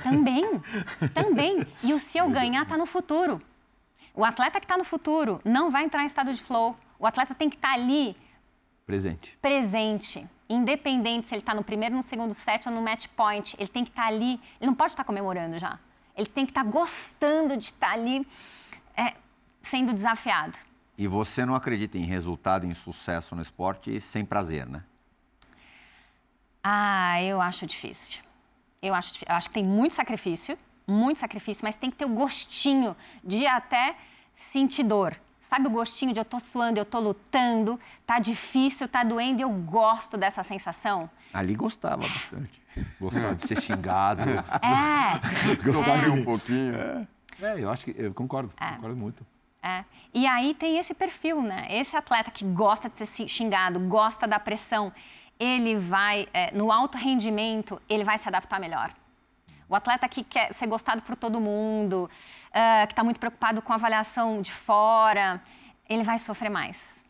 também, 0.02 0.46
também. 1.14 1.68
E 1.82 1.94
o 1.94 2.00
se 2.00 2.18
eu 2.18 2.30
ganhar 2.30 2.64
está 2.64 2.78
no 2.78 2.86
futuro. 2.86 3.42
O 4.14 4.24
atleta 4.24 4.60
que 4.60 4.66
está 4.66 4.78
no 4.78 4.84
futuro 4.84 5.42
não 5.44 5.72
vai 5.72 5.84
entrar 5.84 6.04
em 6.04 6.06
estado 6.06 6.32
de 6.34 6.42
flow. 6.44 6.78
O 7.00 7.06
atleta 7.08 7.34
tem 7.34 7.50
que 7.50 7.56
estar 7.56 7.74
ali, 7.74 8.16
Presente. 8.86 9.38
presente, 9.42 10.28
independente 10.48 11.28
se 11.28 11.34
ele 11.34 11.42
está 11.42 11.54
no 11.54 11.64
primeiro, 11.64 11.96
no 11.96 12.04
segundo 12.04 12.34
set 12.34 12.68
ou 12.70 12.74
no 12.76 12.82
match 12.82 13.08
point. 13.16 13.56
Ele 13.58 13.68
tem 13.68 13.84
que 13.84 13.90
estar 13.90 14.06
ali. 14.08 14.40
Ele 14.60 14.68
não 14.68 14.76
pode 14.76 14.92
estar 14.92 15.04
comemorando 15.04 15.58
já. 15.58 15.80
Ele 16.16 16.28
tem 16.28 16.46
que 16.46 16.52
estar 16.52 16.64
gostando 16.64 17.58
de 17.58 17.64
estar 17.64 17.92
ali, 17.92 18.26
é, 18.96 19.16
sendo 19.64 19.94
desafiado. 19.94 20.58
E 20.96 21.08
você 21.08 21.44
não 21.44 21.56
acredita 21.56 21.98
em 21.98 22.04
resultado, 22.06 22.68
em 22.68 22.74
sucesso 22.76 23.36
no 23.36 23.42
esporte 23.42 24.00
sem 24.00 24.24
prazer, 24.24 24.68
né? 24.68 24.84
Ah, 26.64 27.22
eu 27.22 27.42
acho 27.42 27.66
difícil. 27.66 28.22
Eu 28.82 28.94
acho, 28.94 29.20
eu 29.28 29.36
acho 29.36 29.48
que 29.50 29.54
tem 29.56 29.64
muito 29.66 29.94
sacrifício, 29.94 30.58
muito 30.88 31.20
sacrifício, 31.20 31.64
mas 31.64 31.76
tem 31.76 31.90
que 31.90 31.96
ter 31.98 32.06
o 32.06 32.10
gostinho 32.10 32.96
de 33.24 33.46
até 33.46 33.96
sentir 34.36 34.84
dor. 34.84 35.16
Sabe 35.50 35.68
o 35.68 35.70
gostinho 35.70 36.14
de 36.14 36.20
eu 36.20 36.26
tô 36.26 36.40
suando, 36.40 36.80
eu 36.80 36.86
tô 36.86 37.00
lutando, 37.00 37.80
tá 38.08 38.18
difícil, 38.20 38.88
tá 38.88 39.04
doendo 39.04 39.40
e 39.42 39.44
eu 39.44 39.50
gosto 39.52 40.18
dessa 40.18 40.42
sensação? 40.44 41.10
Ali 41.34 41.54
gostava 41.56 41.98
bastante. 42.08 42.62
Gostar 43.00 43.36
de 43.36 43.46
ser 43.46 43.62
xingado. 43.62 44.28
É, 44.32 45.62
Sofrer 45.72 46.10
um 46.10 46.24
pouquinho. 46.24 46.74
É, 46.76 47.08
eu 47.60 47.70
acho 47.70 47.86
que 47.86 47.94
eu 47.96 48.12
concordo, 48.16 48.52
É. 48.60 48.72
concordo 48.72 48.96
muito. 48.98 49.24
é. 49.62 49.86
E 50.12 50.26
aí 50.26 50.56
tem 50.56 50.80
esse 50.80 50.92
perfil, 50.96 51.40
né? 51.44 51.68
Esse 51.70 51.96
atleta 51.96 52.32
que 52.32 52.44
gosta 52.44 52.90
de 52.90 52.98
ser 52.98 53.06
xi- 53.06 53.28
xingado, 53.28 53.80
gosta 53.80 54.28
da 54.28 54.40
pressão, 54.40 54.92
ele 55.40 55.78
vai, 55.78 56.28
é, 56.34 56.52
no 56.56 56.72
alto 56.72 56.98
rendimento, 56.98 57.82
ele 57.90 58.04
vai 58.04 58.18
se 58.18 58.28
adaptar 58.28 58.60
melhor. 58.60 58.94
O 59.68 59.76
atleta 59.76 60.08
que 60.08 60.24
quer 60.24 60.54
ser 60.54 60.68
gostado 60.68 61.02
por 61.02 61.16
todo 61.16 61.40
mundo, 61.40 62.10
ah, 62.54 62.86
que 62.86 62.94
está 62.94 63.04
muito 63.04 63.20
preocupado 63.20 63.62
com 63.62 63.72
a 63.72 63.76
avaliação 63.76 64.42
de 64.42 64.52
fora, 64.52 65.42
ele 65.90 66.04
vai 66.04 66.20
sofrer 66.20 66.50
mais. 66.50 67.04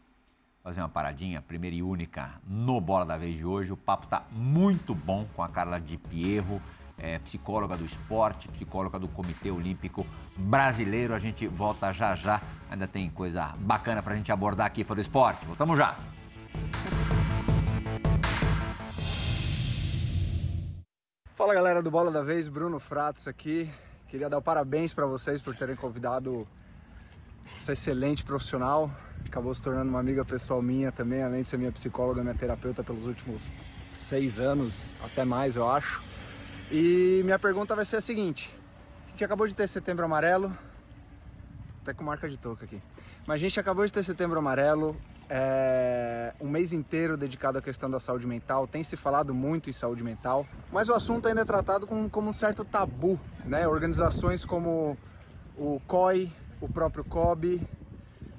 Fazer 0.63 0.80
uma 0.80 0.88
paradinha, 0.88 1.41
primeira 1.41 1.76
e 1.76 1.84
única 1.84 2.36
no 2.47 2.80
Bola 2.80 3.05
da 3.05 3.17
Vez 3.17 3.36
de 3.36 3.45
hoje. 3.45 3.74
O 3.74 3.78
papo 3.78 4.07
tá 4.07 4.24
muito 4.32 4.95
bom 4.95 5.28
com 5.36 5.43
a 5.43 5.49
Carla 5.49 5.78
Di 5.78 5.97
Pierro, 5.97 6.61
é, 6.97 7.19
psicóloga 7.19 7.76
do 7.76 7.84
esporte, 7.84 8.47
psicóloga 8.47 8.97
do 8.97 9.09
Comitê 9.09 9.51
Olímpico 9.51 10.07
Brasileiro. 10.38 11.13
A 11.13 11.19
gente 11.19 11.45
volta 11.47 11.91
já 11.91 12.15
já. 12.15 12.41
Ainda 12.71 12.88
tem 12.88 13.09
coisa 13.09 13.53
bacana 13.57 14.01
pra 14.01 14.15
gente 14.15 14.32
abordar 14.32 14.67
aqui 14.67 14.86
fora 14.86 14.95
do 14.95 15.01
esporte. 15.01 15.45
Voltamos 15.45 15.78
já. 15.78 15.97
Fala 21.34 21.52
galera 21.52 21.82
do 21.82 21.90
Bola 21.90 22.12
da 22.12 22.22
Vez, 22.22 22.48
Bruno 22.48 22.80
Fratos 22.80 23.28
aqui. 23.28 23.68
Queria 24.08 24.30
dar 24.30 24.40
parabéns 24.40 24.94
para 24.94 25.08
vocês 25.08 25.42
por 25.42 25.56
terem 25.56 25.76
convidado 25.76 26.48
essa 27.58 27.74
excelente 27.74 28.24
profissional. 28.24 28.92
Acabou 29.26 29.52
se 29.56 29.60
tornando 29.60 29.90
uma 29.90 30.00
amiga 30.00 30.24
pessoal 30.24 30.62
minha 30.62 30.92
também, 30.92 31.24
além 31.24 31.42
de 31.42 31.50
ser 31.50 31.58
minha 31.58 31.72
psicóloga, 31.72 32.22
minha 32.22 32.36
terapeuta 32.36 32.84
pelos 32.84 33.08
últimos 33.08 33.50
seis 33.92 34.40
anos, 34.40 34.96
até 35.04 35.26
mais 35.26 35.56
eu 35.56 35.68
acho. 35.68 36.04
E 36.72 37.22
minha 37.24 37.40
pergunta 37.40 37.76
vai 37.76 37.84
ser 37.84 37.96
a 37.96 38.02
seguinte: 38.02 38.56
a 39.08 39.10
gente 39.10 39.26
acabou 39.26 39.48
de 39.48 39.56
ter 39.56 39.68
Setembro 39.68 40.06
Amarelo, 40.06 40.56
até 41.82 41.96
com 41.96 42.04
marca 42.04 42.30
de 42.30 42.38
touca 42.38 42.66
aqui. 42.66 42.80
Mas 43.26 43.38
a 43.38 43.40
gente 43.40 43.60
acabou 43.60 43.84
de 43.84 43.92
ter 43.92 44.04
Setembro 44.04 44.38
Amarelo, 44.38 44.96
é, 45.36 46.32
um 46.40 46.48
mês 46.48 46.72
inteiro 46.74 47.18
dedicado 47.18 47.58
à 47.58 47.62
questão 47.62 47.90
da 47.90 48.00
saúde 48.00 48.28
mental. 48.28 48.68
Tem 48.68 48.84
se 48.84 48.96
falado 48.96 49.34
muito 49.34 49.68
em 49.68 49.74
saúde 49.74 50.04
mental, 50.04 50.46
mas 50.72 50.90
o 50.90 50.94
assunto 50.94 51.28
ainda 51.28 51.42
é 51.42 51.46
tratado 51.46 51.88
com, 51.88 52.08
como 52.08 52.30
um 52.30 52.34
certo 52.34 52.64
tabu, 52.64 53.20
né? 53.44 53.68
Organizações 53.68 54.46
como 54.46 54.96
o 55.58 55.80
COI, 55.88 56.32
o 56.62 56.70
próprio 56.70 57.04
COB, 57.04 57.60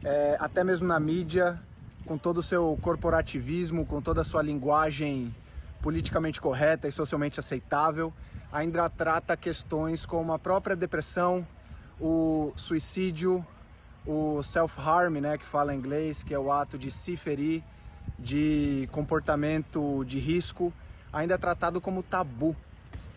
é, 0.04 0.36
até 0.38 0.62
mesmo 0.62 0.86
na 0.86 1.00
mídia, 1.00 1.60
com 2.06 2.16
todo 2.16 2.38
o 2.38 2.42
seu 2.44 2.78
corporativismo, 2.80 3.84
com 3.84 4.00
toda 4.00 4.20
a 4.20 4.24
sua 4.24 4.40
linguagem 4.40 5.34
politicamente 5.82 6.40
correta 6.40 6.86
e 6.86 6.92
socialmente 6.92 7.40
aceitável, 7.40 8.12
ainda 8.52 8.88
trata 8.88 9.36
questões 9.36 10.06
como 10.06 10.32
a 10.32 10.38
própria 10.38 10.76
depressão, 10.76 11.44
o 12.00 12.52
suicídio, 12.54 13.44
o 14.06 14.42
self-harm, 14.42 15.14
né, 15.20 15.38
que 15.38 15.46
fala 15.46 15.74
em 15.74 15.78
inglês, 15.78 16.22
que 16.22 16.34
é 16.34 16.38
o 16.38 16.52
ato 16.52 16.78
de 16.78 16.90
se 16.90 17.16
ferir, 17.16 17.62
de 18.18 18.88
comportamento 18.92 20.04
de 20.04 20.18
risco, 20.18 20.72
ainda 21.12 21.34
é 21.34 21.38
tratado 21.38 21.80
como 21.80 22.02
tabu. 22.02 22.54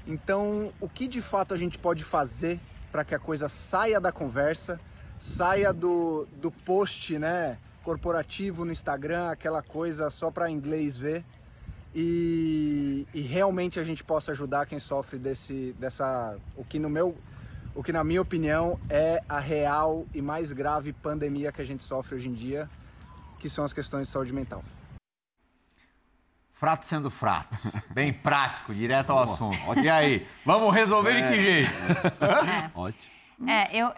Então, 0.06 0.72
o 0.80 0.88
que 0.88 1.08
de 1.08 1.22
fato 1.22 1.54
a 1.54 1.58
gente 1.58 1.78
pode 1.78 2.04
fazer 2.04 2.60
para 2.92 3.04
que 3.04 3.14
a 3.14 3.20
coisa 3.20 3.50
saia 3.50 4.00
da 4.00 4.12
conversa, 4.12 4.80
saia 5.20 5.74
do, 5.74 6.28
do 6.42 6.50
post, 6.50 7.18
né, 7.20 7.58
corporativo 7.84 8.64
no 8.64 8.72
Instagram, 8.72 9.30
aquela 9.30 9.62
coisa 9.62 10.10
só 10.10 10.32
para 10.32 10.50
inglês 10.50 10.98
ver, 10.98 11.26
e, 11.94 13.08
e 13.14 13.22
realmente 13.22 13.80
a 13.80 13.84
gente 13.84 14.04
possa 14.04 14.32
ajudar 14.32 14.66
quem 14.66 14.80
sofre 14.80 15.18
desse, 15.18 15.76
dessa, 15.80 16.38
o 16.56 16.64
que 16.64 16.80
no 16.80 16.90
meu, 16.90 17.18
o 17.78 17.84
que 17.84 17.94
na 17.94 18.04
minha 18.04 18.20
opinião 18.20 18.80
é 18.90 19.22
a 19.30 19.38
real 19.38 20.04
e 20.12 20.20
mais 20.20 20.52
grave 20.52 20.92
pandemia 20.92 21.52
que 21.52 21.62
a 21.62 21.64
gente 21.64 21.84
sofre 21.84 22.16
hoje 22.16 22.28
em 22.28 22.34
dia, 22.34 22.68
que 23.38 23.48
são 23.48 23.64
as 23.64 23.72
questões 23.72 24.08
de 24.08 24.14
saúde 24.14 24.34
mental. 24.34 24.64
Frato 26.54 26.88
sendo 26.88 27.12
frato. 27.12 27.56
Bem 27.94 28.12
prático, 28.12 28.74
direto 28.74 29.12
ao 29.12 29.20
assunto. 29.20 29.80
E 29.80 29.88
aí, 29.88 30.28
vamos 30.44 30.74
resolver 30.74 31.22
de 31.22 31.30
que 31.30 31.40
jeito? 31.40 31.72
Ótimo. 32.74 33.48
É, 33.48 33.70
eu, 33.72 33.94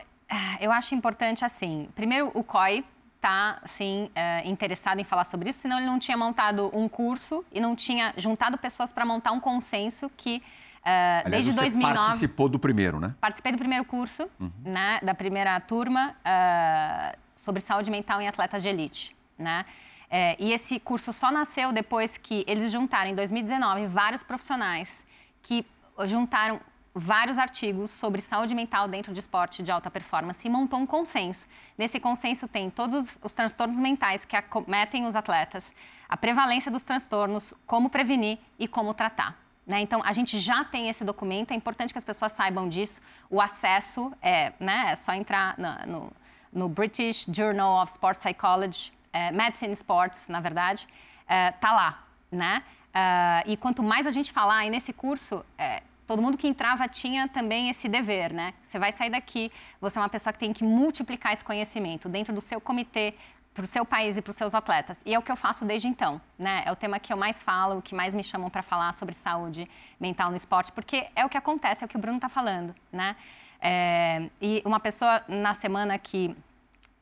eu 0.60 0.74
acho 0.74 0.94
importante 0.94 1.46
assim. 1.46 1.88
Primeiro, 1.96 2.32
o 2.34 2.44
COI 2.44 2.84
está 3.16 3.60
assim, 3.64 4.12
é, 4.14 4.46
interessado 4.46 5.00
em 5.00 5.06
falar 5.06 5.24
sobre 5.24 5.52
isso, 5.52 5.60
senão 5.60 5.78
ele 5.78 5.88
não 5.88 6.00
tinha 6.00 6.18
montado 6.18 6.70
um 6.74 6.90
curso 6.90 7.46
e 7.50 7.62
não 7.62 7.78
tinha 7.78 8.14
juntado 8.18 8.58
pessoas 8.58 8.92
para 8.92 9.06
montar 9.06 9.32
um 9.32 9.40
consenso 9.40 10.12
que 10.18 10.44
Uh, 10.90 11.26
Aliás, 11.28 11.46
desde 11.46 11.54
você 11.54 11.62
2009. 11.62 11.96
participou 12.00 12.50
do 12.50 12.58
primeiro, 12.60 13.00
né? 13.00 13.14
Participei 13.22 13.52
do 13.52 13.58
primeiro 13.58 13.86
curso, 13.86 14.30
Uhum. 14.40 14.52
né, 14.64 15.00
da 15.04 15.14
primeira 15.14 15.60
turma 15.60 16.16
uh, 16.26 17.18
sobre 17.36 17.62
saúde 17.62 17.92
mental 17.92 18.22
em 18.22 18.28
atletas 18.28 18.64
de 18.64 18.70
elite, 18.70 19.16
né? 19.38 19.66
É, 20.10 20.36
e 20.40 20.52
esse 20.52 20.80
curso 20.80 21.14
só 21.14 21.30
nasceu 21.32 21.72
depois 21.72 22.18
que 22.18 22.44
eles 22.48 22.72
juntaram, 22.72 23.12
em 23.12 23.16
2019, 23.16 23.86
vários 23.86 24.24
profissionais 24.24 25.06
que 25.44 25.64
juntaram 26.06 26.60
vários 26.96 27.38
artigos 27.38 27.92
sobre 27.92 28.20
saúde 28.20 28.56
mental 28.56 28.88
dentro 28.88 29.14
de 29.14 29.20
esporte 29.20 29.62
de 29.62 29.70
alta 29.70 29.92
performance 29.92 30.46
e 30.48 30.50
montou 30.50 30.80
um 30.80 30.86
consenso. 30.88 31.46
Nesse 31.78 32.00
consenso 32.00 32.48
tem 32.48 32.72
todos 32.72 33.20
os 33.24 33.34
transtornos 33.34 33.78
mentais 33.78 34.26
que 34.26 34.36
acometem 34.36 35.06
os 35.06 35.16
atletas, 35.16 35.72
a 36.10 36.18
prevalência 36.18 36.72
dos 36.72 36.82
transtornos, 36.84 37.54
como 37.68 37.88
prevenir 37.92 38.40
e 38.58 38.68
como 38.68 38.96
tratar. 38.96 39.38
Né? 39.70 39.82
Então, 39.82 40.02
a 40.04 40.12
gente 40.14 40.40
já 40.40 40.64
tem 40.64 40.90
esse 40.90 41.04
documento, 41.04 41.52
é 41.52 41.56
importante 41.56 41.94
que 41.94 42.00
as 42.00 42.04
pessoas 42.04 42.32
saibam 42.32 42.68
disso. 42.68 43.00
O 43.30 43.40
acesso 43.40 44.12
é, 44.20 44.52
né, 44.60 44.88
é 44.94 44.96
só 44.96 45.14
entrar 45.14 45.54
no, 45.60 45.92
no, 45.92 46.14
no 46.52 46.68
British 46.68 47.28
Journal 47.32 47.84
of 47.84 47.92
Sport 47.92 48.18
Psychology, 48.18 48.92
é, 49.14 49.32
Medicine 49.32 49.74
Sports, 49.74 50.28
na 50.28 50.40
verdade, 50.40 50.88
é, 51.28 51.52
tá 51.52 51.72
lá, 51.72 52.04
né? 52.32 52.64
Uh, 52.90 53.52
e 53.52 53.56
quanto 53.58 53.84
mais 53.84 54.08
a 54.08 54.12
gente 54.12 54.32
falar, 54.32 54.66
e 54.66 54.72
nesse 54.72 54.92
curso, 54.92 55.46
é, 55.56 55.84
todo 56.08 56.20
mundo 56.20 56.36
que 56.36 56.48
entrava 56.48 56.88
tinha 56.88 57.28
também 57.28 57.70
esse 57.70 57.88
dever, 57.88 58.34
né? 58.34 58.56
Você 58.66 58.80
vai 58.80 58.92
sair 58.92 59.12
daqui, 59.12 59.52
você 59.80 60.00
é 60.00 60.02
uma 60.02 60.10
pessoa 60.10 60.34
que 60.34 60.40
tem 60.40 60.52
que 60.52 60.64
multiplicar 60.64 61.34
esse 61.34 61.46
conhecimento 61.46 62.10
dentro 62.10 62.34
do 62.34 62.42
seu 62.42 62.60
comitê, 62.60 63.14
para 63.60 63.66
o 63.66 63.68
seu 63.68 63.86
país 63.86 64.16
e 64.16 64.22
para 64.22 64.32
os 64.32 64.38
seus 64.38 64.56
atletas. 64.56 65.02
E 65.06 65.14
é 65.14 65.20
o 65.20 65.22
que 65.22 65.30
eu 65.30 65.36
faço 65.36 65.66
desde 65.66 65.86
então, 65.86 66.22
né? 66.38 66.64
É 66.66 66.72
o 66.72 66.78
tema 66.78 66.98
que 66.98 67.12
eu 67.12 67.18
mais 67.18 67.44
falo, 67.44 67.80
o 67.80 67.82
que 67.82 67.94
mais 67.94 68.16
me 68.16 68.24
chamam 68.24 68.50
para 68.50 68.64
falar 68.64 68.94
sobre 68.94 69.14
saúde 69.14 69.70
mental 70.00 70.30
no 70.30 70.38
esporte, 70.38 70.72
porque 70.72 71.08
é 71.14 71.26
o 71.26 71.30
que 71.30 71.38
acontece, 71.38 71.84
é 71.84 71.86
o 71.86 71.90
que 71.90 71.98
o 71.98 72.00
Bruno 72.00 72.16
está 72.16 72.30
falando, 72.30 72.74
né? 72.90 73.18
É, 73.60 74.30
e 74.42 74.62
uma 74.64 74.80
pessoa 74.80 75.22
na 75.28 75.54
semana 75.54 75.98
que 75.98 76.34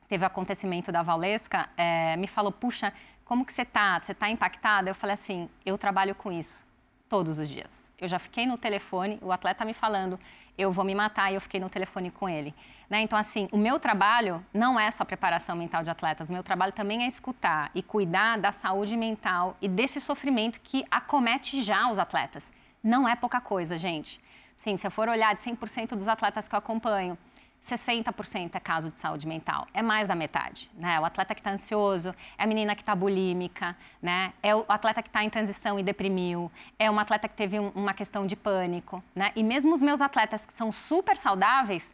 teve 0.07 0.23
o 0.23 0.27
acontecimento 0.27 0.91
da 0.91 1.03
Valesca 1.03 1.69
é, 1.77 2.17
me 2.17 2.25
falou, 2.25 2.51
puxa, 2.51 2.91
como 3.23 3.45
que 3.45 3.53
você 3.53 3.61
está? 3.61 3.99
Você 4.01 4.13
está 4.13 4.27
impactada? 4.27 4.89
Eu 4.89 4.95
falei 4.95 5.13
assim, 5.13 5.47
eu 5.63 5.77
trabalho 5.77 6.15
com 6.15 6.31
isso 6.31 6.65
todos 7.07 7.37
os 7.37 7.47
dias. 7.47 7.86
Eu 7.99 8.07
já 8.07 8.19
fiquei 8.19 8.45
no 8.45 8.59
telefone, 8.59 9.17
o 9.23 9.31
atleta 9.31 9.65
me 9.65 9.73
falando, 9.73 10.19
eu 10.55 10.71
vou 10.71 10.85
me 10.85 10.93
matar, 10.93 11.31
e 11.31 11.35
eu 11.35 11.41
fiquei 11.41 11.59
no 11.59 11.67
telefone 11.67 12.11
com 12.11 12.29
ele. 12.29 12.53
Né? 12.87 13.01
Então, 13.01 13.17
assim, 13.17 13.49
o 13.51 13.57
meu 13.57 13.79
trabalho 13.79 14.45
não 14.53 14.79
é 14.79 14.91
só 14.91 15.03
preparação 15.03 15.55
mental 15.55 15.81
de 15.81 15.89
atletas, 15.89 16.29
o 16.29 16.33
meu 16.33 16.43
trabalho 16.43 16.71
também 16.71 17.03
é 17.03 17.07
escutar 17.07 17.71
e 17.73 17.81
cuidar 17.81 18.37
da 18.37 18.51
saúde 18.51 18.95
mental 18.95 19.57
e 19.59 19.67
desse 19.67 19.99
sofrimento 19.99 20.59
que 20.61 20.85
acomete 20.91 21.59
já 21.61 21.89
os 21.89 21.97
atletas. 21.97 22.51
Não 22.83 23.09
é 23.09 23.15
pouca 23.15 23.41
coisa, 23.41 23.79
gente. 23.79 24.21
Sim, 24.55 24.77
se 24.77 24.85
eu 24.85 24.91
for 24.91 25.09
olhar 25.09 25.33
de 25.35 25.41
100% 25.41 25.95
dos 25.95 26.07
atletas 26.07 26.47
que 26.47 26.53
eu 26.53 26.59
acompanho, 26.59 27.17
60% 27.65 28.55
é 28.55 28.59
caso 28.59 28.89
de 28.89 28.99
saúde 28.99 29.27
mental. 29.27 29.67
É 29.73 29.81
mais 29.81 30.07
da 30.07 30.15
metade, 30.15 30.69
né? 30.73 30.99
O 30.99 31.05
atleta 31.05 31.35
que 31.35 31.41
está 31.41 31.51
ansioso, 31.51 32.15
é 32.37 32.43
a 32.43 32.47
menina 32.47 32.75
que 32.75 32.81
está 32.81 32.95
bulímica, 32.95 33.75
né? 34.01 34.33
É 34.41 34.55
o 34.55 34.65
atleta 34.67 35.01
que 35.01 35.09
está 35.09 35.23
em 35.23 35.29
transição 35.29 35.79
e 35.79 35.83
deprimiu, 35.83 36.51
é 36.79 36.89
uma 36.89 37.01
atleta 37.01 37.27
que 37.27 37.35
teve 37.35 37.59
um, 37.59 37.69
uma 37.75 37.93
questão 37.93 38.25
de 38.25 38.35
pânico, 38.35 39.03
né? 39.13 39.31
E 39.35 39.43
mesmo 39.43 39.73
os 39.73 39.81
meus 39.81 40.01
atletas 40.01 40.45
que 40.45 40.53
são 40.53 40.71
super 40.71 41.17
saudáveis 41.17 41.93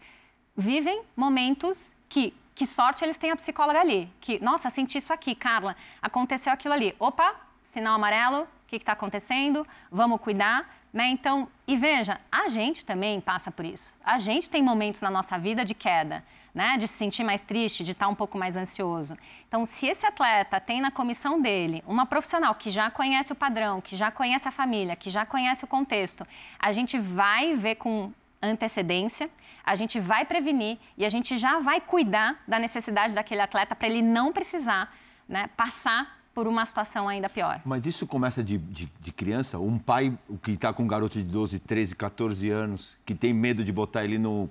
vivem 0.56 1.02
momentos 1.16 1.92
que 2.08 2.34
que 2.56 2.68
sorte 2.68 3.04
eles 3.04 3.18
têm 3.18 3.32
a 3.32 3.36
psicóloga 3.36 3.80
ali, 3.80 4.12
que 4.22 4.40
nossa, 4.44 4.70
senti 4.70 4.98
isso 4.98 5.12
aqui, 5.12 5.34
Carla, 5.34 5.76
aconteceu 6.02 6.54
aquilo 6.54 6.74
ali. 6.74 6.96
Opa, 7.00 7.36
sinal 7.66 7.96
amarelo, 7.96 8.44
o 8.44 8.48
que 8.68 8.76
está 8.76 8.94
acontecendo? 8.94 9.66
Vamos 9.92 10.22
cuidar. 10.22 10.83
Né? 10.94 11.08
Então, 11.10 11.48
e 11.68 11.76
veja, 11.76 12.22
a 12.32 12.48
gente 12.50 12.86
também 12.86 13.20
passa 13.20 13.50
por 13.50 13.66
isso. 13.66 13.92
A 14.06 14.20
gente 14.20 14.48
tem 14.48 14.62
momentos 14.62 15.02
na 15.02 15.10
nossa 15.10 15.40
vida 15.40 15.66
de 15.66 15.74
queda, 15.74 16.24
né? 16.54 16.78
de 16.78 16.88
se 16.88 16.94
sentir 16.94 17.24
mais 17.24 17.42
triste, 17.42 17.84
de 17.84 17.94
estar 17.94 18.08
um 18.08 18.14
pouco 18.14 18.38
mais 18.38 18.56
ansioso. 18.56 19.18
Então, 19.48 19.66
se 19.66 19.88
esse 19.88 20.06
atleta 20.06 20.60
tem 20.60 20.80
na 20.80 20.92
comissão 20.92 21.42
dele 21.42 21.84
uma 21.88 22.06
profissional 22.06 22.54
que 22.54 22.70
já 22.70 22.92
conhece 22.92 23.34
o 23.34 23.36
padrão, 23.36 23.82
que 23.82 23.96
já 23.96 24.12
conhece 24.12 24.48
a 24.48 24.52
família, 24.52 24.96
que 24.96 25.10
já 25.10 25.26
conhece 25.26 25.64
o 25.64 25.68
contexto, 25.68 26.28
a 26.60 26.72
gente 26.72 27.00
vai 27.00 27.56
ver 27.56 27.76
com 27.76 28.14
antecedência, 28.40 29.32
a 29.64 29.74
gente 29.74 30.00
vai 30.00 30.26
prevenir 30.26 30.78
e 30.96 31.06
a 31.06 31.10
gente 31.10 31.38
já 31.38 31.60
vai 31.60 31.82
cuidar 31.82 32.44
da 32.48 32.60
necessidade 32.60 33.16
daquele 33.16 33.42
atleta 33.42 33.74
para 33.74 33.88
ele 33.88 34.02
não 34.04 34.32
precisar 34.32 34.94
né, 35.28 35.50
passar 35.58 36.23
por 36.34 36.48
uma 36.48 36.66
situação 36.66 37.08
ainda 37.08 37.30
pior. 37.30 37.62
Mas 37.64 37.86
isso 37.86 38.08
começa 38.08 38.44
de, 38.44 38.58
de, 38.58 38.92
de 39.00 39.12
criança? 39.12 39.60
Um 39.60 39.78
pai 39.78 40.18
que 40.42 40.52
está 40.52 40.74
com 40.74 40.84
um 40.84 40.88
garoto 40.88 41.18
de 41.18 41.24
12, 41.24 41.60
13, 41.60 41.96
14 41.96 42.50
anos, 42.50 42.98
que 43.06 43.14
tem 43.14 43.32
medo 43.32 43.64
de 43.64 43.72
botar 43.72 44.04
ele 44.04 44.18
no, 44.18 44.50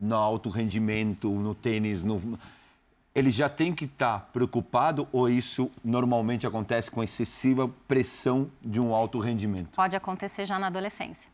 no 0.00 0.14
alto 0.14 0.48
rendimento, 0.48 1.28
no 1.28 1.54
tênis, 1.54 2.04
no... 2.04 2.38
ele 3.14 3.30
já 3.30 3.48
tem 3.48 3.74
que 3.74 3.84
estar 3.84 4.20
tá 4.20 4.26
preocupado 4.26 5.08
ou 5.12 5.28
isso 5.28 5.70
normalmente 5.84 6.46
acontece 6.46 6.90
com 6.90 7.02
excessiva 7.02 7.68
pressão 7.88 8.50
de 8.62 8.80
um 8.80 8.94
alto 8.94 9.18
rendimento? 9.18 9.70
Pode 9.74 9.96
acontecer 9.96 10.46
já 10.46 10.58
na 10.58 10.68
adolescência. 10.68 11.30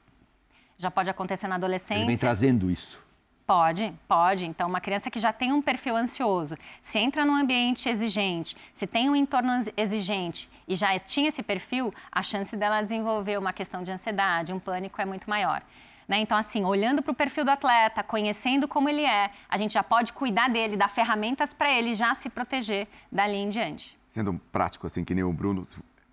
Já 0.78 0.90
pode 0.90 1.10
acontecer 1.10 1.48
na 1.48 1.56
adolescência. 1.56 1.96
Ele 1.96 2.06
vem 2.06 2.16
trazendo 2.16 2.70
isso. 2.70 3.07
Pode, 3.48 3.94
pode. 4.06 4.44
Então, 4.44 4.68
uma 4.68 4.78
criança 4.78 5.10
que 5.10 5.18
já 5.18 5.32
tem 5.32 5.54
um 5.54 5.62
perfil 5.62 5.96
ansioso, 5.96 6.54
se 6.82 6.98
entra 6.98 7.24
num 7.24 7.34
ambiente 7.34 7.88
exigente, 7.88 8.54
se 8.74 8.86
tem 8.86 9.08
um 9.08 9.16
entorno 9.16 9.50
exigente 9.74 10.50
e 10.68 10.74
já 10.74 10.98
tinha 10.98 11.30
esse 11.30 11.42
perfil, 11.42 11.90
a 12.12 12.22
chance 12.22 12.54
dela 12.54 12.82
desenvolver 12.82 13.38
uma 13.38 13.50
questão 13.54 13.82
de 13.82 13.90
ansiedade, 13.90 14.52
um 14.52 14.58
pânico 14.58 15.00
é 15.00 15.06
muito 15.06 15.30
maior. 15.30 15.62
Né? 16.06 16.20
Então, 16.20 16.36
assim, 16.36 16.62
olhando 16.62 17.02
para 17.02 17.10
o 17.10 17.14
perfil 17.14 17.42
do 17.42 17.50
atleta, 17.50 18.02
conhecendo 18.02 18.68
como 18.68 18.86
ele 18.86 19.00
é, 19.00 19.30
a 19.48 19.56
gente 19.56 19.72
já 19.72 19.82
pode 19.82 20.12
cuidar 20.12 20.50
dele, 20.50 20.76
dar 20.76 20.90
ferramentas 20.90 21.54
para 21.54 21.70
ele 21.70 21.94
já 21.94 22.14
se 22.16 22.28
proteger 22.28 22.86
dali 23.10 23.36
em 23.36 23.48
diante. 23.48 23.96
Sendo 24.10 24.34
prático, 24.52 24.86
assim, 24.86 25.02
que 25.02 25.14
nem 25.14 25.24
o 25.24 25.32
Bruno, 25.32 25.62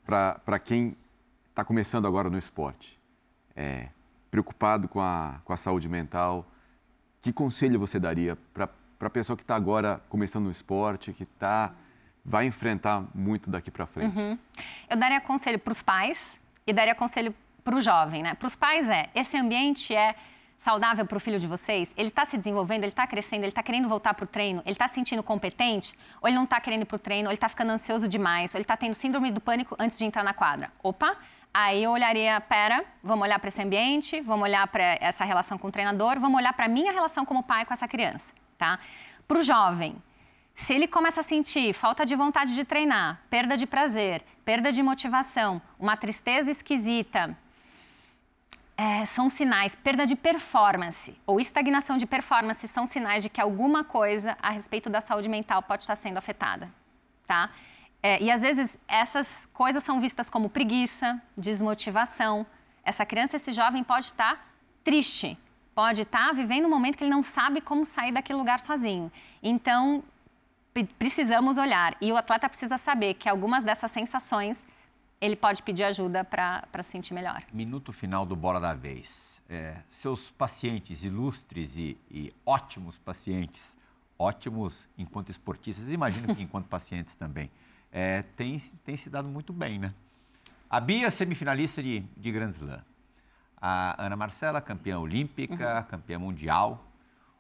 para 0.05 0.57
quem 0.57 0.95
está 1.49 1.65
começando 1.65 2.07
agora 2.07 2.29
no 2.29 2.37
esporte, 2.37 2.97
é, 3.53 3.89
preocupado 4.31 4.87
com 4.87 5.01
a, 5.01 5.41
com 5.43 5.51
a 5.51 5.57
saúde 5.57 5.89
mental, 5.89 6.45
que 7.25 7.33
conselho 7.33 7.79
você 7.79 7.99
daria 7.99 8.37
para 8.53 8.69
a 8.99 9.09
pessoa 9.09 9.35
que 9.35 9.41
está 9.41 9.55
agora 9.55 9.99
começando 10.09 10.43
no 10.43 10.51
esporte, 10.51 11.11
que 11.11 11.25
tá, 11.25 11.73
vai 12.23 12.45
enfrentar 12.45 13.03
muito 13.15 13.49
daqui 13.49 13.71
para 13.71 13.87
frente? 13.87 14.15
Uhum. 14.15 14.37
Eu 14.87 14.95
daria 14.95 15.19
conselho 15.19 15.57
para 15.57 15.71
os 15.71 15.81
pais 15.81 16.39
e 16.67 16.71
daria 16.71 16.93
conselho 16.93 17.33
para 17.63 17.75
o 17.75 17.81
jovem. 17.81 18.21
Né? 18.21 18.35
Para 18.35 18.47
os 18.47 18.55
pais 18.55 18.87
é, 18.91 19.09
esse 19.15 19.35
ambiente 19.35 19.91
é 19.91 20.13
saudável 20.59 21.03
para 21.03 21.17
o 21.17 21.19
filho 21.19 21.39
de 21.39 21.47
vocês? 21.47 21.95
Ele 21.97 22.09
está 22.09 22.27
se 22.27 22.37
desenvolvendo, 22.37 22.83
ele 22.83 22.91
está 22.91 23.07
crescendo, 23.07 23.41
ele 23.41 23.47
está 23.47 23.63
querendo 23.63 23.89
voltar 23.89 24.13
para 24.13 24.25
o 24.25 24.27
treino, 24.27 24.61
ele 24.63 24.73
está 24.73 24.87
se 24.87 24.93
sentindo 24.93 25.23
competente? 25.23 25.97
Ou 26.21 26.27
ele 26.27 26.35
não 26.35 26.43
está 26.43 26.61
querendo 26.61 26.83
ir 26.83 26.85
para 26.85 26.95
o 26.95 26.99
treino, 26.99 27.27
ou 27.27 27.31
ele 27.31 27.37
está 27.37 27.49
ficando 27.49 27.71
ansioso 27.71 28.07
demais, 28.07 28.53
ou 28.53 28.59
ele 28.59 28.65
está 28.65 28.77
tendo 28.77 28.93
síndrome 28.93 29.31
do 29.31 29.41
pânico 29.41 29.75
antes 29.79 29.97
de 29.97 30.05
entrar 30.05 30.23
na 30.23 30.33
quadra? 30.33 30.71
Opa, 30.83 31.17
Aí 31.57 31.85
eu 31.85 31.91
olharia, 31.91 32.41
pera, 32.41 32.83
vamos 33.01 33.23
olhar 33.23 33.39
para 33.39 33.47
esse 33.47 33.61
ambiente, 33.61 34.19
vamos 34.19 34.43
olhar 34.43 34.67
para 34.67 34.97
essa 34.99 35.23
relação 35.23 35.57
com 35.57 35.69
o 35.69 35.71
treinador, 35.71 36.19
vamos 36.19 36.37
olhar 36.37 36.51
para 36.51 36.65
a 36.65 36.67
minha 36.67 36.91
relação 36.91 37.23
como 37.23 37.41
pai 37.41 37.63
com 37.63 37.73
essa 37.73 37.87
criança, 37.87 38.33
tá? 38.57 38.77
Para 39.25 39.37
o 39.37 39.41
jovem, 39.41 39.95
se 40.53 40.73
ele 40.73 40.85
começa 40.85 41.21
a 41.21 41.23
sentir 41.23 41.73
falta 41.73 42.05
de 42.05 42.13
vontade 42.13 42.53
de 42.53 42.65
treinar, 42.65 43.21
perda 43.29 43.55
de 43.55 43.65
prazer, 43.65 44.21
perda 44.43 44.69
de 44.69 44.83
motivação, 44.83 45.61
uma 45.79 45.95
tristeza 45.95 46.51
esquisita, 46.51 47.37
é, 48.75 49.05
são 49.05 49.29
sinais, 49.29 49.75
perda 49.75 50.05
de 50.05 50.13
performance 50.13 51.17
ou 51.25 51.39
estagnação 51.39 51.97
de 51.97 52.05
performance 52.05 52.67
são 52.67 52.85
sinais 52.85 53.23
de 53.23 53.29
que 53.29 53.39
alguma 53.39 53.81
coisa 53.81 54.35
a 54.41 54.49
respeito 54.49 54.89
da 54.89 54.99
saúde 54.99 55.29
mental 55.29 55.63
pode 55.63 55.83
estar 55.83 55.95
sendo 55.95 56.17
afetada, 56.17 56.69
tá? 57.25 57.49
É, 58.01 58.21
e 58.21 58.29
às 58.29 58.41
vezes 58.41 58.77
essas 58.87 59.47
coisas 59.53 59.83
são 59.83 59.99
vistas 59.99 60.29
como 60.29 60.49
preguiça, 60.49 61.21
desmotivação. 61.35 62.45
Essa 62.83 63.05
criança, 63.05 63.37
esse 63.37 63.51
jovem 63.51 63.83
pode 63.83 64.05
estar 64.05 64.53
triste, 64.83 65.37
pode 65.73 66.03
estar 66.03 66.33
vivendo 66.33 66.65
um 66.65 66.69
momento 66.69 66.97
que 66.97 67.03
ele 67.03 67.11
não 67.11 67.23
sabe 67.23 67.61
como 67.61 67.85
sair 67.85 68.11
daquele 68.11 68.37
lugar 68.37 68.59
sozinho. 68.59 69.11
Então, 69.41 70.03
precisamos 70.99 71.57
olhar. 71.57 71.95
E 71.99 72.11
o 72.11 72.17
atleta 72.17 72.47
precisa 72.49 72.77
saber 72.77 73.15
que 73.15 73.27
algumas 73.27 73.63
dessas 73.63 73.89
sensações 73.91 74.67
ele 75.19 75.35
pode 75.35 75.63
pedir 75.63 75.83
ajuda 75.83 76.23
para 76.23 76.83
se 76.83 76.91
sentir 76.91 77.13
melhor. 77.13 77.41
Minuto 77.51 77.91
final 77.93 78.25
do 78.25 78.35
Bola 78.35 78.59
da 78.59 78.73
Vez. 78.73 79.41
É, 79.49 79.77
seus 79.89 80.29
pacientes 80.31 81.03
ilustres 81.03 81.75
e, 81.75 81.97
e, 82.11 82.33
ótimos 82.45 82.97
pacientes, 82.97 83.77
ótimos 84.17 84.89
enquanto 84.97 85.29
esportistas, 85.29 85.91
imagino 85.91 86.35
que 86.35 86.41
enquanto 86.43 86.67
pacientes 86.67 87.15
também 87.15 87.49
é, 87.95 88.23
tem, 88.35 88.59
tem 88.83 88.97
se 88.97 89.09
dado 89.09 89.29
muito 89.29 89.53
bem, 89.53 89.79
né? 89.79 89.93
A 90.69 90.81
Bia, 90.81 91.09
semifinalista 91.09 91.81
de, 91.81 92.01
de 92.17 92.29
Grand 92.29 92.49
Slam. 92.49 92.81
A 93.55 94.05
Ana 94.05 94.17
Marcela, 94.17 94.59
campeã 94.59 94.99
olímpica, 94.99 95.77
uhum. 95.77 95.83
campeã 95.83 96.19
mundial. 96.19 96.85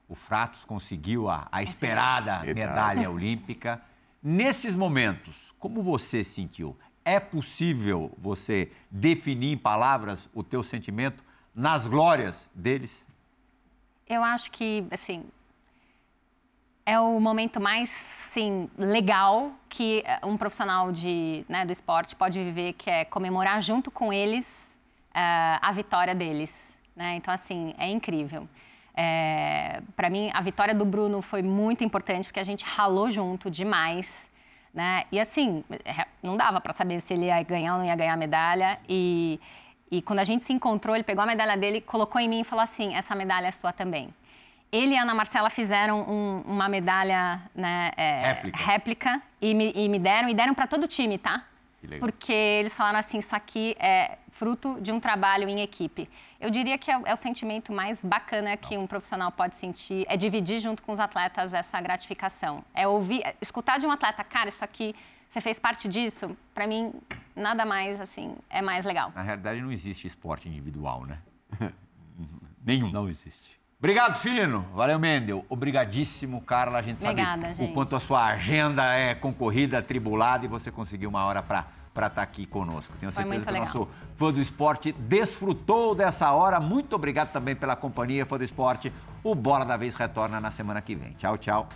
O 0.07 0.15
Fratos 0.15 0.63
conseguiu 0.63 1.29
a, 1.29 1.49
a 1.51 1.61
esperada 1.61 2.39
medalha 2.53 3.11
olímpica. 3.11 3.81
Nesses 4.23 4.73
momentos, 4.75 5.53
como 5.59 5.83
você 5.83 6.23
sentiu? 6.23 6.77
É 7.03 7.19
possível 7.19 8.09
você 8.17 8.71
definir 8.89 9.51
em 9.51 9.57
palavras 9.57 10.29
o 10.33 10.41
teu 10.41 10.63
sentimento 10.63 11.21
nas 11.53 11.85
glórias 11.85 12.49
deles? 12.55 13.05
Eu 14.07 14.23
acho 14.23 14.49
que, 14.51 14.87
assim, 14.89 15.25
é 16.85 16.99
o 16.99 17.19
momento 17.19 17.59
mais, 17.59 17.89
sim, 18.29 18.69
legal 18.77 19.51
que 19.67 20.03
eh, 20.05 20.19
um 20.23 20.37
profissional 20.37 20.91
de, 20.91 21.43
né, 21.49 21.65
do 21.65 21.71
esporte 21.71 22.15
pode 22.15 22.37
viver, 22.37 22.73
que 22.73 22.89
é 22.89 23.03
comemorar 23.03 23.61
junto 23.61 23.89
com 23.89 24.13
eles 24.13 24.77
uh, 25.09 25.59
a 25.61 25.71
vitória 25.71 26.13
deles. 26.13 26.77
Né? 26.95 27.15
Então, 27.15 27.33
assim, 27.33 27.73
é 27.77 27.89
incrível. 27.89 28.47
É, 28.95 29.81
para 29.95 30.09
mim, 30.09 30.29
a 30.33 30.41
vitória 30.41 30.73
do 30.73 30.85
Bruno 30.85 31.21
foi 31.21 31.41
muito 31.41 31.83
importante, 31.83 32.27
porque 32.27 32.39
a 32.39 32.43
gente 32.43 32.63
ralou 32.63 33.09
junto 33.09 33.49
demais. 33.49 34.31
Né? 34.73 35.05
E, 35.11 35.19
assim, 35.19 35.63
não 36.21 36.37
dava 36.37 36.61
para 36.61 36.71
saber 36.71 37.01
se 37.01 37.13
ele 37.13 37.25
ia 37.25 37.41
ganhar 37.41 37.73
ou 37.73 37.79
não 37.79 37.85
ia 37.85 37.95
ganhar 37.95 38.15
medalha. 38.15 38.79
E, 38.87 39.39
e 39.89 40.01
quando 40.01 40.19
a 40.19 40.23
gente 40.23 40.43
se 40.43 40.53
encontrou, 40.53 40.95
ele 40.95 41.03
pegou 41.03 41.23
a 41.23 41.27
medalha 41.27 41.57
dele, 41.57 41.81
colocou 41.81 42.21
em 42.21 42.29
mim 42.29 42.41
e 42.41 42.43
falou 42.43 42.63
assim: 42.63 42.95
essa 42.95 43.15
medalha 43.15 43.47
é 43.47 43.51
sua 43.51 43.73
também. 43.73 44.13
Ele 44.71 44.93
e 44.93 44.97
a 44.97 45.03
Ana 45.03 45.13
Marcela 45.13 45.49
fizeram 45.49 46.01
um, 46.01 46.41
uma 46.45 46.67
medalha 46.67 47.41
né, 47.55 47.91
é, 47.95 48.33
réplica. 48.33 48.57
réplica, 48.57 49.21
e, 49.41 49.53
me, 49.53 49.71
e 49.75 49.87
me 49.87 49.99
deram, 49.99 50.27
e 50.29 50.33
deram 50.33 50.53
para 50.53 50.67
todo 50.67 50.83
o 50.83 50.87
time, 50.87 51.17
tá? 51.17 51.45
Porque 51.99 52.33
eles 52.33 52.75
falaram 52.75 52.99
assim, 52.99 53.19
isso 53.19 53.35
aqui 53.35 53.75
é 53.79 54.17
fruto 54.31 54.79
de 54.81 54.91
um 54.91 54.99
trabalho 54.99 55.47
em 55.47 55.61
equipe. 55.61 56.09
Eu 56.39 56.49
diria 56.49 56.77
que 56.77 56.91
é, 56.91 56.99
é 57.05 57.13
o 57.13 57.17
sentimento 57.17 57.71
mais 57.71 58.03
bacana 58.03 58.57
que 58.57 58.77
um 58.77 58.87
profissional 58.87 59.31
pode 59.31 59.55
sentir, 59.55 60.05
é 60.09 60.17
dividir 60.17 60.59
junto 60.59 60.83
com 60.83 60.91
os 60.91 60.99
atletas 60.99 61.53
essa 61.53 61.79
gratificação. 61.79 62.63
É 62.73 62.87
ouvir, 62.87 63.21
é 63.23 63.35
escutar 63.41 63.79
de 63.79 63.85
um 63.85 63.91
atleta, 63.91 64.23
cara, 64.23 64.49
isso 64.49 64.63
aqui, 64.63 64.95
você 65.29 65.39
fez 65.39 65.59
parte 65.59 65.87
disso, 65.87 66.35
para 66.53 66.67
mim, 66.67 66.93
nada 67.35 67.65
mais, 67.65 68.01
assim, 68.01 68.35
é 68.49 68.61
mais 68.61 68.83
legal. 68.83 69.11
Na 69.15 69.21
realidade, 69.21 69.61
não 69.61 69.71
existe 69.71 70.07
esporte 70.07 70.49
individual, 70.49 71.05
né? 71.05 71.19
Nenhum. 72.65 72.89
Não 72.91 73.07
existe. 73.07 73.59
Obrigado, 73.85 74.15
Fino. 74.15 74.61
Valeu, 74.73 74.97
Mendel. 74.97 75.45
Obrigadíssimo, 75.47 76.41
Carla. 76.41 76.79
A 76.79 76.81
gente 76.81 77.05
Obrigada, 77.05 77.41
sabe 77.41 77.53
gente. 77.53 77.69
o 77.69 77.73
quanto 77.75 77.95
a 77.95 77.99
sua 77.99 78.25
agenda 78.25 78.83
é 78.95 79.13
concorrida, 79.13 79.77
atribulada 79.77 80.43
e 80.43 80.47
você 80.47 80.71
conseguiu 80.71 81.07
uma 81.07 81.23
hora 81.23 81.43
para 81.43 81.67
estar 81.93 82.09
tá 82.09 82.21
aqui 82.23 82.47
conosco. 82.47 82.91
Tenho 82.99 83.11
certeza 83.11 83.43
que 83.43 83.49
o 83.49 83.53
legal. 83.53 83.67
nosso 83.67 83.87
fã 84.15 84.33
do 84.33 84.41
esporte 84.41 84.91
desfrutou 84.91 85.93
dessa 85.93 86.31
hora. 86.31 86.59
Muito 86.59 86.95
obrigado 86.95 87.31
também 87.31 87.55
pela 87.55 87.75
companhia, 87.75 88.25
fã 88.25 88.39
do 88.39 88.43
esporte. 88.43 88.91
O 89.23 89.35
Bola 89.35 89.63
da 89.63 89.77
Vez 89.77 89.93
retorna 89.93 90.41
na 90.41 90.49
semana 90.49 90.81
que 90.81 90.95
vem. 90.95 91.13
Tchau, 91.13 91.37
tchau. 91.37 91.69